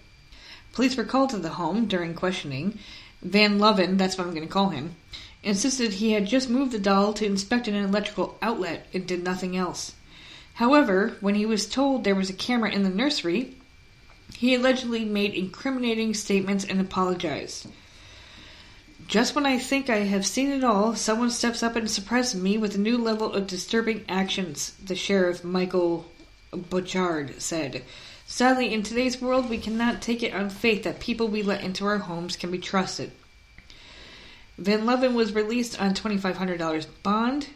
[0.74, 2.78] Police were called to the home during questioning.
[3.22, 4.96] Van Loven, that's what I'm going to call him,
[5.42, 9.58] insisted he had just moved the doll to inspect an electrical outlet and did nothing
[9.58, 9.95] else.
[10.56, 13.56] However, when he was told there was a camera in the nursery,
[14.38, 17.68] he allegedly made incriminating statements and apologized.
[19.08, 22.58] Just when I think I have seen it all, someone steps up and surprises me
[22.58, 26.10] with a new level of disturbing actions, the sheriff Michael
[26.52, 27.84] Bouchard said.
[28.26, 31.86] Sadly, in today's world, we cannot take it on faith that people we let into
[31.86, 33.12] our homes can be trusted.
[34.58, 37.48] Van Levin was released on $2,500 bond.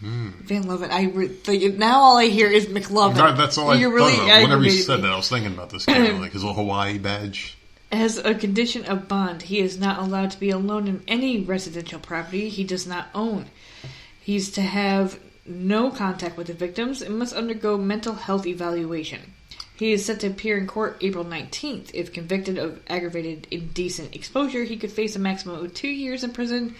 [0.00, 0.30] Hmm.
[0.42, 3.14] Van Levin, I re- now all I hear is McLovin.
[3.14, 4.42] That- that's all I You're thought really about.
[4.42, 7.56] Whenever you said that, I was thinking about this guy, like his little Hawaii badge.
[7.92, 12.00] As a condition of bond, he is not allowed to be alone in any residential
[12.00, 13.46] property he does not own.
[14.20, 19.34] He's to have no contact with the victims and must undergo mental health evaluation.
[19.76, 21.90] He is set to appear in court April 19th.
[21.94, 26.32] If convicted of aggravated indecent exposure, he could face a maximum of two years in
[26.32, 26.74] prison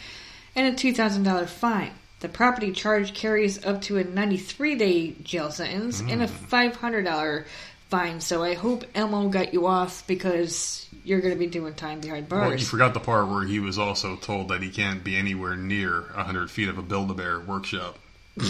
[0.57, 1.91] and a $2,000 fine.
[2.25, 6.73] The property charge carries up to a 93 day jail sentence and a mm.
[6.73, 7.45] $500
[7.91, 8.19] fine.
[8.23, 12.31] So I hope Elmo got you off because you're going to be doing time behind
[12.31, 15.55] Well, you forgot the part where he was also told that he can't be anywhere
[15.55, 17.99] near 100 feet of a Build-A-Bear workshop.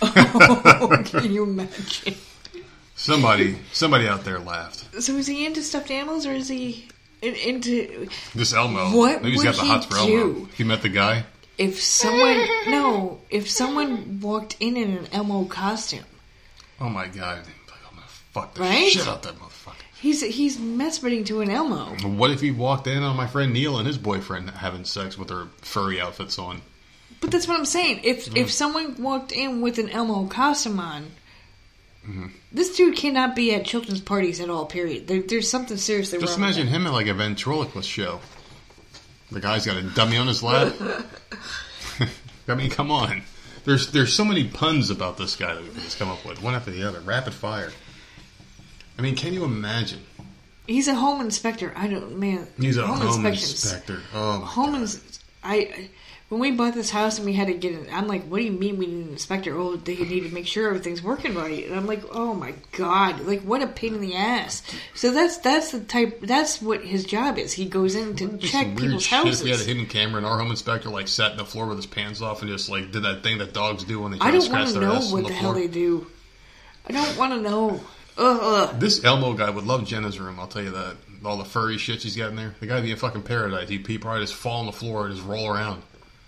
[0.00, 2.14] Oh, can you imagine?
[2.94, 5.02] Somebody, somebody out there laughed.
[5.02, 6.88] So is he into stuffed animals or is he
[7.22, 8.96] into This Elmo.
[8.96, 10.48] What Maybe he's would got the he hots for Elmo.
[10.56, 11.24] He met the guy.
[11.58, 16.04] If someone no if someone walked in in an Elmo costume?
[16.80, 17.38] Oh my god.
[17.66, 18.90] Like, I'm gonna fuck the Right?
[18.90, 19.74] shit out that motherfucker.
[20.00, 21.96] He's he's masturbating to an Elmo.
[22.08, 25.28] What if he walked in on my friend Neil and his boyfriend having sex with
[25.28, 26.62] their furry outfits on?
[27.20, 28.00] But that's what I'm saying.
[28.04, 31.06] If if someone walked in with an Elmo costume on,
[32.08, 32.28] Mm-hmm.
[32.52, 34.64] this dude cannot be at children's parties at all.
[34.64, 35.06] Period.
[35.08, 36.46] There, there's something seriously Just wrong.
[36.48, 38.20] with imagine him at like a ventriloquist show.
[39.30, 40.72] The guy's got a dummy on his lap.
[42.48, 43.22] I mean, come on.
[43.64, 46.70] There's there's so many puns about this guy that he's come up with, one after
[46.70, 47.70] the other, rapid fire.
[48.98, 50.00] I mean, can you imagine?
[50.66, 51.72] He's a home inspector.
[51.76, 52.46] I don't man.
[52.58, 54.00] He's a home, inspections- inspector.
[54.14, 55.88] Oh, my Home ins- I
[56.28, 57.88] when we bought this house and we had to get it.
[57.90, 59.56] I'm like, what do you mean we need an inspector?
[59.56, 61.66] Oh, they need to make sure everything's working right.
[61.66, 64.62] And I'm like, oh my god, like what a pain in the ass.
[64.94, 66.20] So that's that's the type.
[66.20, 67.52] That's what his job is.
[67.54, 69.26] He goes in to check people's shit.
[69.26, 71.66] If we had a hidden camera and our home inspector like sat in the floor
[71.66, 74.18] with his pants off and just like did that thing that dogs do when they
[74.18, 76.06] try I don't scratch want to their know ass what the the hell they do.
[76.86, 77.80] I don't want to know.
[78.18, 78.80] Ugh, ugh.
[78.80, 80.40] This Elmo guy would love Jenna's room.
[80.40, 80.96] I'll tell you that.
[81.24, 82.54] All the furry shit she's got in there.
[82.60, 83.68] The guy'd be in fucking paradise.
[83.68, 85.82] He'd, he'd probably just fall on the floor and just roll around.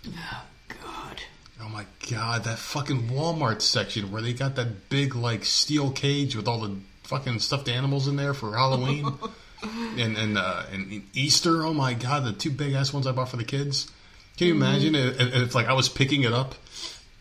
[0.07, 1.23] Oh god.
[1.63, 6.35] Oh my god, that fucking Walmart section where they got that big like steel cage
[6.35, 9.07] with all the fucking stuffed animals in there for Halloween
[9.99, 11.65] and and uh, and Easter.
[11.65, 13.91] Oh my god, the two big ass ones I bought for the kids.
[14.37, 16.55] Can you imagine if, if if, like I was picking it up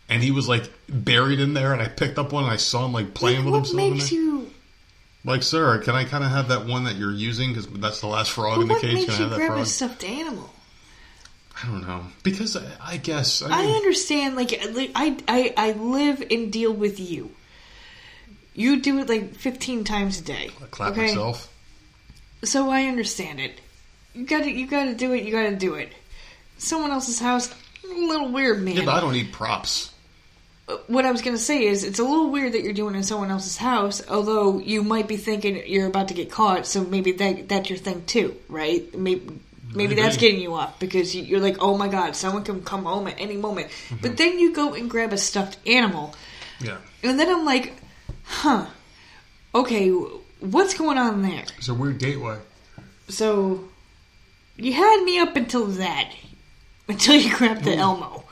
[0.08, 2.86] and he was like buried in there and I picked up one and I saw
[2.86, 4.50] him like playing with what himself in makes you?
[5.22, 8.06] Like, sir, can I kind of have that one that you're using because that's the
[8.06, 8.94] last frog in the what cage?
[8.94, 9.58] makes Can I have that frog?
[9.60, 10.50] a stuffed animal?
[11.62, 14.36] I don't know because I, I guess I, I understand.
[14.36, 17.32] Like I, I, I live and deal with you.
[18.54, 20.50] You do it like fifteen times a day.
[20.62, 21.08] I clap okay?
[21.08, 21.52] myself.
[22.42, 23.60] So I understand it.
[24.14, 25.24] You got to, you got to do it.
[25.24, 25.92] You got to do it.
[26.58, 27.54] Someone else's house,
[27.84, 28.76] a little weird, man.
[28.76, 29.92] Yeah, but I don't need props.
[30.68, 32.98] Uh, what I was gonna say is, it's a little weird that you're doing it
[32.98, 34.02] in someone else's house.
[34.08, 37.78] Although you might be thinking you're about to get caught, so maybe that that's your
[37.78, 38.94] thing too, right?
[38.96, 39.40] Maybe.
[39.74, 42.84] Maybe that's getting you off because you- you're like, oh my god, someone can come
[42.84, 43.68] home at any moment.
[43.68, 43.96] Mm-hmm.
[44.02, 46.14] But then you go and grab a stuffed animal,
[46.60, 46.78] Yeah.
[47.02, 47.74] And then I'm like,
[48.24, 48.66] huh,
[49.54, 49.88] okay,
[50.40, 51.44] what's going on there?
[51.58, 52.38] It's a weird gateway.
[53.08, 53.64] So,
[54.56, 56.12] you had me up until that,
[56.88, 58.24] until you grabbed the Elmo.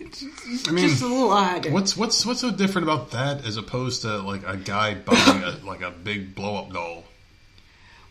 [0.00, 1.70] I mean, Just a little odd.
[1.70, 5.58] what's what's what's so different about that as opposed to like a guy buying a,
[5.64, 7.04] like a big blow up doll?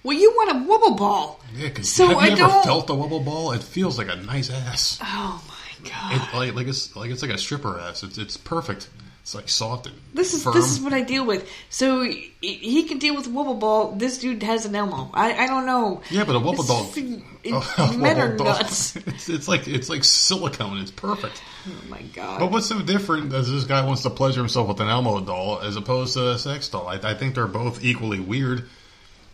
[0.08, 1.42] Well, you want a wobble ball.
[1.56, 3.52] Yeah, because So have you I ever don't- felt a wobble ball?
[3.52, 5.00] It feels like a nice ass.
[5.04, 6.14] Oh my god.
[6.14, 8.04] It, like like it's like it's like a stripper ass.
[8.04, 8.90] It's it's perfect.
[9.22, 10.54] It's like soft and This is firm.
[10.54, 11.52] this is what I deal with.
[11.70, 13.92] So he, he can deal with a wobble ball.
[13.92, 15.12] This dude has an Elmo.
[15.14, 16.02] I, I don't know.
[16.10, 16.98] yeah, but a wobble It's-
[17.44, 18.96] it- a men are nuts.
[19.08, 20.78] It's, it's like it's like silicone.
[20.78, 21.42] It's perfect.
[21.68, 22.40] Oh my god.
[22.40, 25.60] But what's so different as this guy wants to pleasure himself with an Elmo doll
[25.60, 26.88] as opposed to a sex doll?
[26.88, 28.70] I, I think they're both equally weird.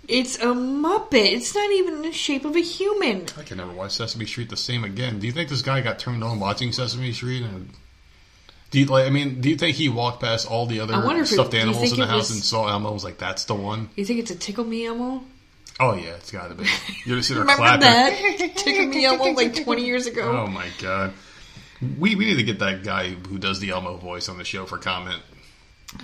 [0.07, 1.31] It's a Muppet.
[1.31, 3.25] It's not even in the shape of a human.
[3.37, 5.19] I can never watch Sesame Street the same again.
[5.19, 7.41] Do you think this guy got turned on watching Sesame Street?
[7.43, 7.69] And
[8.71, 9.07] do you like?
[9.07, 11.35] I mean, do you think he walked past all the other I wonder if it-
[11.35, 12.87] stuffed do you animals think in the it house was- and saw Elmo?
[12.89, 13.89] and Was like, that's the one.
[13.95, 15.23] You think it's a tickle me Elmo?
[15.79, 16.65] Oh yeah, it's got to be.
[17.05, 18.37] You're just sitting there Remember clapping.
[18.39, 20.43] that tickle me Elmo like twenty years ago?
[20.45, 21.13] Oh my god.
[21.97, 24.65] We we need to get that guy who does the Elmo voice on the show
[24.65, 25.21] for comment.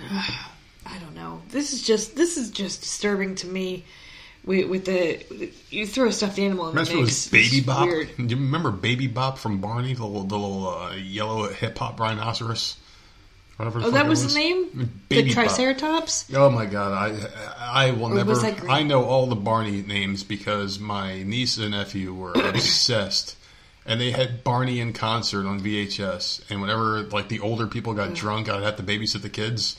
[0.90, 1.40] I don't know.
[1.50, 3.84] This is just this is just disturbing to me.
[4.42, 6.94] With, with the you throw a stuffed animal in the mix.
[6.94, 7.86] was Baby Bop?
[7.86, 8.08] Weird.
[8.16, 12.00] Do you remember Baby Bop from Barney, the little, the little uh, yellow hip hop
[12.00, 12.76] rhinoceros?
[13.56, 14.90] Whatever Oh, that it was the name.
[15.10, 15.44] Baby the Bop.
[15.44, 16.32] Triceratops.
[16.34, 18.30] Oh my god, I I will Or never.
[18.30, 18.42] was?
[18.42, 23.36] I know all the Barney names because my niece and nephew were obsessed,
[23.84, 26.50] and they had Barney in concert on VHS.
[26.50, 29.76] And whenever like the older people got drunk, I'd have to babysit the kids,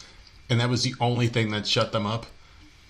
[0.51, 2.25] and that was the only thing that shut them up.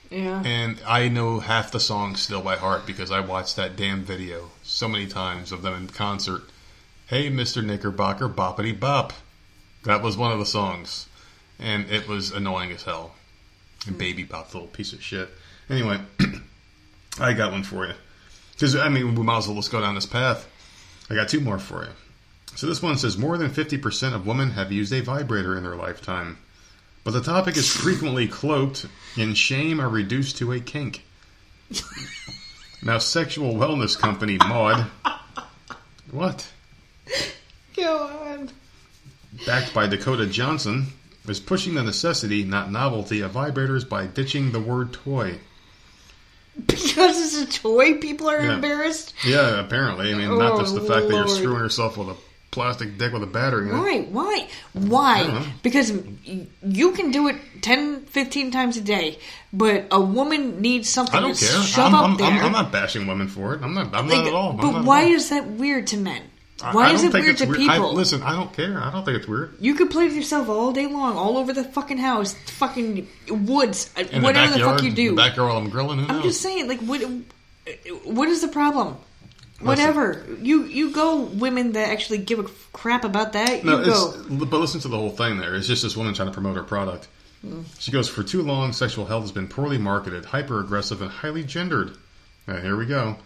[0.09, 0.41] Yeah.
[0.43, 4.49] And I know half the songs still by heart because I watched that damn video
[4.63, 6.41] so many times of them in concert.
[7.05, 7.63] Hey, Mr.
[7.63, 9.13] Knickerbocker, boppity bop.
[9.83, 11.07] That was one of the songs.
[11.59, 13.13] And it was annoying as hell.
[13.85, 13.99] And hmm.
[13.99, 15.29] Baby Bop, little piece of shit.
[15.69, 15.99] Anyway,
[17.19, 17.93] I got one for you.
[18.53, 20.47] Because, I mean, we might as well let's go down this path.
[21.11, 21.91] I got two more for you.
[22.55, 25.75] So this one says more than 50% of women have used a vibrator in their
[25.75, 26.39] lifetime.
[27.03, 28.85] But the topic is frequently cloaked
[29.17, 31.03] in shame or reduced to a kink.
[32.83, 34.85] now, sexual wellness company Maude.
[36.11, 36.47] What?
[37.75, 38.49] Go on.
[39.45, 40.87] backed by Dakota Johnson,
[41.27, 45.39] is pushing the necessity, not novelty, of vibrators by ditching the word toy.
[46.67, 48.55] Because it's a toy, people are Yeah.
[48.55, 49.13] embarrassed.
[49.25, 50.13] Yeah, apparently.
[50.13, 52.15] I mean, not just the fact that you're Oh, screwing yourself with a
[52.51, 54.09] plastic dick with a battery in it.
[54.11, 54.43] Why?
[54.73, 55.15] Why?
[55.15, 55.39] I don't know.
[55.39, 55.53] Why?
[55.63, 55.91] Because
[56.63, 59.17] you can do it 10, 15 times a day,
[59.53, 61.61] but a woman needs something I don't to care.
[61.63, 62.27] shove I'm, up I'm, there.
[62.27, 63.61] I'm, I'm not bashing women for it.
[63.63, 63.95] I'm not.
[63.95, 64.49] I'm Like, not at all.
[64.51, 65.11] I'm but not at why all.
[65.11, 66.21] is that weird to men?
[66.63, 67.71] I- Why I is don't it think weird it's to people?
[67.73, 68.79] I, listen, I don't care.
[68.79, 69.55] I don't think it's weird.
[69.59, 73.89] You could play with yourself all day long, all over the fucking house, fucking woods,
[73.97, 75.15] In whatever the the, backyard, fuck you do.
[75.15, 75.97] Backyard while I'm grilling.
[75.99, 76.23] Who I'm knows?
[76.23, 77.01] just saying, like, what?
[78.03, 78.97] What is the problem?
[79.61, 83.63] Whatever you you go, women that actually give a crap about that.
[83.63, 84.45] No, you go.
[84.45, 85.55] but listen to the whole thing there.
[85.55, 87.07] It's just this woman trying to promote her product.
[87.45, 87.65] Mm.
[87.79, 91.43] She goes, For too long, sexual health has been poorly marketed, hyper aggressive, and highly
[91.43, 91.91] gendered.
[92.47, 93.17] Now, here we go.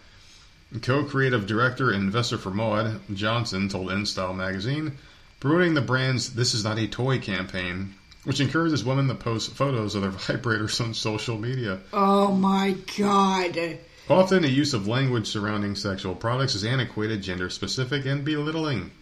[0.82, 4.98] Co creative director and investor for Maude, Johnson, told InStyle magazine,
[5.38, 7.94] promoting the brand's This Is Not a Toy campaign,
[8.24, 11.80] which encourages women to post photos of their vibrators on social media.
[11.92, 13.78] Oh my god!
[14.08, 18.92] Often, the use of language surrounding sexual products is antiquated, gender specific, and belittling.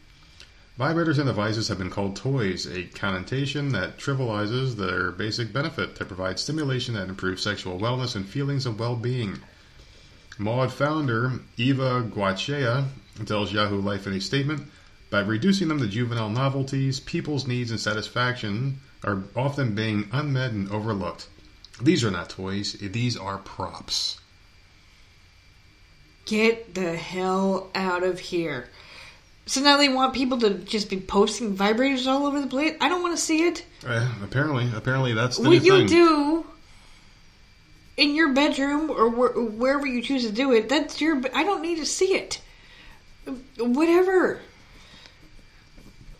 [0.80, 6.06] Vibrators and devices have been called toys, a connotation that trivializes their basic benefit to
[6.06, 9.40] provide stimulation that improves sexual wellness and feelings of well being.
[10.38, 12.86] Maude founder Eva Goicochea
[13.26, 14.68] tells Yahoo Life in a statement
[15.10, 20.70] by reducing them to juvenile novelties, people's needs and satisfaction are often being unmet and
[20.70, 21.28] overlooked.
[21.82, 24.18] These are not toys, these are props.
[26.26, 28.68] Get the hell out of here!
[29.46, 32.76] So now they want people to just be posting vibrators all over the place.
[32.80, 33.64] I don't want to see it.
[33.86, 35.86] Uh, apparently, apparently that's the what you thing.
[35.86, 36.46] do
[37.96, 41.22] in your bedroom or where, wherever you choose to do it, that's your.
[41.34, 42.40] I don't need to see it.
[43.58, 44.40] Whatever.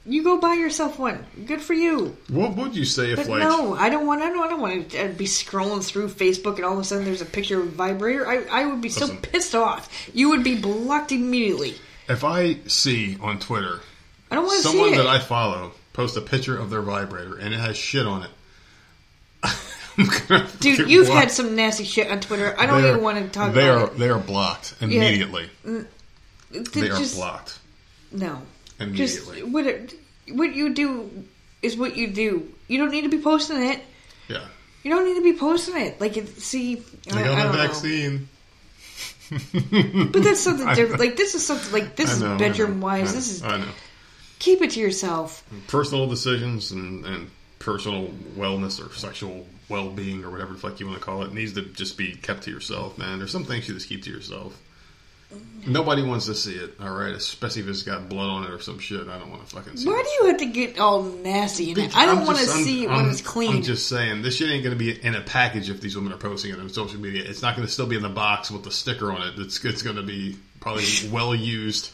[0.06, 1.24] You go buy yourself one.
[1.46, 2.16] Good for you.
[2.28, 4.20] What would you say if, But like, no, I don't want.
[4.20, 4.44] I don't.
[4.44, 7.26] I don't want to be scrolling through Facebook and all of a sudden there's a
[7.26, 8.26] picture of a vibrator.
[8.28, 9.16] I, I would be so Listen.
[9.22, 10.10] pissed off.
[10.12, 11.76] You would be blocked immediately.
[12.08, 13.80] if I see on Twitter
[14.30, 14.96] I don't want to see someone it.
[14.98, 19.50] that I follow post a picture of their vibrator and it has shit on it,
[20.60, 21.20] Dude, you've blocked.
[21.20, 22.54] had some nasty shit on Twitter.
[22.58, 25.48] I don't They even want to talk They about are they are blocked immediately.
[25.64, 25.86] it.
[26.72, 27.58] They are blocked
[28.12, 28.42] mm, No.
[28.80, 29.40] Immediately.
[29.40, 29.94] Just what it,
[30.30, 31.24] what you do
[31.62, 32.50] is what you do.
[32.68, 33.80] You don't need to be posting it.
[34.28, 34.44] yeah,
[34.82, 36.00] You don't need to be posting it.
[36.00, 36.82] Like, it, see,
[37.12, 37.58] I I, got I my don't know.
[37.66, 38.28] vaccine.
[40.12, 41.00] But that's something different.
[41.00, 43.10] Like, this is something like this is know, I bedroom wise.
[43.10, 43.68] I- This is I know
[44.40, 45.42] keep it to yourself.
[45.68, 47.30] personal decisions and, and
[47.60, 51.32] personal wellness or sexual well being or whatever the fuck you want to call it
[51.32, 53.18] needs to just be kept to yourself, man.
[53.18, 54.60] There's some things you just keep to yourself.
[55.66, 57.14] Nobody wants to see it, all right?
[57.14, 59.08] Especially if it's got blood on it or some shit.
[59.08, 59.90] I don't want to fucking see it.
[59.90, 60.04] Why it.
[60.04, 61.96] do you have to get all nasty in it?
[61.96, 63.56] I don't want to see it I'm- when it's clean.
[63.56, 66.12] I'm just saying, this shit ain't going to be in a package if these women
[66.12, 67.24] are posting it on social media.
[67.24, 69.38] It's not going to still be in the box with the sticker on it.
[69.38, 71.92] It's, it's going to be probably well used.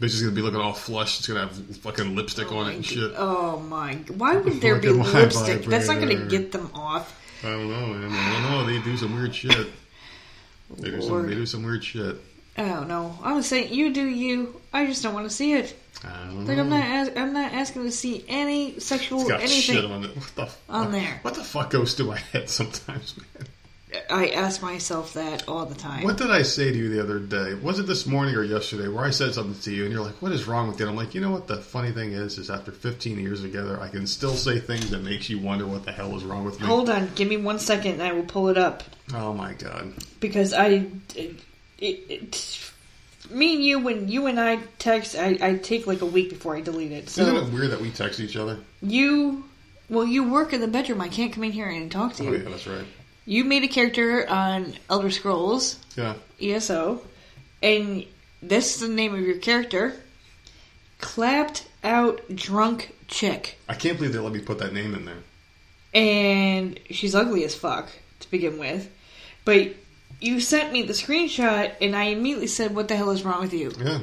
[0.00, 1.18] Bitch is going to be looking all flushed.
[1.20, 3.12] It's going to have fucking lipstick on it and shit.
[3.16, 3.98] oh my!
[4.10, 5.64] Oh why would there be Look at my lipstick?
[5.66, 7.16] That's not going to get them off.
[7.44, 8.10] I don't know, man.
[8.10, 8.66] I don't know.
[8.66, 9.68] They do some weird shit.
[10.78, 12.16] They do some, they do some weird shit.
[12.56, 13.18] I don't know.
[13.22, 14.60] I'm saying you do you.
[14.72, 15.74] I just don't want to see it.
[16.04, 16.62] I don't Like know.
[16.64, 16.84] I'm not.
[16.84, 19.60] As, I'm not asking to see any sexual It's got anything.
[19.76, 20.16] shit on it.
[20.16, 20.50] What the fuck?
[20.68, 21.18] on there.
[21.22, 23.46] What the fuck goes through my head sometimes, man?
[24.10, 26.04] I ask myself that all the time.
[26.04, 27.52] What did I say to you the other day?
[27.54, 30.14] Was it this morning or yesterday where I said something to you and you're like,
[30.22, 30.86] what is wrong with you?
[30.86, 33.78] And I'm like, you know what the funny thing is, is after 15 years together,
[33.80, 36.58] I can still say things that makes you wonder what the hell is wrong with
[36.58, 36.66] me.
[36.66, 39.92] Hold on, give me one second, and I will pull it up Oh my god.
[40.20, 40.86] because I,
[41.82, 42.70] it, it,
[43.30, 46.56] me and you, when you and I text, I, I take like a week before
[46.56, 47.08] I delete it.
[47.10, 48.58] So Isn't it weird that we text each other?
[48.80, 49.44] you
[49.88, 51.00] Well, you work in the bedroom.
[51.00, 52.38] I can't come in here and talk to Oh you.
[52.38, 52.84] yeah, that's right.
[53.26, 56.14] You made a character on Elder Scrolls Yeah.
[56.40, 57.00] ESO,
[57.62, 58.04] and
[58.42, 59.94] this is the name of your character.
[61.00, 65.16] Clapped out drunk chick, I can't believe they let me put that name in there.
[65.94, 67.88] and she's ugly as fuck
[68.20, 68.88] to begin with.
[69.44, 69.74] But
[70.22, 73.52] you sent me the screenshot, and I immediately said, "What the hell is wrong with
[73.52, 73.98] you?" Yeah.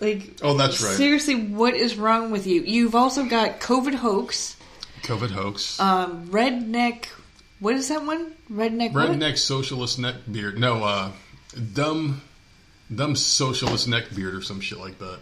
[0.00, 0.94] Like, Oh, that's right.
[0.96, 2.62] seriously, what is wrong with you?
[2.62, 4.56] You've also got COVID hoax,
[5.02, 5.80] COVID hoax.
[5.80, 7.06] um, redneck.
[7.58, 8.32] What is that one?
[8.52, 8.92] Redneck.
[8.92, 9.10] what?
[9.10, 10.56] Redneck socialist neck beard.
[10.58, 11.10] No, uh,
[11.74, 12.22] dumb,
[12.94, 15.18] dumb socialist neck beard or some shit like that.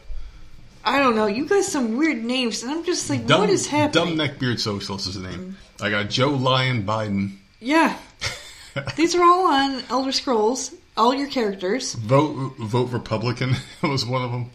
[0.84, 1.26] I don't know.
[1.26, 4.04] You got some weird names, and I'm just like, Dumb, what is happening?
[4.08, 5.56] Dumb neck beard socialist is the name.
[5.80, 7.38] I got Joe Lion Biden.
[7.60, 7.96] Yeah.
[8.96, 14.30] These are all on Elder Scrolls, all your characters, Vote vote Republican was one of
[14.32, 14.50] them.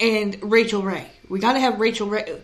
[0.00, 1.06] And Rachel Ray.
[1.28, 2.38] We gotta have Rachel Ray.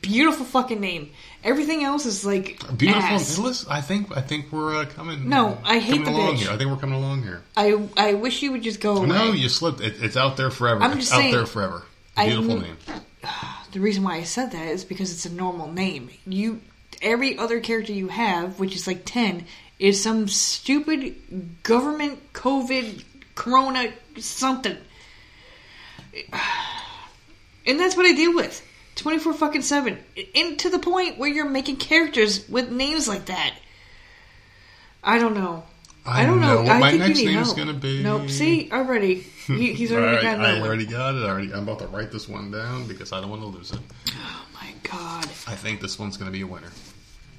[0.00, 1.10] Beautiful fucking name.
[1.44, 3.44] Everything else is like Beautiful.
[3.44, 5.28] Listen, I think I think we're uh, coming.
[5.28, 6.38] No, I hate the along bitch.
[6.38, 6.50] here.
[6.50, 7.42] I think we're coming along here.
[7.56, 9.06] I I wish you would just go away.
[9.08, 9.80] No, you slipped.
[9.80, 10.82] It, it's out there forever.
[10.82, 11.82] I'm it's just out there forever.
[12.16, 12.76] I Beautiful kn- name.
[13.72, 16.08] The reason why I said that is because it's a normal name.
[16.26, 16.62] You
[17.02, 19.44] every other character you have, which is like ten,
[19.78, 23.04] is some stupid government COVID
[23.34, 24.76] corona something.
[27.66, 28.62] And that's what I deal with.
[28.96, 29.98] 24 fucking 7.
[30.34, 33.54] And to the point where you're making characters with names like that.
[35.04, 35.64] I don't know.
[36.04, 36.62] I, don't know.
[36.62, 38.02] what I my think next you need name is going to be.
[38.02, 38.30] Nope.
[38.30, 39.16] See, already.
[39.16, 40.68] He, he's already right, got that I one.
[40.68, 41.24] already got it.
[41.24, 43.72] I already, I'm about to write this one down because I don't want to lose
[43.72, 43.80] it.
[44.10, 45.24] Oh my god.
[45.46, 46.70] I think this one's going to be a winner.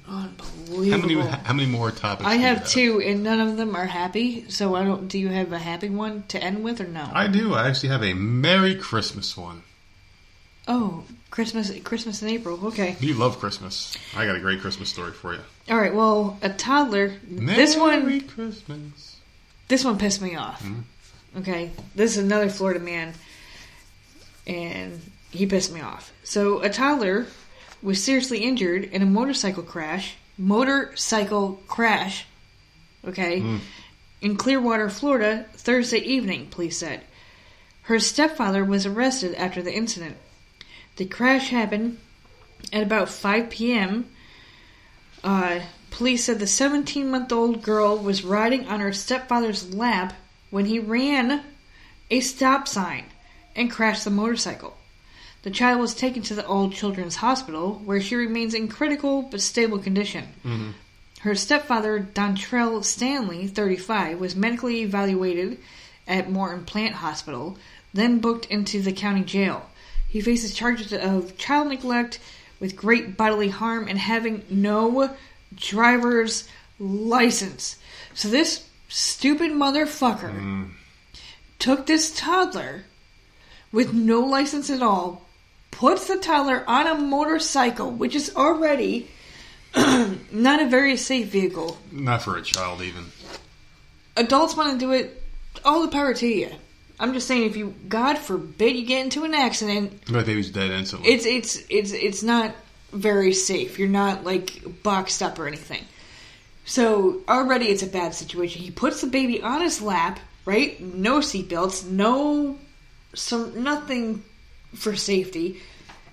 [0.08, 1.22] Unbelievable.
[1.22, 1.36] How many?
[1.44, 2.26] How many more topics?
[2.26, 4.48] I do you have two, and none of them are happy.
[4.48, 5.08] So I don't.
[5.08, 7.08] Do you have a happy one to end with, or no?
[7.12, 7.54] I do.
[7.54, 9.62] I actually have a Merry Christmas one.
[10.66, 12.58] oh, Christmas, Christmas in April.
[12.68, 12.96] Okay.
[13.00, 13.96] You love Christmas.
[14.16, 15.40] I got a great Christmas story for you.
[15.70, 15.94] All right.
[15.94, 17.14] Well, a toddler.
[17.28, 18.20] Merry this one.
[18.22, 19.16] Christmas.
[19.68, 20.62] This one pissed me off.
[20.62, 20.80] Hmm?
[21.36, 21.70] Okay.
[21.94, 23.12] This is another Florida man,
[24.46, 26.12] and he pissed me off.
[26.24, 27.26] So a toddler
[27.82, 30.16] was seriously injured in a motorcycle crash.
[30.36, 32.26] Motorcycle crash.
[33.04, 33.40] Okay.
[34.20, 37.02] In Clearwater, Florida, Thursday evening, police said.
[37.82, 40.16] Her stepfather was arrested after the incident.
[40.96, 41.98] The crash happened
[42.72, 44.06] at about 5 p.m.
[45.22, 45.60] Uh,
[45.90, 50.14] police said the 17 month old girl was riding on her stepfather's lap
[50.50, 51.44] when he ran
[52.10, 53.04] a stop sign
[53.54, 54.77] and crashed the motorcycle.
[55.42, 59.40] The child was taken to the All Children's Hospital, where she remains in critical but
[59.40, 60.24] stable condition.
[60.44, 60.70] Mm-hmm.
[61.20, 65.58] Her stepfather, Dontrell Stanley, 35, was medically evaluated
[66.06, 67.58] at Morton Plant Hospital,
[67.92, 69.68] then booked into the county jail.
[70.08, 72.18] He faces charges of child neglect
[72.60, 75.16] with great bodily harm and having no
[75.54, 76.48] driver's
[76.78, 77.76] license.
[78.14, 80.70] So this stupid motherfucker mm.
[81.58, 82.84] took this toddler
[83.70, 85.26] with no license at all,
[85.70, 89.08] puts the toddler on a motorcycle, which is already
[90.32, 91.78] not a very safe vehicle.
[91.92, 93.04] Not for a child, even.
[94.16, 95.22] Adults want to do it,
[95.64, 96.50] all the power to you.
[97.00, 100.70] I'm just saying, if you, God forbid, you get into an accident, My baby's dead
[100.72, 101.08] instantly.
[101.10, 102.56] it's it's it's it's not
[102.92, 103.78] very safe.
[103.78, 105.84] You're not like boxed up or anything.
[106.64, 108.62] So already it's a bad situation.
[108.62, 110.80] He puts the baby on his lap, right?
[110.80, 112.58] No seatbelts, no
[113.14, 114.24] some nothing
[114.74, 115.60] for safety,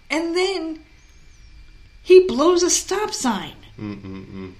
[0.09, 0.79] and then
[2.01, 3.53] he blows a stop sign.
[3.79, 4.53] Mm-mm-mm.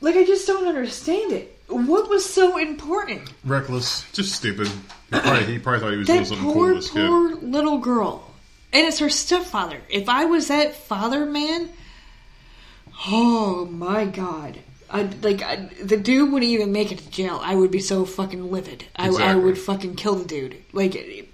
[0.00, 1.56] Like I just don't understand it.
[1.68, 3.32] What was so important?
[3.44, 4.66] Reckless, just stupid.
[4.66, 7.06] He probably, he probably thought he was That doing something cool poor, with this kid.
[7.06, 8.26] poor little girl.
[8.72, 9.80] And it's her stepfather.
[9.88, 11.68] If I was that father, man,
[13.08, 14.58] oh my god.
[14.88, 17.40] I, like I, the dude wouldn't even make it to jail.
[17.42, 18.84] I would be so fucking livid.
[18.96, 20.56] I, I would fucking kill the dude.
[20.72, 21.29] Like,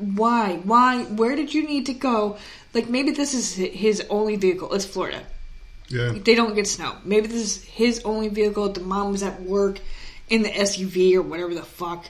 [0.00, 0.56] why?
[0.64, 1.04] Why?
[1.04, 2.38] Where did you need to go?
[2.74, 4.72] Like, maybe this is his only vehicle.
[4.74, 5.22] It's Florida.
[5.88, 6.12] Yeah.
[6.24, 6.96] They don't get snow.
[7.04, 8.68] Maybe this is his only vehicle.
[8.70, 9.80] The mom was at work
[10.28, 12.06] in the SUV or whatever the fuck.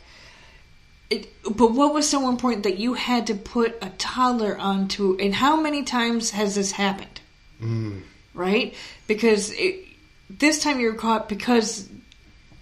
[1.08, 5.16] It, but what was so important that you had to put a toddler onto?
[5.18, 7.20] And how many times has this happened?
[7.60, 8.02] Mm.
[8.34, 8.74] Right?
[9.08, 9.86] Because it,
[10.28, 11.88] this time you were caught because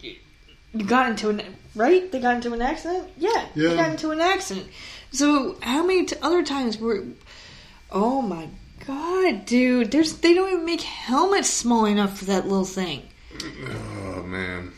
[0.00, 1.42] you got into an
[1.74, 2.10] right.
[2.10, 3.08] They got into an accident.
[3.18, 3.68] Yeah, Yeah.
[3.70, 4.68] they got into an accident.
[5.10, 7.04] So how many t- other times were?
[7.90, 8.48] Oh my
[8.86, 9.90] god, dude!
[9.90, 13.02] There's they don't even make helmets small enough for that little thing.
[14.14, 14.72] Oh man.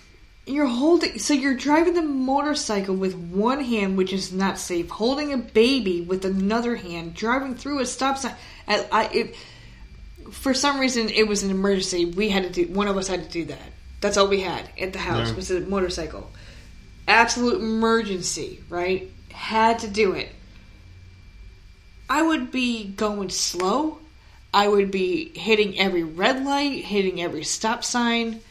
[0.47, 4.89] You're holding, so you're driving the motorcycle with one hand, which is not safe.
[4.89, 8.35] Holding a baby with another hand, driving through a stop sign.
[8.67, 9.37] I, I, it,
[10.33, 12.05] for some reason it was an emergency.
[12.07, 13.63] We had to do one of us had to do that.
[14.01, 15.37] That's all we had at the house Yeah.
[15.37, 16.31] was a motorcycle.
[17.07, 19.09] Absolute emergency, right?
[19.41, 20.29] Had to do it.
[22.11, 23.99] I would be going slow.
[24.53, 28.43] I would be hitting every red light, hitting every stop sign.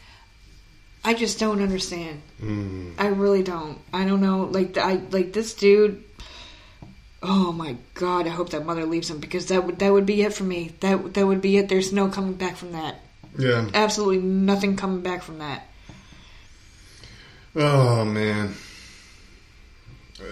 [1.04, 2.20] I just don't understand.
[2.42, 2.94] Mm.
[2.98, 3.78] I really don't.
[3.92, 4.44] I don't know.
[4.44, 6.02] Like I like this dude.
[7.22, 8.26] Oh my god!
[8.26, 10.72] I hope that mother leaves him because that would that would be it for me.
[10.80, 11.68] That that would be it.
[11.68, 12.96] There's no coming back from that.
[13.38, 13.70] Yeah.
[13.72, 15.68] Absolutely nothing coming back from that.
[17.54, 18.54] Oh man.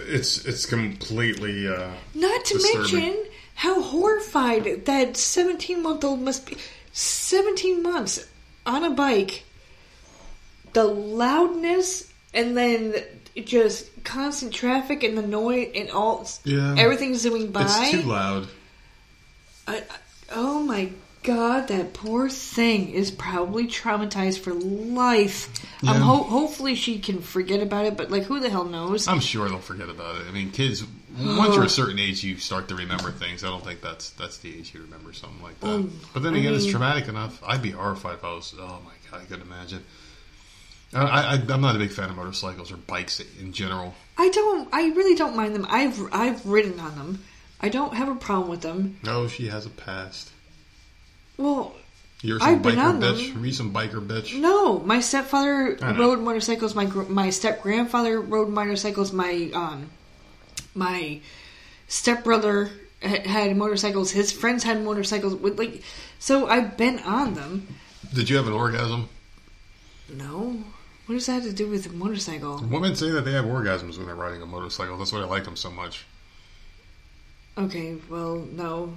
[0.07, 2.81] It's it's completely uh Not to Disturbing.
[2.93, 3.25] mention
[3.55, 6.57] how horrified that 17 month old must be.
[6.93, 8.27] 17 months
[8.65, 9.43] on a bike.
[10.73, 12.93] The loudness and then
[13.45, 16.27] just constant traffic and the noise and all.
[16.43, 16.75] Yeah.
[16.77, 17.63] Everything's zooming by.
[17.63, 18.47] it's too loud.
[19.67, 19.83] I, I-
[20.31, 20.89] oh my
[21.23, 25.49] god, that poor thing is probably traumatized for life.
[25.81, 25.91] Yeah.
[25.91, 29.07] Um, ho- hopefully she can forget about it, but like, who the hell knows?
[29.07, 30.27] I'm sure they'll forget about it.
[30.27, 30.83] I mean, kids.
[31.17, 33.43] Once you're a certain age, you start to remember things.
[33.43, 35.67] I don't think that's that's the age you remember something like that.
[35.67, 37.41] Um, but then I again, it's traumatic enough.
[37.45, 38.53] I'd be horrified if I was.
[38.57, 39.83] Oh my god, I couldn't imagine.
[40.93, 43.93] I, I, I'm not a big fan of motorcycles or bikes in general.
[44.17, 44.69] I don't.
[44.71, 45.65] I really don't mind them.
[45.69, 47.23] I've I've ridden on them.
[47.61, 48.97] I don't have a problem with them.
[49.03, 50.31] No, she has a past.
[51.39, 51.73] Well,
[52.21, 53.33] You're some I've been biker on bitch.
[53.33, 53.41] them.
[53.41, 54.37] Are you some biker bitch?
[54.39, 54.79] no.
[54.79, 56.75] My stepfather rode motorcycles.
[56.75, 59.13] My gr- my step grandfather rode motorcycles.
[59.13, 59.89] My um
[60.75, 61.21] my
[61.87, 62.69] stepbrother
[63.01, 64.11] ha- had motorcycles.
[64.11, 65.33] His friends had motorcycles.
[65.35, 65.81] With like,
[66.19, 67.67] so I've been on them.
[68.13, 69.07] Did you have an orgasm?
[70.13, 70.61] No.
[71.05, 72.61] What does that have to do with a motorcycle?
[72.69, 74.97] Women say that they have orgasms when they're riding a motorcycle.
[74.97, 76.05] That's why I like them so much.
[77.57, 78.95] Okay, well, no,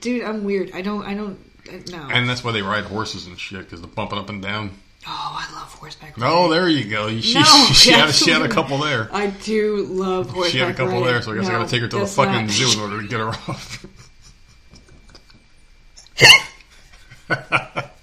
[0.00, 0.70] dude, I'm weird.
[0.72, 1.38] I don't, I don't,
[1.90, 2.08] no.
[2.10, 4.70] And that's why they ride horses and shit because they're bumping up and down.
[5.06, 6.16] oh, I love horseback.
[6.16, 6.32] riding.
[6.36, 7.08] Oh, there you go.
[7.20, 9.08] She, No, she, had, she had a couple there.
[9.12, 10.52] I do love horseback.
[10.52, 11.06] She had a couple riding.
[11.06, 13.02] there, so I guess I gotta take her to the fucking not- zoo in order
[13.02, 13.86] to get her off.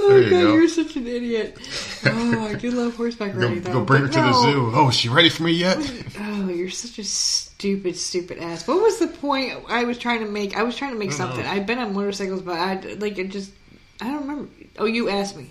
[0.00, 0.54] Oh god, go.
[0.54, 1.58] you're such an idiot.
[2.04, 3.62] Oh, I do love horseback go, riding.
[3.62, 4.70] though, go bring her to the zoo.
[4.74, 5.78] Oh, is she ready for me yet?
[6.20, 8.66] Oh, you're such a stupid, stupid ass.
[8.66, 10.56] What was the point I was trying to make?
[10.56, 11.44] I was trying to make something.
[11.44, 11.50] know.
[11.50, 13.52] I've been on motorcycles, but I like it just.
[14.00, 14.48] I don't remember.
[14.78, 15.50] Oh, you asked me.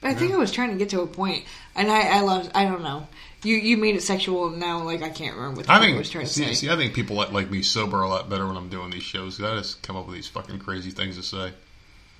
[0.00, 2.50] But I think I was trying to get to a point, and I, I lost.
[2.54, 3.08] I don't know.
[3.42, 4.50] You you made it sexual.
[4.50, 6.54] Now, like I can't remember what I fuck I was trying to see, say.
[6.54, 9.02] see, I think people like, like me sober a lot better when I'm doing these
[9.02, 9.40] shows.
[9.40, 11.52] I just come up with these fucking crazy things to say.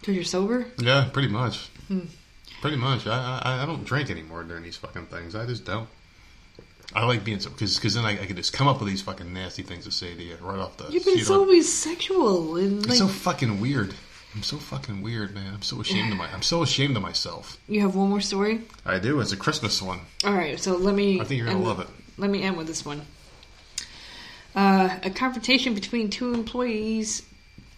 [0.00, 0.66] Because you're sober.
[0.78, 1.68] Yeah, pretty much.
[1.88, 2.00] Hmm.
[2.60, 3.06] Pretty much.
[3.06, 5.34] I, I I don't drink anymore during these fucking things.
[5.34, 5.88] I just don't.
[6.94, 9.02] I like being so because because then I, I can just come up with these
[9.02, 10.84] fucking nasty things to say to you right off the.
[10.84, 13.94] Yeah, but it's seat of- always sexual and It's like so fucking weird.
[14.34, 15.54] I'm so fucking weird, man.
[15.54, 16.28] I'm so ashamed of my.
[16.32, 17.58] I'm so ashamed of myself.
[17.68, 18.60] you have one more story.
[18.84, 19.18] I do.
[19.20, 20.00] It's a Christmas one.
[20.24, 21.20] All right, so let me.
[21.20, 21.88] I think you're gonna end- love it.
[22.18, 23.02] Let me end with this one.
[24.54, 27.22] Uh, a confrontation between two employees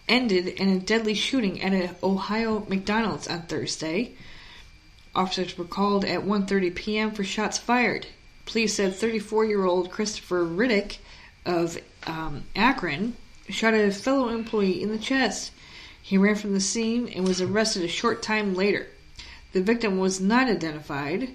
[0.09, 4.11] ended in a deadly shooting at an Ohio McDonald's on Thursday.
[5.15, 7.11] Officers were called at 1:30 p.m.
[7.11, 8.07] for shots fired.
[8.45, 10.97] Police said 34-year-old Christopher Riddick
[11.45, 11.77] of
[12.07, 13.15] um, Akron
[13.47, 15.51] shot at a fellow employee in the chest.
[16.01, 18.87] He ran from the scene and was arrested a short time later.
[19.53, 21.29] The victim was not identified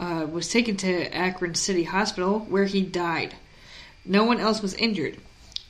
[0.00, 3.34] uh, was taken to Akron City Hospital where he died.
[4.04, 5.18] No one else was injured.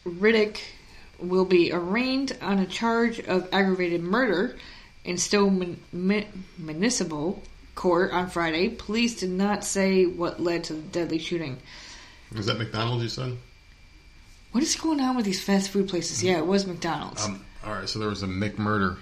[0.07, 0.59] Riddick
[1.23, 4.57] will be arraigned on a charge of aggravated murder
[5.05, 7.43] in Stow mun- mun- Municipal
[7.75, 8.69] Court on Friday.
[8.69, 11.59] Police did not say what led to the deadly shooting.
[12.35, 13.37] Is that McDonald's you said?
[14.53, 16.23] What is going on with these fast food places?
[16.23, 17.25] Yeah, it was McDonald's.
[17.25, 17.45] Um.
[17.65, 17.89] All right.
[17.89, 18.97] So there was a McMurder.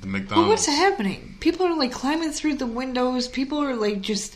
[0.00, 0.48] The McDonald's.
[0.48, 1.36] what's happening?
[1.40, 3.28] People are like climbing through the windows.
[3.28, 4.34] People are like just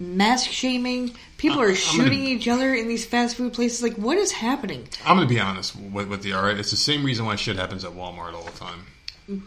[0.00, 1.12] mask shaming.
[1.38, 3.82] People are I'm shooting gonna- each other in these fast food places.
[3.82, 4.88] Like, what is happening?
[5.04, 6.34] I'm gonna be honest with, with you.
[6.36, 6.56] All right.
[6.58, 8.86] It's the same reason why shit happens at Walmart all the time.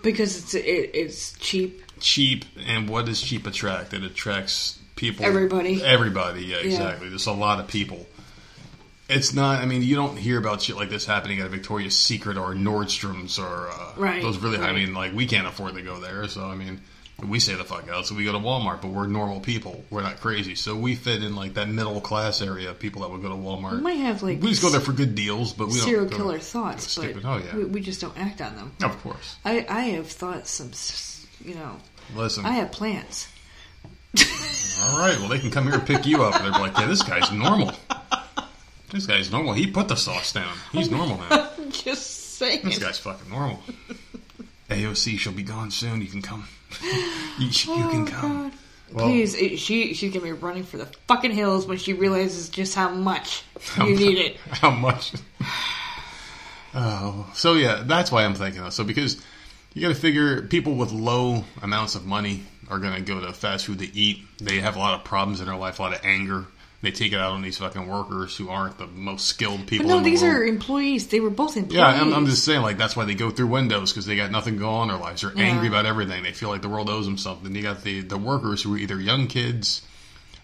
[0.01, 0.61] Because it's it,
[0.93, 1.83] it's cheap.
[1.99, 5.83] cheap and what does cheap attract it attracts people Everybody.
[5.83, 8.05] everybody yeah exactly there's a lot of people
[9.09, 11.95] it's not i mean you don't hear about shit like this happening at a victoria's
[11.95, 14.75] secret or nordstrom's or uh, Right, those really i right.
[14.75, 16.81] mean like we can't afford to go there so i mean
[17.25, 20.03] we say the fuck out so we go to walmart but we're normal people we're
[20.03, 23.21] not crazy so we fit in like that middle class area of people that would
[23.23, 25.67] go to walmart We might have like we just go there for good deals but
[25.67, 28.55] we serial don't killer to- thoughts, but oh yeah we, we just don't act on
[28.55, 28.71] them.
[28.83, 30.71] of course I I have thought some,
[31.43, 31.77] you know,
[32.15, 33.27] listen I have plans.
[34.83, 36.39] All right, well, they can come here and pick you up.
[36.41, 37.71] They're like, yeah, this guy's normal.
[38.91, 39.53] This guy's normal.
[39.53, 40.55] He put the sauce down.
[40.71, 41.49] He's normal now.
[41.69, 42.61] Just saying.
[42.63, 43.59] This guy's fucking normal.
[44.69, 46.01] AOC, she'll be gone soon.
[46.01, 46.47] You can come.
[47.39, 47.49] you, you
[47.89, 48.43] can Oh, come.
[48.49, 48.51] God.
[48.93, 52.47] Well- Please, it, she she's gonna be running for the fucking hills when she realizes
[52.49, 53.43] just how much
[53.77, 54.37] you need it.
[54.51, 55.13] How much?
[56.73, 58.73] Oh, so yeah, that's why I'm thinking of.
[58.73, 59.21] So because
[59.73, 63.33] you got to figure people with low amounts of money are going to go to
[63.33, 64.19] fast food to eat.
[64.39, 66.45] They have a lot of problems in their life, a lot of anger.
[66.81, 69.87] They take it out on these fucking workers who aren't the most skilled But people.
[69.87, 70.35] no, in the these world.
[70.35, 71.07] are employees.
[71.07, 71.75] They were both employees.
[71.79, 74.29] Yeah, I'm, I'm just saying, like, that's why they go through windows because they got
[74.29, 75.21] nothing going on in their lives.
[75.23, 75.45] They're Yeah.
[75.45, 76.21] angry about everything.
[76.21, 77.53] They feel like the world owes them something.
[77.55, 79.81] You got the, the workers who are either young kids,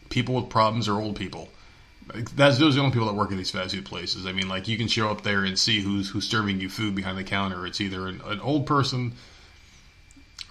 [0.10, 1.50] people with problems, or old people.
[2.36, 4.26] That's those are the only people that work at these fast food places.
[4.26, 6.96] I mean, like you can show up there and see who's who's serving you food
[6.96, 7.66] behind the counter.
[7.66, 9.14] It's either an, an old person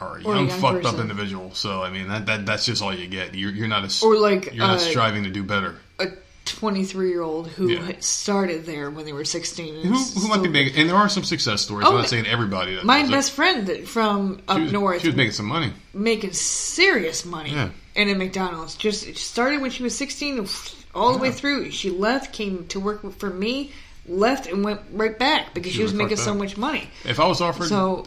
[0.09, 1.53] or a young, young fucked up individual.
[1.55, 3.35] So I mean, that, that that's just all you get.
[3.35, 5.77] You're you're not a, Or like you're not uh, striving to do better.
[5.99, 6.07] a
[6.45, 7.93] 23 year old who Yeah.
[8.01, 9.77] started there when they were 16.
[9.77, 10.77] and Who, who might be making?
[10.77, 11.87] And there are some success stories.
[11.87, 12.75] Oh, I'm not saying everybody.
[12.75, 13.13] That My does it.
[13.13, 15.73] best friend that- from up was, north she was making some money.
[15.95, 17.69] making serious money Yeah.
[17.95, 18.75] and at McDonald's.
[18.75, 20.51] Just started when she was 16 and
[20.95, 21.71] all the way through.
[21.71, 23.71] She left, came to work for me,
[24.09, 26.91] left and went right back because She she, was making so much money.
[27.05, 28.07] If I was offered So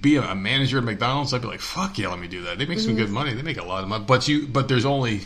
[0.00, 2.66] be a, manager at McDonald's, I'd be like, "Fuck yeah, let me do that." They
[2.66, 2.86] make Mm-hmm.
[2.86, 3.34] some good money.
[3.34, 5.20] They make a lot of money, but you, but there's only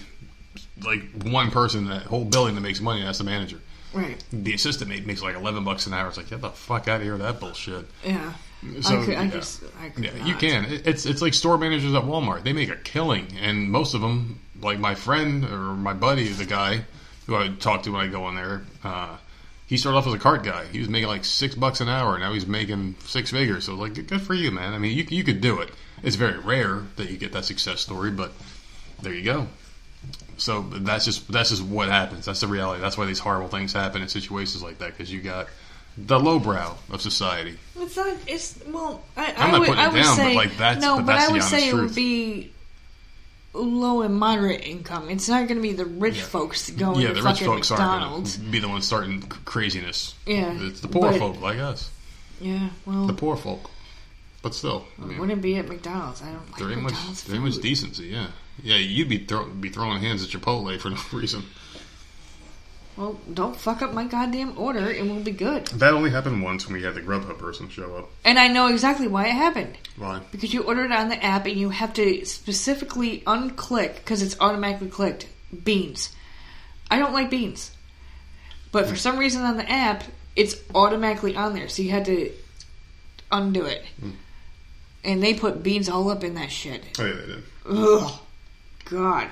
[0.84, 3.00] like one person in that whole building that makes money.
[3.00, 3.60] and That's the manager.
[3.92, 6.08] right, The assistant mate makes like eleven bucks an hour.
[6.08, 7.86] It's like, get the fuck out of here with that bullshit.
[8.04, 8.32] yeah.
[8.80, 9.30] So, I could, I yeah.
[9.30, 10.64] just, I could Yeah, you can.
[10.68, 12.44] It's it's like store managers at Walmart.
[12.44, 16.46] They make a killing, and most of them, like my friend or my buddy, the
[16.46, 16.84] guy
[17.26, 19.16] who I talk to when I go in there, uh,
[19.74, 20.64] he started off as a cart guy.
[20.66, 22.16] He was making like six bucks an hour.
[22.16, 23.64] Now he's making six figures.
[23.64, 24.72] So like, good for you, man.
[24.72, 25.70] I mean, you you could do it.
[26.04, 28.30] It's very rare that you get that success story, but
[29.02, 29.48] there you go.
[30.36, 32.24] So that's just that's just what happens.
[32.26, 32.80] That's the reality.
[32.82, 35.48] That's why these horrible things happen in situations like that because you got
[35.96, 37.58] the lowbrow of society.
[37.76, 38.16] It's not.
[38.28, 39.02] It's well.
[39.16, 40.96] I, I'm I not would, putting I it down, but, say like, that's- no.
[40.98, 41.82] but But, that's I would say it truth.
[41.90, 42.52] would be
[43.54, 45.08] low and moderate income.
[45.10, 46.24] It's not going to be the rich Yeah.
[46.24, 48.34] folks going yeah, to the rich folks McDonald's.
[48.36, 50.14] aren't going to be the ones starting craziness.
[50.26, 51.90] Yeah, It's the poor but- folk like us.
[52.40, 53.70] Yeah, well, The poor folk.
[54.42, 56.20] But still, I mean, wouldn't be at McDonald's.
[56.20, 58.06] I don't like there ain't much, McDonald's there ain't much decency.
[58.08, 58.26] Yeah,
[58.62, 61.44] yeah, you'd be throw, be throwing hands at Chipotle for no reason.
[62.96, 65.66] Well, don't fuck up my goddamn order, and we'll be good.
[65.68, 68.10] That only happened once when we had the Grubhub person show up.
[68.24, 69.76] And I know exactly why it happened.
[69.96, 70.20] Why?
[70.30, 74.38] Because you ordered it on the app and you have to specifically unclick because it's
[74.40, 75.26] automatically clicked
[75.64, 76.14] beans.
[76.88, 77.72] I don't like beans.
[78.70, 80.04] But for some reason on the app,
[80.36, 81.68] it's automatically on there.
[81.68, 82.32] So you had to
[83.30, 83.84] undo it.
[83.98, 84.10] Hmm.
[85.02, 86.82] And they put beans all up in that shit.
[86.98, 87.42] Oh yeah, they did.
[87.66, 88.20] Ugh.
[88.84, 89.28] God.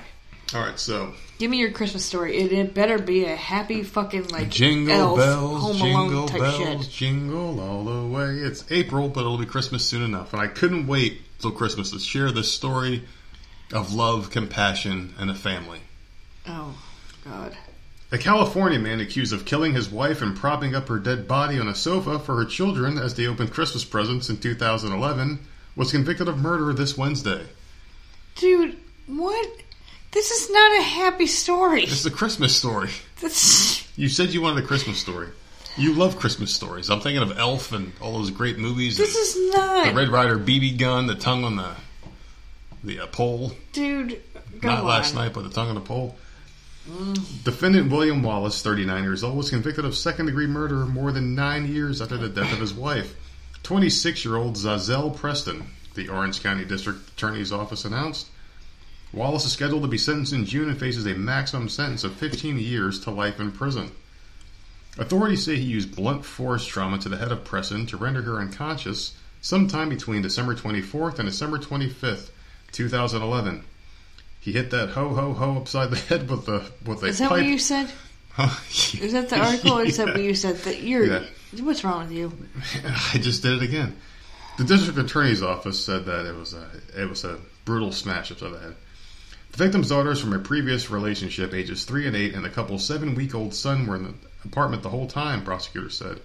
[0.55, 2.37] All right, so Give me your Christmas story.
[2.37, 6.41] It, it better be a happy fucking like jingle elf, bells, Home jingle Alone type
[6.41, 6.93] bells, shit.
[6.93, 8.35] jingle all the way.
[8.35, 11.99] It's April, but it'll be Christmas soon enough, and I couldn't wait till Christmas to
[11.99, 13.03] share this story
[13.73, 15.81] of love, compassion, and a family.
[16.47, 16.81] Oh
[17.25, 17.57] God.
[18.13, 21.67] A California man accused of killing his wife and propping up her dead body on
[21.67, 25.41] a sofa for her children as they opened Christmas presents in 2011
[25.75, 27.45] was convicted of murder this Wednesday.
[28.37, 28.77] Dude,
[29.09, 29.49] what?
[30.13, 31.85] This is not a happy story.
[31.85, 32.91] It's a Christmas story.
[33.21, 35.29] This, You said you wanted a Christmas story.
[35.77, 36.91] You love Christmas stories.
[36.91, 38.99] I'm thinking of Elf and all those great movies.
[38.99, 39.87] this is not.
[39.87, 41.71] the Red Ryder BB gun, the tongue on the
[42.85, 43.53] the uh, pole.
[43.73, 44.21] Dude,
[44.61, 44.87] go Not on.
[44.87, 46.17] last night, but the tongue on the pole.
[47.45, 51.73] Defendant William Wallace, 39 years old, was convicted of second degree murder more than nine
[51.73, 53.15] years after the death of his wife.
[53.63, 55.65] 26 year old Zazelle Preston,
[55.95, 58.27] the Orange County District Attorney's Office announced.
[59.13, 62.59] Wallace is scheduled to be sentenced in June and faces a maximum sentence of 15
[62.59, 63.91] years to life in prison.
[64.99, 68.39] Authorities say he used blunt force trauma to the head of Preston to render her
[68.41, 72.31] unconscious sometime between December 24th and December 25th,
[72.73, 73.65] 2011.
[74.41, 77.29] He hit that ho ho ho upside the head with a with a Is that
[77.29, 77.43] pipe.
[77.43, 77.91] what you said?
[78.39, 80.57] Is that the article or is that what you said?
[80.57, 81.05] That you're.
[81.05, 81.25] Yeah.
[81.61, 82.33] What's wrong with you?
[83.15, 83.95] I just did it again.
[84.57, 86.67] The district attorney's office said that it was a
[86.97, 88.75] it was a brutal smash upside the head.
[89.53, 93.53] The victim's daughters from a previous relationship, ages three and eight, and the couple's seven-week-old
[93.53, 94.15] son were in the
[94.47, 95.45] apartment the whole time.
[95.45, 96.21] Prosecutors said.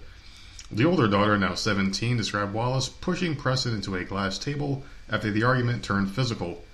[0.72, 5.42] The older daughter, now 17, described Wallace pushing Preston into a glass table after the
[5.42, 6.64] argument turned physical.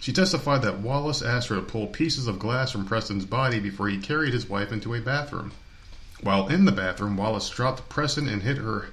[0.00, 3.88] She testified that Wallace asked her to pull pieces of glass from Preston's body before
[3.88, 5.52] he carried his wife into a bathroom.
[6.20, 8.88] While in the bathroom, Wallace dropped Preston and hit her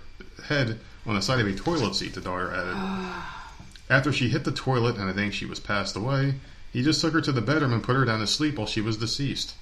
[0.45, 2.77] head on the side of a toilet seat, the daughter added.
[3.89, 6.35] After she hit the toilet and I think she was passed away,
[6.71, 8.81] he just took her to the bedroom and put her down to sleep while she
[8.81, 9.55] was deceased.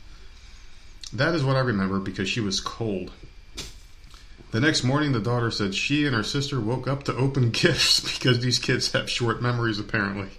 [1.11, 3.11] That is what I remember because she was cold.
[4.51, 7.99] The next morning, the daughter said she and her sister woke up to open gifts
[7.99, 10.29] because these kids have short memories, apparently.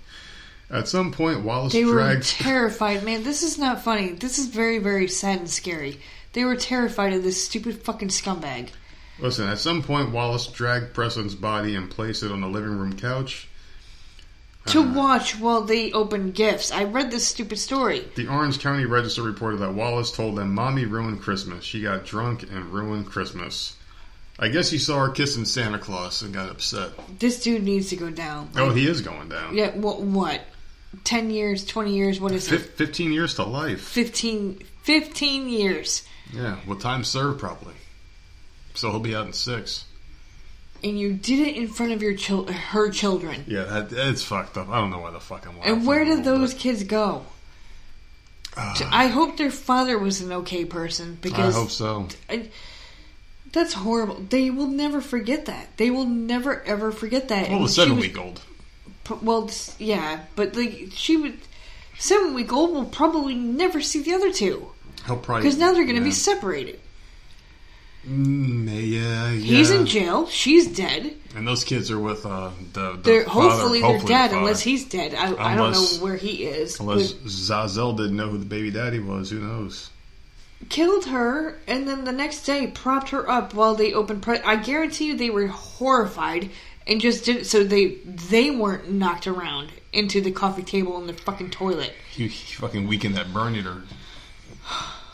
[0.71, 2.25] At some point, Wallace They were dragged.
[2.29, 3.25] terrified, man.
[3.25, 4.13] This is not funny.
[4.13, 6.01] This is very, very sad and scary.
[6.33, 8.69] They were terrified of this stupid fucking scumbag.
[9.19, 12.97] Listen, at some point, Wallace dragged Preston's body and placed it on the living room
[12.97, 13.49] couch.
[14.66, 14.93] To Uh-huh.
[14.95, 16.70] watch while they open gifts.
[16.70, 18.07] I read this stupid story.
[18.15, 21.65] The Orange County Register reported that Wallace told them, Mommy ruined Christmas.
[21.65, 23.74] She got drunk and ruined Christmas.
[24.39, 26.91] I guess he saw her kissing Santa Claus and got upset.
[27.19, 28.51] This dude needs to go down.
[28.57, 29.55] Oh, he is going down.
[29.57, 30.01] Yeah, what?
[30.03, 30.43] What?
[31.05, 32.77] 10 years, 20 years, what is Fif- it?
[32.77, 33.81] 15 years to life.
[33.81, 36.03] 15, 15 years.
[36.32, 37.74] Yeah, well, time served probably.
[38.74, 39.85] So he'll be out in six.
[40.82, 43.44] And you did it in front of your chil- her children.
[43.47, 44.69] Yeah, that, it's fucked up.
[44.70, 45.73] I don't know why the fuck I'm laughing.
[45.74, 46.61] And where did those bit.
[46.62, 47.27] kids go?
[48.57, 52.09] Ah, I hope their father was an okay person because I hope so.
[52.28, 52.48] I-
[53.52, 54.16] that's horrible.
[54.28, 55.77] They will never forget that.
[55.77, 57.48] They will never ever forget that.
[57.48, 58.40] Well, And the she seven was- week old.
[59.23, 61.39] Well, yeah, but like she would.
[61.98, 64.70] Seven week old will probably never see the other two
[65.07, 66.80] He'll probably because now they're going to be separated.
[68.09, 69.32] Mm, yeah, yeah.
[69.32, 70.27] He's in jail.
[70.27, 71.14] She's dead.
[71.36, 72.93] and those kids are with uh, the.
[72.93, 75.14] the They're father- hopefully, hopefully they're dead unless he's dead.
[75.14, 76.81] I, I don't know where he is.
[76.81, 79.90] Unless but Zazel didn't know who the baby daddy was, who knows?
[80.68, 84.22] killed her and then the next day propped her up while they opened.
[84.22, 86.51] Pre- I guarantee you they were horrified
[86.86, 91.09] and just did it so they they weren't knocked around into the coffee table and
[91.09, 91.93] the fucking toilet.
[92.10, 93.82] He, he fucking weakened that burn eater.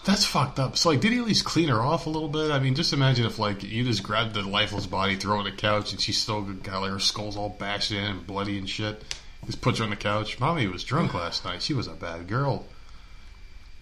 [0.07, 0.77] That's fucked up.
[0.77, 2.53] So, like, did he at least clean her off a little bit?
[2.53, 5.45] I mean, just imagine if, like, you just grabbed the lifeless body, throw it on
[5.47, 8.71] the couch, and she's still got, like, her skull's all bashed in and bloody and
[8.71, 9.03] shit.
[9.47, 10.39] Just put her on the couch.
[10.39, 11.61] Mommy was drunk last night.
[11.61, 12.67] She was a bad girl.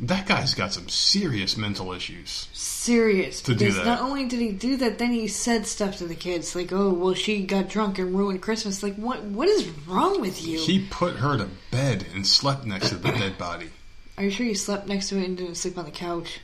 [0.00, 2.48] That guy's got some serious mental issues.
[2.54, 3.42] Serious.
[3.42, 3.84] To do that.
[3.84, 6.92] not only did he do that, then he said stuff to the kids like, "Oh,
[6.92, 9.22] well, she got drunk and ruined Christmas." Like, what?
[9.22, 10.58] What is wrong with you?
[10.58, 13.70] He put her to bed and slept next to the dead body.
[14.16, 16.40] Are you sure you slept next to it and didn't sleep on the couch?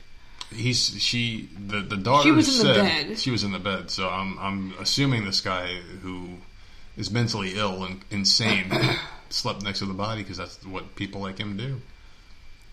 [0.53, 3.17] He's she the the daughter She was in the bed.
[3.19, 3.89] she was in the bed.
[3.89, 6.29] So I'm I'm assuming this guy who
[6.97, 8.69] is mentally ill and insane
[9.29, 11.79] slept next to the body because that's what people like him do.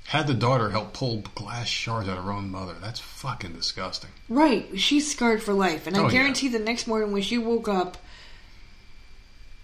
[0.06, 2.74] Had the daughter help pull glass shards out of her own mother.
[2.80, 4.10] That's fucking disgusting.
[4.28, 4.66] Right.
[4.80, 5.86] She's scarred for life.
[5.86, 6.10] And I Oh, yeah.
[6.12, 7.98] guarantee the next morning when she woke up,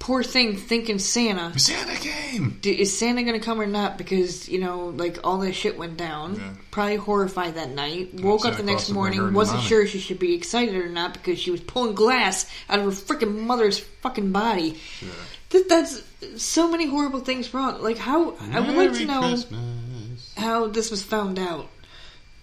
[0.04, 1.58] poor thing thinking Santa.
[1.58, 2.58] Santa came.
[2.60, 3.96] D- Is Santa going to come or not?
[3.96, 6.36] Because, you know, like all this shit went down.
[6.36, 6.52] Yeah.
[6.70, 8.20] Probably horrified that night.
[8.20, 9.34] Woke Santa up the next will bring her morning.
[9.34, 12.84] Wasn't sure she should be excited or not because she was pulling glass out of
[12.84, 14.78] her freaking mother's fucking body.
[15.00, 15.08] Yeah.
[15.48, 16.02] Th- that's
[16.36, 17.82] so many horrible things wrong.
[17.82, 18.34] Like, how.
[18.52, 20.34] I would like to know Christmas.
[20.36, 21.68] how this was found out.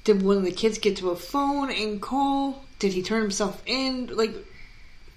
[0.04, 2.66] Did one of the kids get to a phone and call?
[2.80, 4.08] Did he turn himself in?
[4.08, 4.34] Like,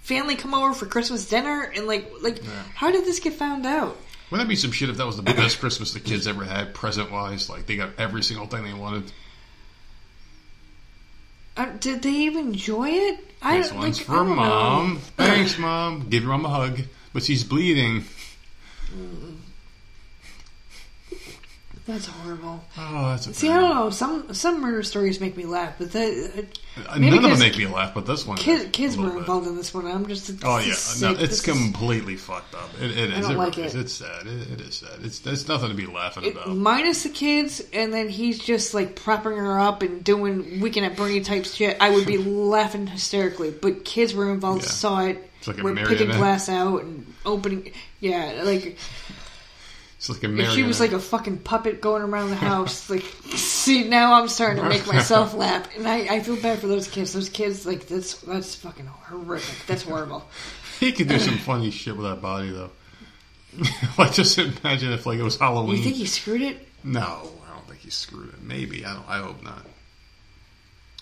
[0.04, 2.50] family come over for Christmas dinner and like, like, Yeah.
[2.74, 3.96] how did this get found out?
[4.30, 6.74] Wouldn't that be some shit if that was the best Christmas the kids ever had,
[6.74, 7.48] present wise?
[7.50, 9.10] Like they got every single thing they wanted.
[11.56, 13.20] Uh, did they even enjoy it?
[13.40, 14.34] I This one's like, for don't know.
[14.34, 14.98] mom.
[15.16, 16.08] Thanks, mom.
[16.08, 16.80] Give your mom a hug.
[17.12, 18.04] But she's bleeding.
[21.86, 22.64] That's horrible.
[22.78, 23.90] Oh, that's a See, I don't know.
[23.90, 26.46] Some some murder stories make me laugh, but that
[26.88, 28.38] Uh, None of them make me laugh, but this one.
[28.38, 29.18] kids did kids were bit.
[29.18, 29.86] involved in this one.
[29.86, 32.70] I'm just Oh yeah, no, it's This is- completely fucked up.
[32.80, 33.20] It, it is.
[33.26, 33.74] don't it like really is.
[33.74, 33.80] it.
[33.80, 34.26] It's sad.
[34.26, 34.98] It, it is sad.
[35.04, 36.48] It's there's nothing to be laughing about.
[36.56, 40.96] minus the kids, and then he's just like propping her up and doing weekend at
[40.96, 41.76] Bernie type shit.
[41.80, 44.70] I would be laughing hysterically, but kids were involved, Yeah.
[44.70, 45.30] saw it.
[45.40, 47.72] It's like a were picking glass out and opening.
[48.00, 48.78] Yeah, like
[50.04, 50.54] It's like a if marionette.
[50.54, 52.90] she was like a fucking puppet going around the house.
[52.90, 56.66] like, see, now I'm starting to make myself laugh, and I, I feel bad for
[56.66, 57.14] those kids.
[57.14, 59.66] Those kids, like that's that's fucking horrific.
[59.66, 60.28] That's horrible.
[60.80, 62.70] he could do some funny shit with that body though.
[63.96, 65.78] like just imagine if like it was Halloween.
[65.78, 66.68] You think he screwed it?
[66.84, 67.00] No,
[67.48, 68.42] I don't think he screwed it.
[68.42, 69.08] Maybe I don't.
[69.08, 69.64] I hope not.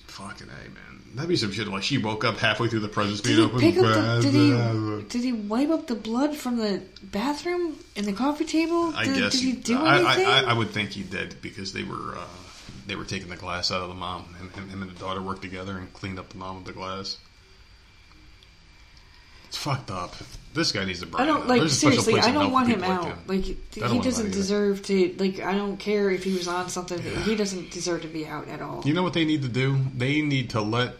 [0.07, 0.92] Fucking a man.
[1.15, 1.69] That'd be some shit.
[1.69, 3.61] Like she woke up halfway through the presents being Did he open.
[3.61, 4.21] pick up the?
[4.23, 5.09] Did he?
[5.09, 8.95] Did he wipe up the blood from the bathroom in the coffee table?
[8.95, 10.27] I did, guess did he do I, anything?
[10.27, 12.25] I, I, I would think he did because they were uh,
[12.87, 14.35] they were taking the glass out of the mom.
[14.35, 16.73] Him, him, him and the daughter worked together and cleaned up the mom with the
[16.73, 17.19] glass.
[19.49, 20.15] It's fucked up.
[20.55, 21.21] This guy needs to burn.
[21.21, 22.31] I don't like There's a special seriously.
[22.31, 23.05] I don't want him out.
[23.05, 23.19] him.
[23.27, 23.55] Like he
[24.01, 25.15] doesn't deserve to.
[25.19, 26.99] Like I don't care if he was on something.
[27.03, 28.81] He doesn't deserve to be out at all.
[28.87, 29.77] You know what they need to do?
[29.95, 30.95] They need to let,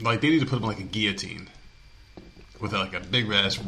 [0.00, 1.48] like, they need to put him like a guillotine
[2.60, 3.58] with like a big ass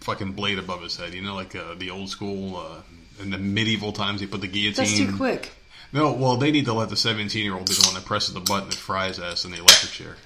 [0.00, 1.14] fucking blade above his head.
[1.14, 4.48] You know, like uh, the old school uh, in the medieval times they put the
[4.48, 4.84] guillotine.
[4.84, 5.50] That's too quick.
[5.92, 8.34] No, well, they need to let the 17 year old be the one that presses
[8.34, 10.16] the button that fries ass in the electric chair.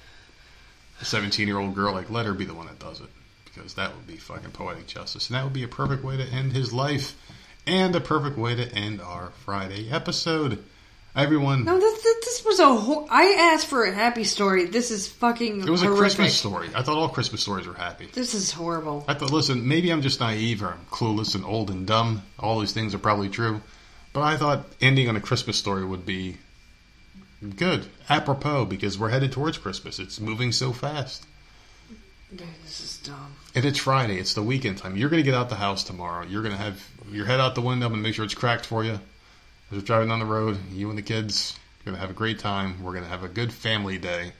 [0.99, 3.09] The 17 year old girl, like let her be the one that does it
[3.45, 6.23] because that would be fucking poetic justice, and that would be a perfect way to
[6.23, 7.15] end his life,
[7.67, 10.63] and a perfect way to end our Friday episode.
[11.13, 12.73] Everyone, No, this, this, was a.
[12.73, 14.65] Ho- I asked for a happy story.
[14.65, 15.61] This is fucking.
[15.61, 15.89] it was a.
[15.89, 16.69] Christmas story.
[16.73, 18.07] I thought all Christmas stories were happy.
[18.13, 19.03] This is horrible.
[19.09, 22.23] I thought, listen, maybe I'm just naive or I'm clueless and old and dumb.
[22.39, 23.61] All these things are probably true.
[24.13, 26.37] But I thought ending on a Christmas story would be
[27.57, 29.99] good, apropos, because we're headed towards Christmas.
[29.99, 31.25] It's moving so fast.
[32.31, 33.35] This is dumb.
[33.55, 34.17] And it's Friday.
[34.17, 34.95] It's the weekend time.
[34.95, 36.25] You're going to get out the house tomorrow.
[36.25, 36.81] You're going to have
[37.11, 38.99] your head out the window and make sure it's cracked for you.
[39.71, 42.13] As you're driving down the road, you and the kids are going to have a
[42.13, 42.83] great time.
[42.83, 44.33] We're going to have a good family day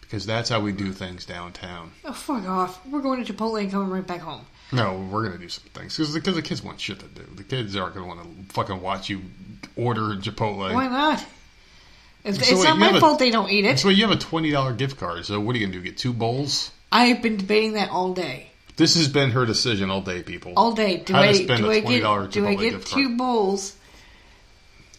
[0.00, 1.92] because that's how we do things downtown.
[2.04, 2.84] Oh, fuck off.
[2.86, 4.44] We're going to Chipotle and coming right back home.
[4.72, 7.22] No, we're gonna do some things because the, the kids want shit to do.
[7.36, 9.22] The kids aren't gonna want to fucking watch you
[9.76, 10.74] order Chipotle.
[10.74, 11.24] Why not?
[12.24, 13.78] If, So it's wait, not my have a- fault they don't eat it.
[13.78, 15.24] So you have a twenty dollar gift card.
[15.24, 15.84] So what are you gonna do?
[15.84, 16.72] Get two bowls?
[16.90, 18.48] I've been debating that all day.
[18.74, 20.52] This has been her decision all day, people.
[20.56, 20.96] All day.
[20.96, 23.18] Do How to I spend do a I $20 get do I get two card.
[23.18, 23.75] bowls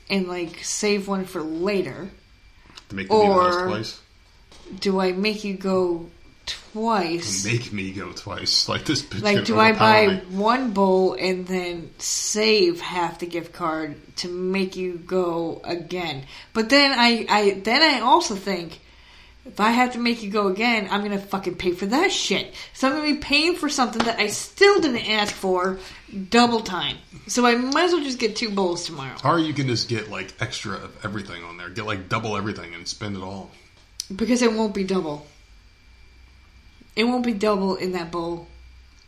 [0.09, 2.09] and like save one for later?
[2.89, 4.01] to make me the house or- twice.
[4.79, 6.09] Do I make you go
[6.45, 7.45] twice?
[7.45, 8.67] Make me go twice.
[8.67, 9.01] Like this.
[9.01, 10.17] bitch Like, do I buy me.
[10.37, 16.25] one bowl and then save half the gift card to make you go again?
[16.53, 18.79] But then I, I then I also think
[19.47, 22.53] if I have to make you go again, I'm gonna fucking pay for that shit.
[22.73, 25.79] So I'm gonna be paying for something that I still didn't ask for
[26.29, 26.97] double time.
[27.27, 30.09] So I might as well just get two bowls tomorrow Or you can just get
[30.09, 31.69] like extra of everything on there.
[31.69, 33.51] Get like double everything and spend it all.
[34.15, 35.25] because it won't be double.
[36.95, 38.47] It won't be double in that bowl.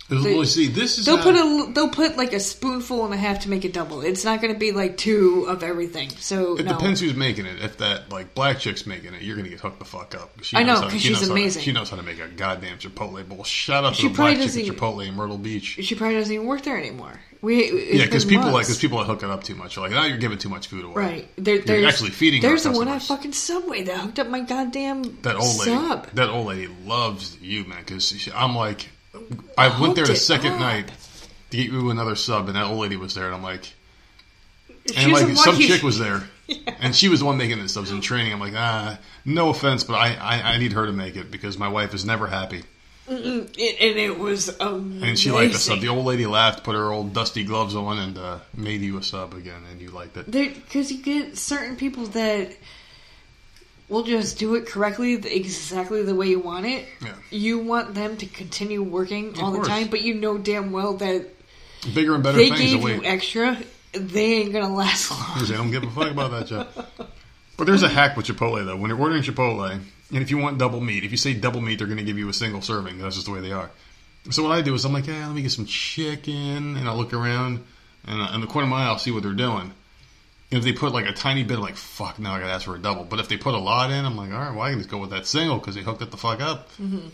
[0.09, 3.41] Well, see, this is They'll put a they'll put like a spoonful and a half
[3.41, 4.01] to make it double.
[4.01, 6.09] It's not going to be like two of everything.
[6.19, 6.73] So It no.
[6.73, 7.61] depends who's making it.
[7.63, 10.31] If that like black chick's making it, you're gonna get hooked the fuck up.
[10.43, 11.63] She I know, knows how- 'cause she she's knows how to- amazing.
[11.63, 13.43] she knows how to make a goddamn Chipotle bowl.
[13.43, 15.77] Shout out to She the black probably chick at doesn't- Chipotle in Myrtle Beach.
[15.81, 17.19] She probably doesn't even work there anymore.
[17.41, 19.77] We Yeah, because people like because people that hook it up too much.
[19.77, 20.93] Are like, now you're giving too much food away.
[20.95, 21.27] right.
[21.37, 22.41] There, You're actually feeding.
[22.41, 25.71] There's the one at fucking Subway that hooked up my goddamn that old lady.
[25.71, 26.07] sub.
[26.15, 27.77] That old lady loves you, man.
[27.79, 28.89] Because I'm like,
[29.57, 30.59] I went there the second up.
[30.59, 30.91] night
[31.51, 33.73] to get you another sub, and that old lady was there, and I'm like,
[34.95, 36.23] and like some you- chick was there,
[36.79, 38.33] and she was the one making the subs in training.
[38.33, 41.57] I'm like, ah, no offense, but I, I I need her to make it because
[41.57, 42.63] my wife is never happy.
[43.07, 45.07] and it was amazing.
[45.09, 45.79] And she liked the sub.
[45.79, 49.03] The old lady laughed, put her old dusty gloves on, and uh, made you a
[49.03, 50.29] sub again, and you liked it.
[50.29, 52.51] Because you get certain people that
[53.89, 56.85] will just do it correctly, exactly the way you want it.
[57.01, 57.15] Yeah.
[57.31, 60.93] You want them to continue working Of all the time, but you know damn well
[60.97, 61.27] that
[61.93, 62.95] Bigger and better they things gave await.
[62.97, 63.57] you extra.
[63.93, 65.45] They ain't gonna last long.
[65.45, 66.67] They don't give a fuck about that shit.
[67.57, 68.75] But there's a hack with Chipotle though.
[68.75, 71.79] When you're ordering Chipotle, and if you want double meat, if you say double meat,
[71.79, 72.99] they're to give you a single serving.
[72.99, 73.69] That's just the way they are.
[74.31, 76.93] So what I do is I'm like, yeah, let me get some chicken, and I
[76.93, 77.63] look around,
[78.05, 79.71] and in the corner of my eye, I'll see what they're doing.
[80.51, 82.51] And if they put like a tiny bit, I'm like, fuck, now I got to
[82.53, 83.03] ask for a double.
[83.03, 84.89] But if they put a lot in, I'm like, all right, well, I can just
[84.89, 86.69] go with that single because they hooked it the fuck up.
[86.77, 87.09] Mm-hmm.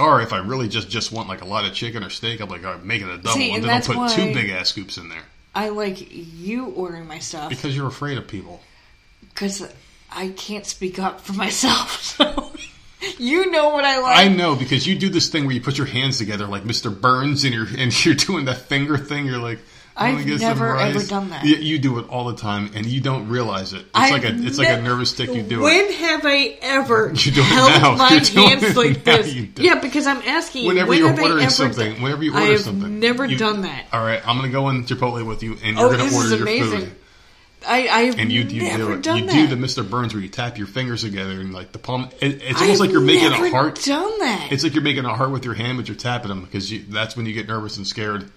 [0.00, 2.48] Or if I really just just want like a lot of chicken or steak, I'm
[2.48, 4.50] like, all right, make it a double, See, and and then I'll put two big
[4.50, 5.22] ass scoops in there
[5.54, 8.60] I like you ordering my stuff because you're afraid of people.
[9.20, 9.68] because
[10.12, 12.16] I can't speak up for myself.
[12.20, 12.52] So
[13.18, 14.18] you know what I like.
[14.18, 16.98] I know because you do this thing where you put your hands together like Mr.
[16.98, 19.24] Burns and you're and you're doing that finger thing.
[19.24, 19.60] You're like, "I wanna
[20.00, 21.44] I've never, rice." ever done that.
[21.44, 23.80] Yeah, you do it all the time and you don't realize it.
[23.80, 25.32] It's I've like a it's like a nervous tick.
[25.34, 27.94] You do when it have I ever You do it held now.
[27.96, 29.34] my You're hands like this?
[29.58, 30.68] Yeah, because I'm asking you.
[30.68, 31.92] whenever when you're ordering something.
[31.94, 32.98] done- Whenever you order something.
[32.98, 33.86] Never you- done that.
[33.92, 36.26] All right, I'm gonna go in Chipotle with you and Oh, you're gonna this order
[36.26, 36.80] is your amazing.
[36.88, 36.96] food.
[37.68, 39.02] I, I've And you, you never do it.
[39.02, 39.32] done You that.
[39.34, 39.88] do the Mr.
[39.88, 42.08] Burns where you tap your fingers together and like the palm.
[42.18, 43.82] It, it's almost I've like you're making a heart.
[43.84, 44.48] Done that?
[44.50, 46.84] It's like you're making a heart with your hand, but you're tapping them because you,
[46.88, 48.30] that's when you get nervous and scared.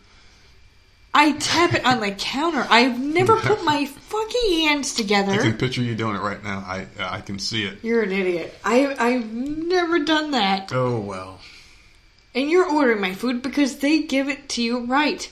[1.15, 2.65] I tap it on the counter.
[2.69, 5.31] I've never put my fucking hands together.
[5.33, 6.59] I can picture you doing it right now.
[6.59, 7.83] I I can see it.
[7.83, 8.53] You're an idiot.
[8.63, 10.71] I I've never done that.
[10.73, 11.39] Oh well.
[12.35, 15.31] And you're ordering my food because they give it to you right.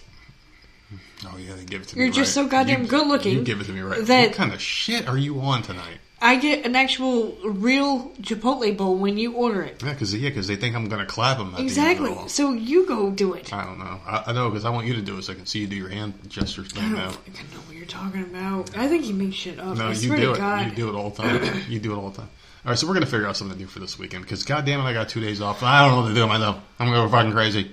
[1.25, 2.03] Oh yeah, they give it to me.
[2.03, 2.43] You're just right.
[2.45, 4.05] so goddamn You- good-looking You give it to me right.
[4.05, 5.97] that- what kind of shit are you on tonight?
[6.23, 9.81] I get an actual real Chipotle bowl when you order it.
[9.83, 11.55] Yeah, because yeah, because they think I'm gonna clap them.
[11.55, 12.05] At Exactly.
[12.05, 13.51] The end of it So you go do it.
[13.51, 13.99] I don't know.
[14.05, 15.67] I, I know because I want you to do it so I can see you
[15.67, 17.09] do your hand gestures I don't now.
[17.09, 18.77] fucking know what you're talking about.
[18.77, 19.75] I think you make shit up.
[19.77, 20.37] No, I you do it.
[20.37, 20.69] God.
[20.69, 21.61] You do it all the time.
[21.67, 22.29] you do it all the time.
[22.63, 24.81] All right, so we're gonna figure out something to do for this weekend because goddamn
[24.81, 25.63] it, I got two days off.
[25.63, 26.57] I don't know what to do myself.
[26.77, 27.71] I'm gonna go fucking crazy.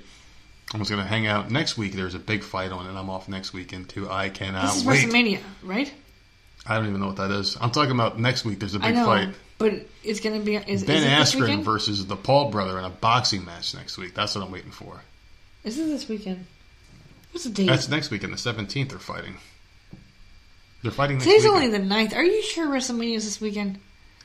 [0.73, 1.93] I'm just gonna hang out next week.
[1.93, 4.11] There's a big fight on, and I'm off next weekend too.
[4.11, 5.05] I cannot This is wait.
[5.07, 5.93] WrestleMania, right?
[6.69, 7.57] I don't even know what that is.
[7.61, 8.59] I'm talking about next week.
[8.61, 9.29] There's a big know, fight.
[9.59, 9.73] but
[10.05, 10.57] it's gonna be.
[10.57, 14.15] Is, Ben is Askren versus the Paul brother in a boxing match next week.
[14.15, 15.01] That's what I'm waiting for.
[15.65, 16.47] Is it this weekend?
[17.33, 17.67] What's the date?
[17.67, 18.89] That's next weekend, the 17th.
[18.91, 19.37] They're fighting.
[20.83, 21.75] They're fighting next Today's weekend.
[21.75, 22.15] only the 9th.
[22.15, 23.79] Are you sure WrestleMania is this weekend?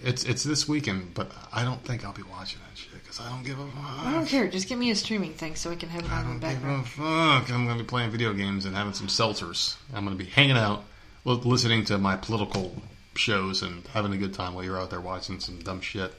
[0.03, 3.29] It's it's this weekend, but I don't think I'll be watching that shit because I
[3.29, 4.05] don't give a fuck.
[4.05, 4.47] I don't care.
[4.49, 6.39] Just give me a streaming thing so I can have it I on the don't
[6.39, 6.83] give background.
[6.85, 7.51] a fuck.
[7.51, 9.77] I'm going to be playing video games and having some seltzers.
[9.93, 10.83] I'm going to be hanging out,
[11.25, 12.75] listening to my political
[13.15, 16.13] shows and having a good time while you're out there watching some dumb shit.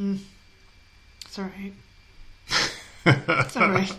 [0.00, 0.18] Mm.
[1.24, 1.72] It's all right.
[3.06, 3.90] It's all right.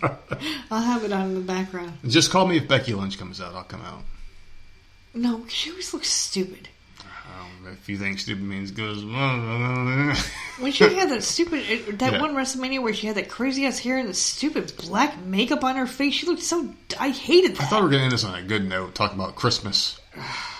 [0.70, 1.94] I'll have it on in the background.
[2.06, 3.56] Just call me if Becky Lynch comes out.
[3.56, 4.04] I'll come out.
[5.16, 6.70] No, she always looks stupid.
[7.74, 10.16] If you think stupid means good well.
[10.60, 12.22] When she had that stupid, that Yeah.
[12.22, 15.76] one WrestleMania where she had that crazy ass hair and the stupid black makeup on
[15.78, 16.74] her face, she looked so.
[17.00, 19.14] I hated I thought we were going to end this on a good note, talk
[19.14, 20.00] about Christmas.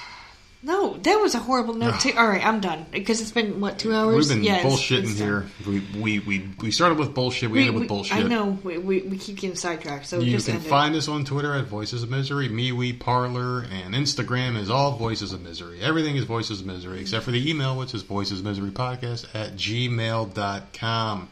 [0.62, 2.12] No, that was a horrible note too.
[2.18, 4.28] All right, I'm done because it's been what two hours.
[4.28, 5.46] We've been Yeah, bullshitting it's here.
[5.66, 7.50] We, we we we started with bullshit.
[7.50, 8.18] We, ended with bullshit.
[8.18, 10.68] I know we, we, we keep getting sidetracked, so You can end it.
[10.68, 15.32] find us on Twitter at Voices of Misery, MeWe, Parler, and Instagram is all Voices
[15.32, 15.80] of Misery.
[15.82, 19.34] Everything is Voices of Misery, except for the email, which is Voices of Misery Podcast
[19.34, 21.30] at gmail.com.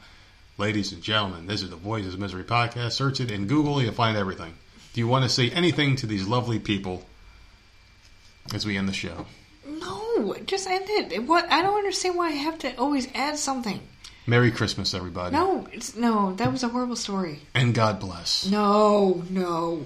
[0.58, 2.94] Ladies and gentlemen, this is the Voices of Misery Podcast.
[2.94, 4.54] Search it in Google, you'll find everything.
[4.94, 7.04] Do you want to say anything to these lovely people
[8.54, 9.26] as we end the show?
[9.66, 11.24] No, just end it.
[11.24, 11.52] What?
[11.52, 13.80] I don't understand why I have to always add something.
[14.26, 15.36] Merry Christmas, everybody.
[15.36, 16.34] No, it's no.
[16.34, 17.40] That was a horrible story.
[17.54, 18.46] And God bless.
[18.46, 19.86] No, no.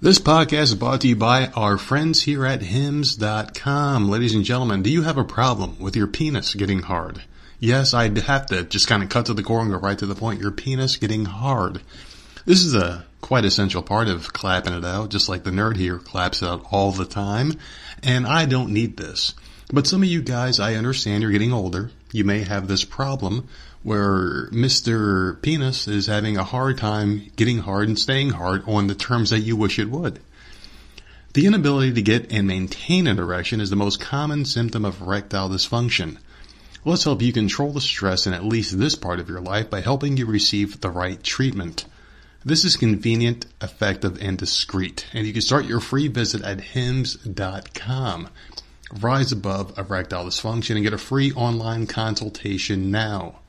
[0.00, 4.08] This podcast is brought to you by our friends here at hims.com.
[4.08, 7.24] Ladies and gentlemen, do you have a problem with your penis getting hard?
[7.58, 10.06] Yes, I'd have to just kind of cut to the core and go right to
[10.06, 10.40] the point.
[10.40, 11.80] Your penis getting hard.
[12.44, 15.98] This is a quite essential part of clapping it out, just like the nerd here
[15.98, 17.54] claps out all the time.
[18.02, 19.34] And I don't need this.
[19.72, 21.90] But some of you guys, I understand you're getting older.
[22.12, 23.48] You may have this problem
[23.82, 25.40] where Mr.
[25.42, 29.40] Penis is having a hard time getting hard and staying hard on the terms that
[29.40, 30.20] you wish it would.
[31.34, 35.50] The inability to get and maintain an erection is the most common symptom of erectile
[35.50, 36.16] dysfunction.
[36.84, 39.82] Let's help you control the stress in at least this part of your life by
[39.82, 41.84] helping you receive the right treatment.
[42.48, 48.30] This is convenient, effective, and discreet, and you can start your free visit at hims.com.
[49.00, 53.40] Rise above erectile dysfunction and get a free online consultation now.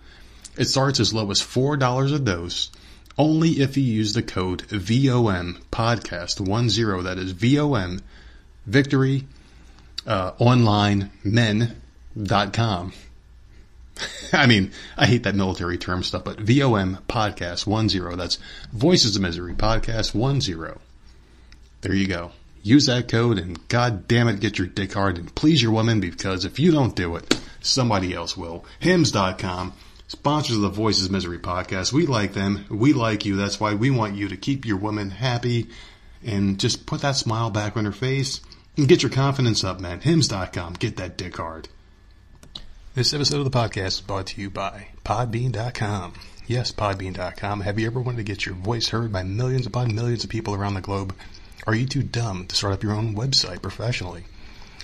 [0.58, 2.72] It starts as low as $4 a dose,
[3.18, 8.02] only if you use the code VOM podcast 10, that is VOM
[8.66, 9.28] victory
[10.06, 12.92] uh, online men.com.
[14.34, 18.38] I mean, I hate that military term stuff, but VOM podcast 10, that's
[18.72, 20.80] Voices of Misery podcast 10.
[21.82, 22.32] There you go.
[22.62, 26.02] Use that code and god damn it, get your dick hard and please your woman
[26.02, 28.66] because if you don't do it, somebody else will.
[28.80, 29.74] Hims.com,
[30.08, 31.94] sponsors of the Voices of Misery podcast.
[31.94, 32.66] We like them.
[32.70, 33.38] We like you.
[33.38, 35.70] That's why we want you to keep your woman happy
[36.24, 38.42] and just put that smile back on her face
[38.76, 40.02] and get your confidence up, man.
[40.02, 41.70] Hims.com, get that dick hard.
[42.96, 46.14] This episode of the podcast is brought to you by Podbean.com.
[46.48, 47.62] Yes, Podbean.com.
[47.62, 50.56] Have you ever wanted to get your voice heard by millions upon millions of people
[50.56, 51.16] around the globe?
[51.68, 54.24] Are you too dumb to start up your own website professionally?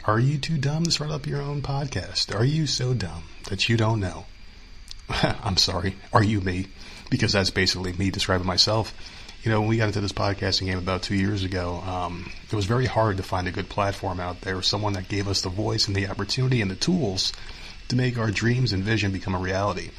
[0.05, 2.33] Are you too dumb to start up your own podcast?
[2.33, 4.27] Are you so dumb that you don't know?
[5.09, 5.95] I'm sorry.
[6.13, 6.67] Are you me?
[7.09, 8.93] Because that's basically me describing myself.
[9.41, 12.55] You know, when we got into this podcasting game about two years ago, um, it
[12.55, 15.49] was very hard to find a good platform out there, someone that gave us the
[15.49, 17.33] voice and the opportunity and the tools
[17.89, 19.91] to make our dreams and vision become a reality.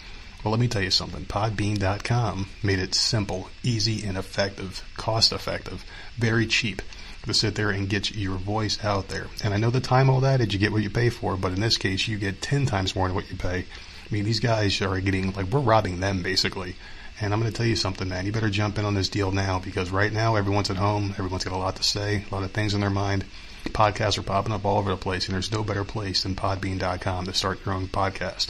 [0.42, 1.24] Well, let me tell you something.
[1.24, 5.84] Podbean.com made it simple, easy, and effective, cost effective,
[6.16, 6.82] very cheap
[7.24, 9.26] to sit there and get your voice out there.
[9.42, 11.60] And I know the time old adage, you get what you pay for, but in
[11.60, 13.58] this case, you get 10 times more than what you pay.
[13.58, 16.76] I mean, these guys are getting, like, we're robbing them basically.
[17.20, 18.26] And I'm going to tell you something, man.
[18.26, 21.14] You better jump in on this deal now because right now everyone's at home.
[21.18, 23.24] Everyone's got a lot to say, a lot of things in their mind.
[23.72, 27.26] Podcasts are popping up all over the place, and there's no better place than podbean.com
[27.26, 28.48] to start your own podcast.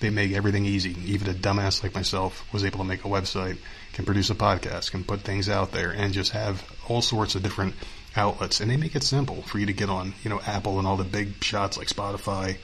[0.00, 0.96] They make everything easy.
[1.04, 3.58] Even a dumbass like myself was able to make a website,
[3.92, 7.42] can produce a podcast, can put things out there, and just have all sorts of
[7.42, 7.74] different
[8.16, 8.60] outlets.
[8.60, 10.96] And they make it simple for you to get on, you know, Apple and all
[10.96, 12.56] the big shots like Spotify,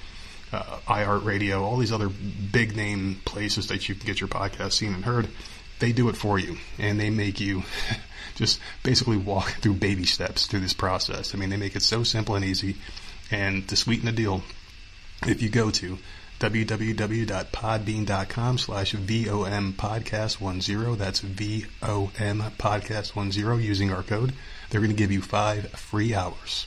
[0.53, 4.95] uh, iHeartRadio, all these other big name places that you can get your podcast seen
[4.95, 5.29] and heard.
[5.79, 7.65] They do it for you, and they make you
[8.37, 11.35] just basically walk through baby steps through this process.
[11.35, 12.77] I mean, they make it so simple and easy.
[13.31, 14.43] And to sweeten the deal,
[15.27, 15.99] if you go to
[16.39, 20.59] www.podbean.com slash VOM podcast 10.
[20.99, 23.33] That's VOM podcast 10
[23.63, 24.35] using our code.
[24.69, 26.67] They're going to give you five free hours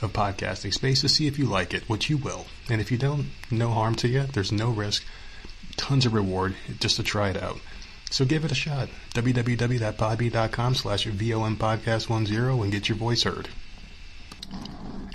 [0.00, 2.46] of podcasting space to see if you like it, which you will.
[2.70, 4.22] And if you don't, no harm to you.
[4.22, 5.04] There's no risk.
[5.76, 7.58] Tons of reward just to try it out.
[8.10, 8.88] So give it a shot.
[9.14, 13.48] www.podbean.com slash VOM podcast 10 and get your voice heard.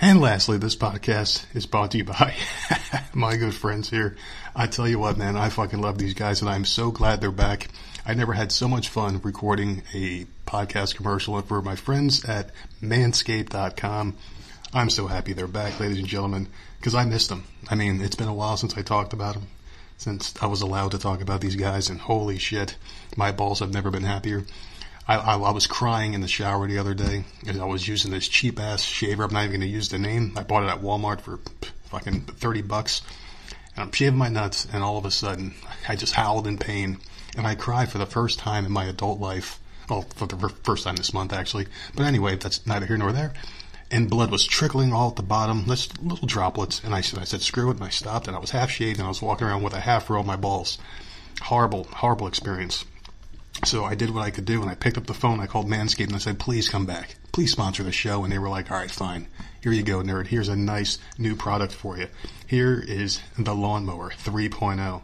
[0.00, 2.34] And lastly, this podcast is brought to you by
[3.14, 4.16] my good friends here.
[4.54, 7.30] I tell you what, man, I fucking love these guys and I'm so glad they're
[7.30, 7.68] back.
[8.06, 12.50] I never had so much fun recording a podcast commercial for my friends at
[12.82, 14.16] manscaped.com.
[14.74, 16.48] I'm so happy they're back, ladies and gentlemen,
[16.78, 17.44] because I missed them.
[17.70, 19.46] I mean, it's been a while since I talked about them,
[19.96, 22.76] since I was allowed to talk about these guys, and holy shit,
[23.16, 24.44] my balls have never been happier.
[25.06, 28.10] I, I, I was crying in the shower the other day and I was using
[28.10, 29.24] this cheap ass shaver.
[29.24, 30.32] I'm not even going to use the name.
[30.36, 31.40] I bought it at Walmart for
[31.86, 33.02] fucking 30 bucks.
[33.76, 35.54] And I'm shaving my nuts and all of a sudden
[35.88, 36.98] I just howled in pain
[37.36, 39.60] and I cried for the first time in my adult life.
[39.90, 41.66] Well, for the first time this month actually.
[41.94, 43.34] But anyway, that's neither here nor there.
[43.94, 46.82] And blood was trickling all at the bottom, just little droplets.
[46.82, 47.76] And I said, I said, screw it.
[47.76, 49.78] And I stopped and I was half shaved and I was walking around with a
[49.78, 50.78] half row of my balls.
[51.42, 52.84] Horrible, horrible experience.
[53.64, 55.38] So I did what I could do and I picked up the phone.
[55.38, 57.14] I called Manscaped and I said, please come back.
[57.30, 58.24] Please sponsor the show.
[58.24, 59.28] And they were like, all right, fine.
[59.62, 60.26] Here you go, nerd.
[60.26, 62.08] Here's a nice new product for you.
[62.48, 65.02] Here is the Lawnmower 3.0.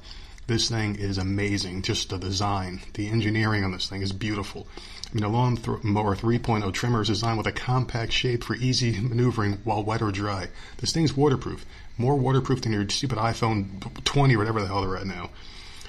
[0.49, 1.83] This thing is amazing.
[1.83, 4.67] Just the design, the engineering on this thing is beautiful.
[5.13, 9.83] Mean, a Lawnmower 3.0 trimmer is designed with a compact shape for easy maneuvering while
[9.83, 10.49] wet or dry.
[10.79, 11.67] This thing's waterproof.
[11.99, 15.31] More waterproof than your stupid iPhone 20 or whatever the hell they're at now.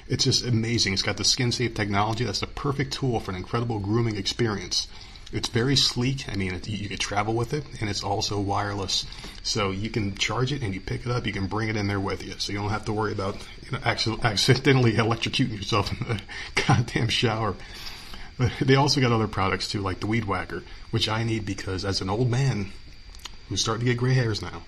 [0.08, 0.92] It's just amazing.
[0.92, 2.24] It's got the skin safe technology.
[2.24, 4.88] That's the perfect tool for an incredible grooming experience.
[5.32, 6.28] It's very sleek.
[6.28, 9.06] I mean, it, you can travel with it, and it's also wireless.
[9.42, 11.26] So you can charge it and you pick it up.
[11.26, 13.36] You can bring it in there with you, so you don't have to worry about
[13.64, 16.20] you know, accidentally electrocuting yourself in the
[16.66, 17.54] goddamn shower.
[18.38, 21.84] But they also got other products too, like the Weed Whacker, which I need because
[21.84, 22.72] as an old man
[23.48, 24.62] who's starting to get gray hairs now,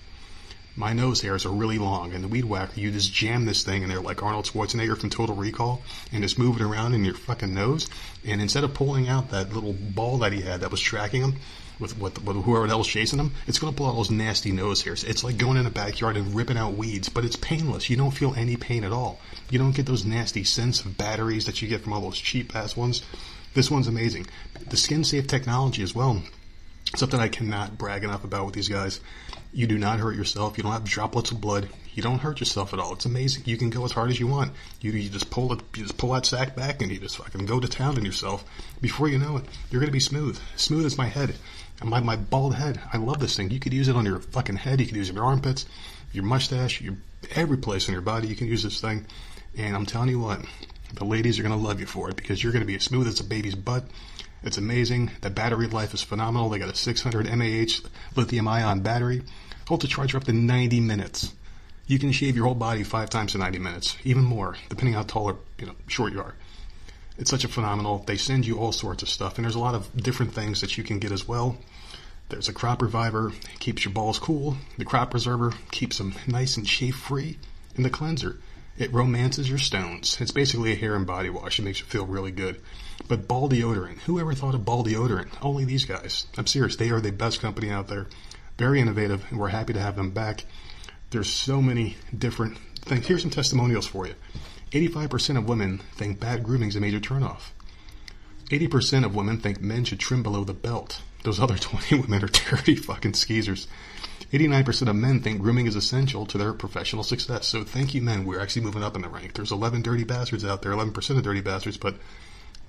[0.77, 3.83] my nose hairs are really long, and the weed whacker, you just jam this thing
[3.83, 5.81] in there like Arnold Schwarzenegger from Total Recall,
[6.11, 7.87] and just move it around in your fucking nose.
[8.25, 11.35] And instead of pulling out that little ball that he had that was tracking him
[11.79, 14.51] with, with, with whoever else was chasing him, it's going to pull out those nasty
[14.51, 15.05] nose hairs.
[15.05, 17.89] It's like going in the backyard and ripping out weeds, but it's painless.
[17.89, 19.21] You don't feel any pain at all.
[19.49, 22.53] You don't get those nasty scents of batteries that you get from all those cheap
[22.53, 23.01] ass ones.
[23.55, 24.27] This one's amazing.
[24.69, 26.21] The skin safe technology as well.
[26.97, 28.99] Something I cannot brag enough about with these guys.
[29.53, 30.57] You do not hurt yourself.
[30.57, 31.69] You don't have droplets of blood.
[31.93, 32.91] You don't hurt yourself at all.
[32.91, 33.43] It's amazing.
[33.45, 34.51] You can go as hard as you want.
[34.81, 37.45] You, you just pull it, you just pull that sack back and you just fucking
[37.45, 38.43] go to town on yourself.
[38.81, 40.37] Before you know it, you're gonna be smooth.
[40.57, 41.35] Smooth as my head.
[41.81, 42.81] My, my bald head.
[42.91, 43.51] I love this thing.
[43.51, 44.81] You could use it on your fucking head.
[44.81, 45.65] You could use it on your armpits,
[46.11, 46.97] your mustache, your,
[47.33, 48.27] every place on your body.
[48.27, 49.05] You can use this thing.
[49.55, 50.41] And I'm telling you what,
[50.95, 53.19] the ladies are gonna love you for it because you're gonna be as smooth as
[53.19, 53.85] a baby's butt.
[54.43, 55.11] It's amazing.
[55.21, 56.49] The battery life is phenomenal.
[56.49, 59.23] They got a 600 mAh lithium ion battery.
[59.67, 61.33] Hold the charge for up to 90 minutes.
[61.87, 65.03] You can shave your whole body five times in 90 minutes, even more, depending how
[65.03, 66.35] tall or you know short you are.
[67.17, 67.99] It's such a phenomenal.
[67.99, 70.77] They send you all sorts of stuff, and there's a lot of different things that
[70.77, 71.57] you can get as well.
[72.29, 74.57] There's a crop reviver, keeps your balls cool.
[74.77, 77.37] The crop preserver keeps them nice and shave free.
[77.75, 78.39] And the cleanser,
[78.77, 80.19] it romances your stones.
[80.19, 81.59] It's basically a hair and body wash.
[81.59, 82.61] It makes you feel really good.
[83.07, 85.29] But ball deodorant, who ever thought of ball deodorant?
[85.41, 86.27] Only these guys.
[86.37, 86.75] I'm serious.
[86.75, 88.07] They are the best company out there
[88.57, 90.45] very innovative, and we're happy to have them back.
[91.09, 93.05] There's so many different things.
[93.07, 94.15] Here's some testimonials for you.
[94.71, 97.51] 85% of women think bad grooming is a major turnoff.
[98.49, 101.01] 80% of women think men should trim below the belt.
[101.23, 103.67] Those other 20 women are dirty fucking skeezers.
[104.31, 107.47] 89% of men think grooming is essential to their professional success.
[107.47, 108.25] So thank you, men.
[108.25, 109.33] We're actually moving up in the rank.
[109.33, 111.95] There's 11 dirty bastards out there, 11% of dirty bastards, but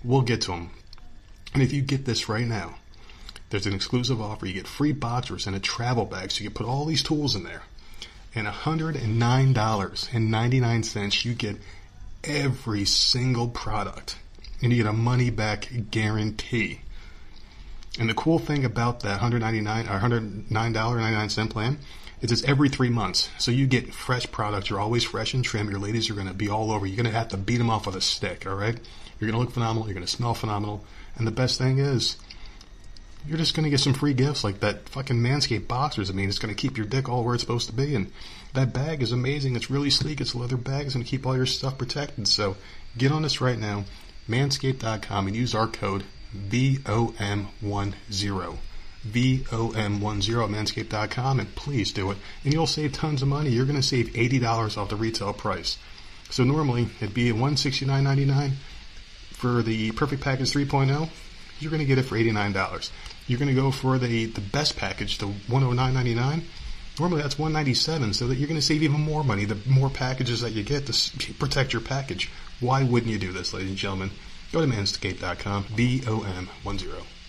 [0.04, 0.70] we'll get to them.
[1.54, 2.76] And if you get this right now,
[3.50, 4.46] there's an exclusive offer.
[4.46, 7.34] You get free boxers and a travel bag, so you can put all these tools
[7.34, 7.62] in there.
[8.34, 11.56] And $109.99, you get
[12.24, 14.18] every single product.
[14.60, 16.80] And you get a money back guarantee.
[17.98, 21.78] And the cool thing about that 199 or $109.99 plan
[22.20, 23.30] is it's every three months.
[23.38, 24.70] So you get fresh products.
[24.70, 25.70] You're always fresh and trim.
[25.70, 26.86] Your ladies are going to be all over.
[26.86, 28.78] You're going to have to beat them off with a stick, all right?
[29.18, 29.86] You're going to look phenomenal.
[29.86, 30.84] You're going to smell phenomenal.
[31.16, 32.16] And the best thing is,
[33.26, 36.10] you're just going to get some free gifts like that fucking Manscaped boxers.
[36.10, 37.94] I mean, it's going to keep your dick all where it's supposed to be.
[37.94, 38.12] And
[38.54, 39.56] that bag is amazing.
[39.56, 40.20] It's really sleek.
[40.20, 40.86] It's leather bag.
[40.86, 42.28] It's going to keep all your stuff protected.
[42.28, 42.56] So
[42.96, 43.84] get on this right now,
[44.28, 46.04] manscaped.com, and use our code
[46.48, 47.94] VOM10.
[49.06, 52.18] VOM10 at manscaped.com, and please do it.
[52.44, 53.50] And you'll save tons of money.
[53.50, 55.78] You're going to save $80 off the retail price.
[56.30, 58.52] So normally it'd be $169.99
[59.32, 61.08] for the Perfect Package 3.0.
[61.60, 62.90] You're going to get it for $89.
[63.26, 66.42] You're going to go for the, the best package, the $109.99.
[66.98, 70.40] Normally that's 197, so that you're going to save even more money the more packages
[70.40, 72.30] that you get to protect your package.
[72.60, 74.10] Why wouldn't you do this, ladies and gentlemen?
[74.56, 77.15] Go to manscaped.com, V-O-M-1-0.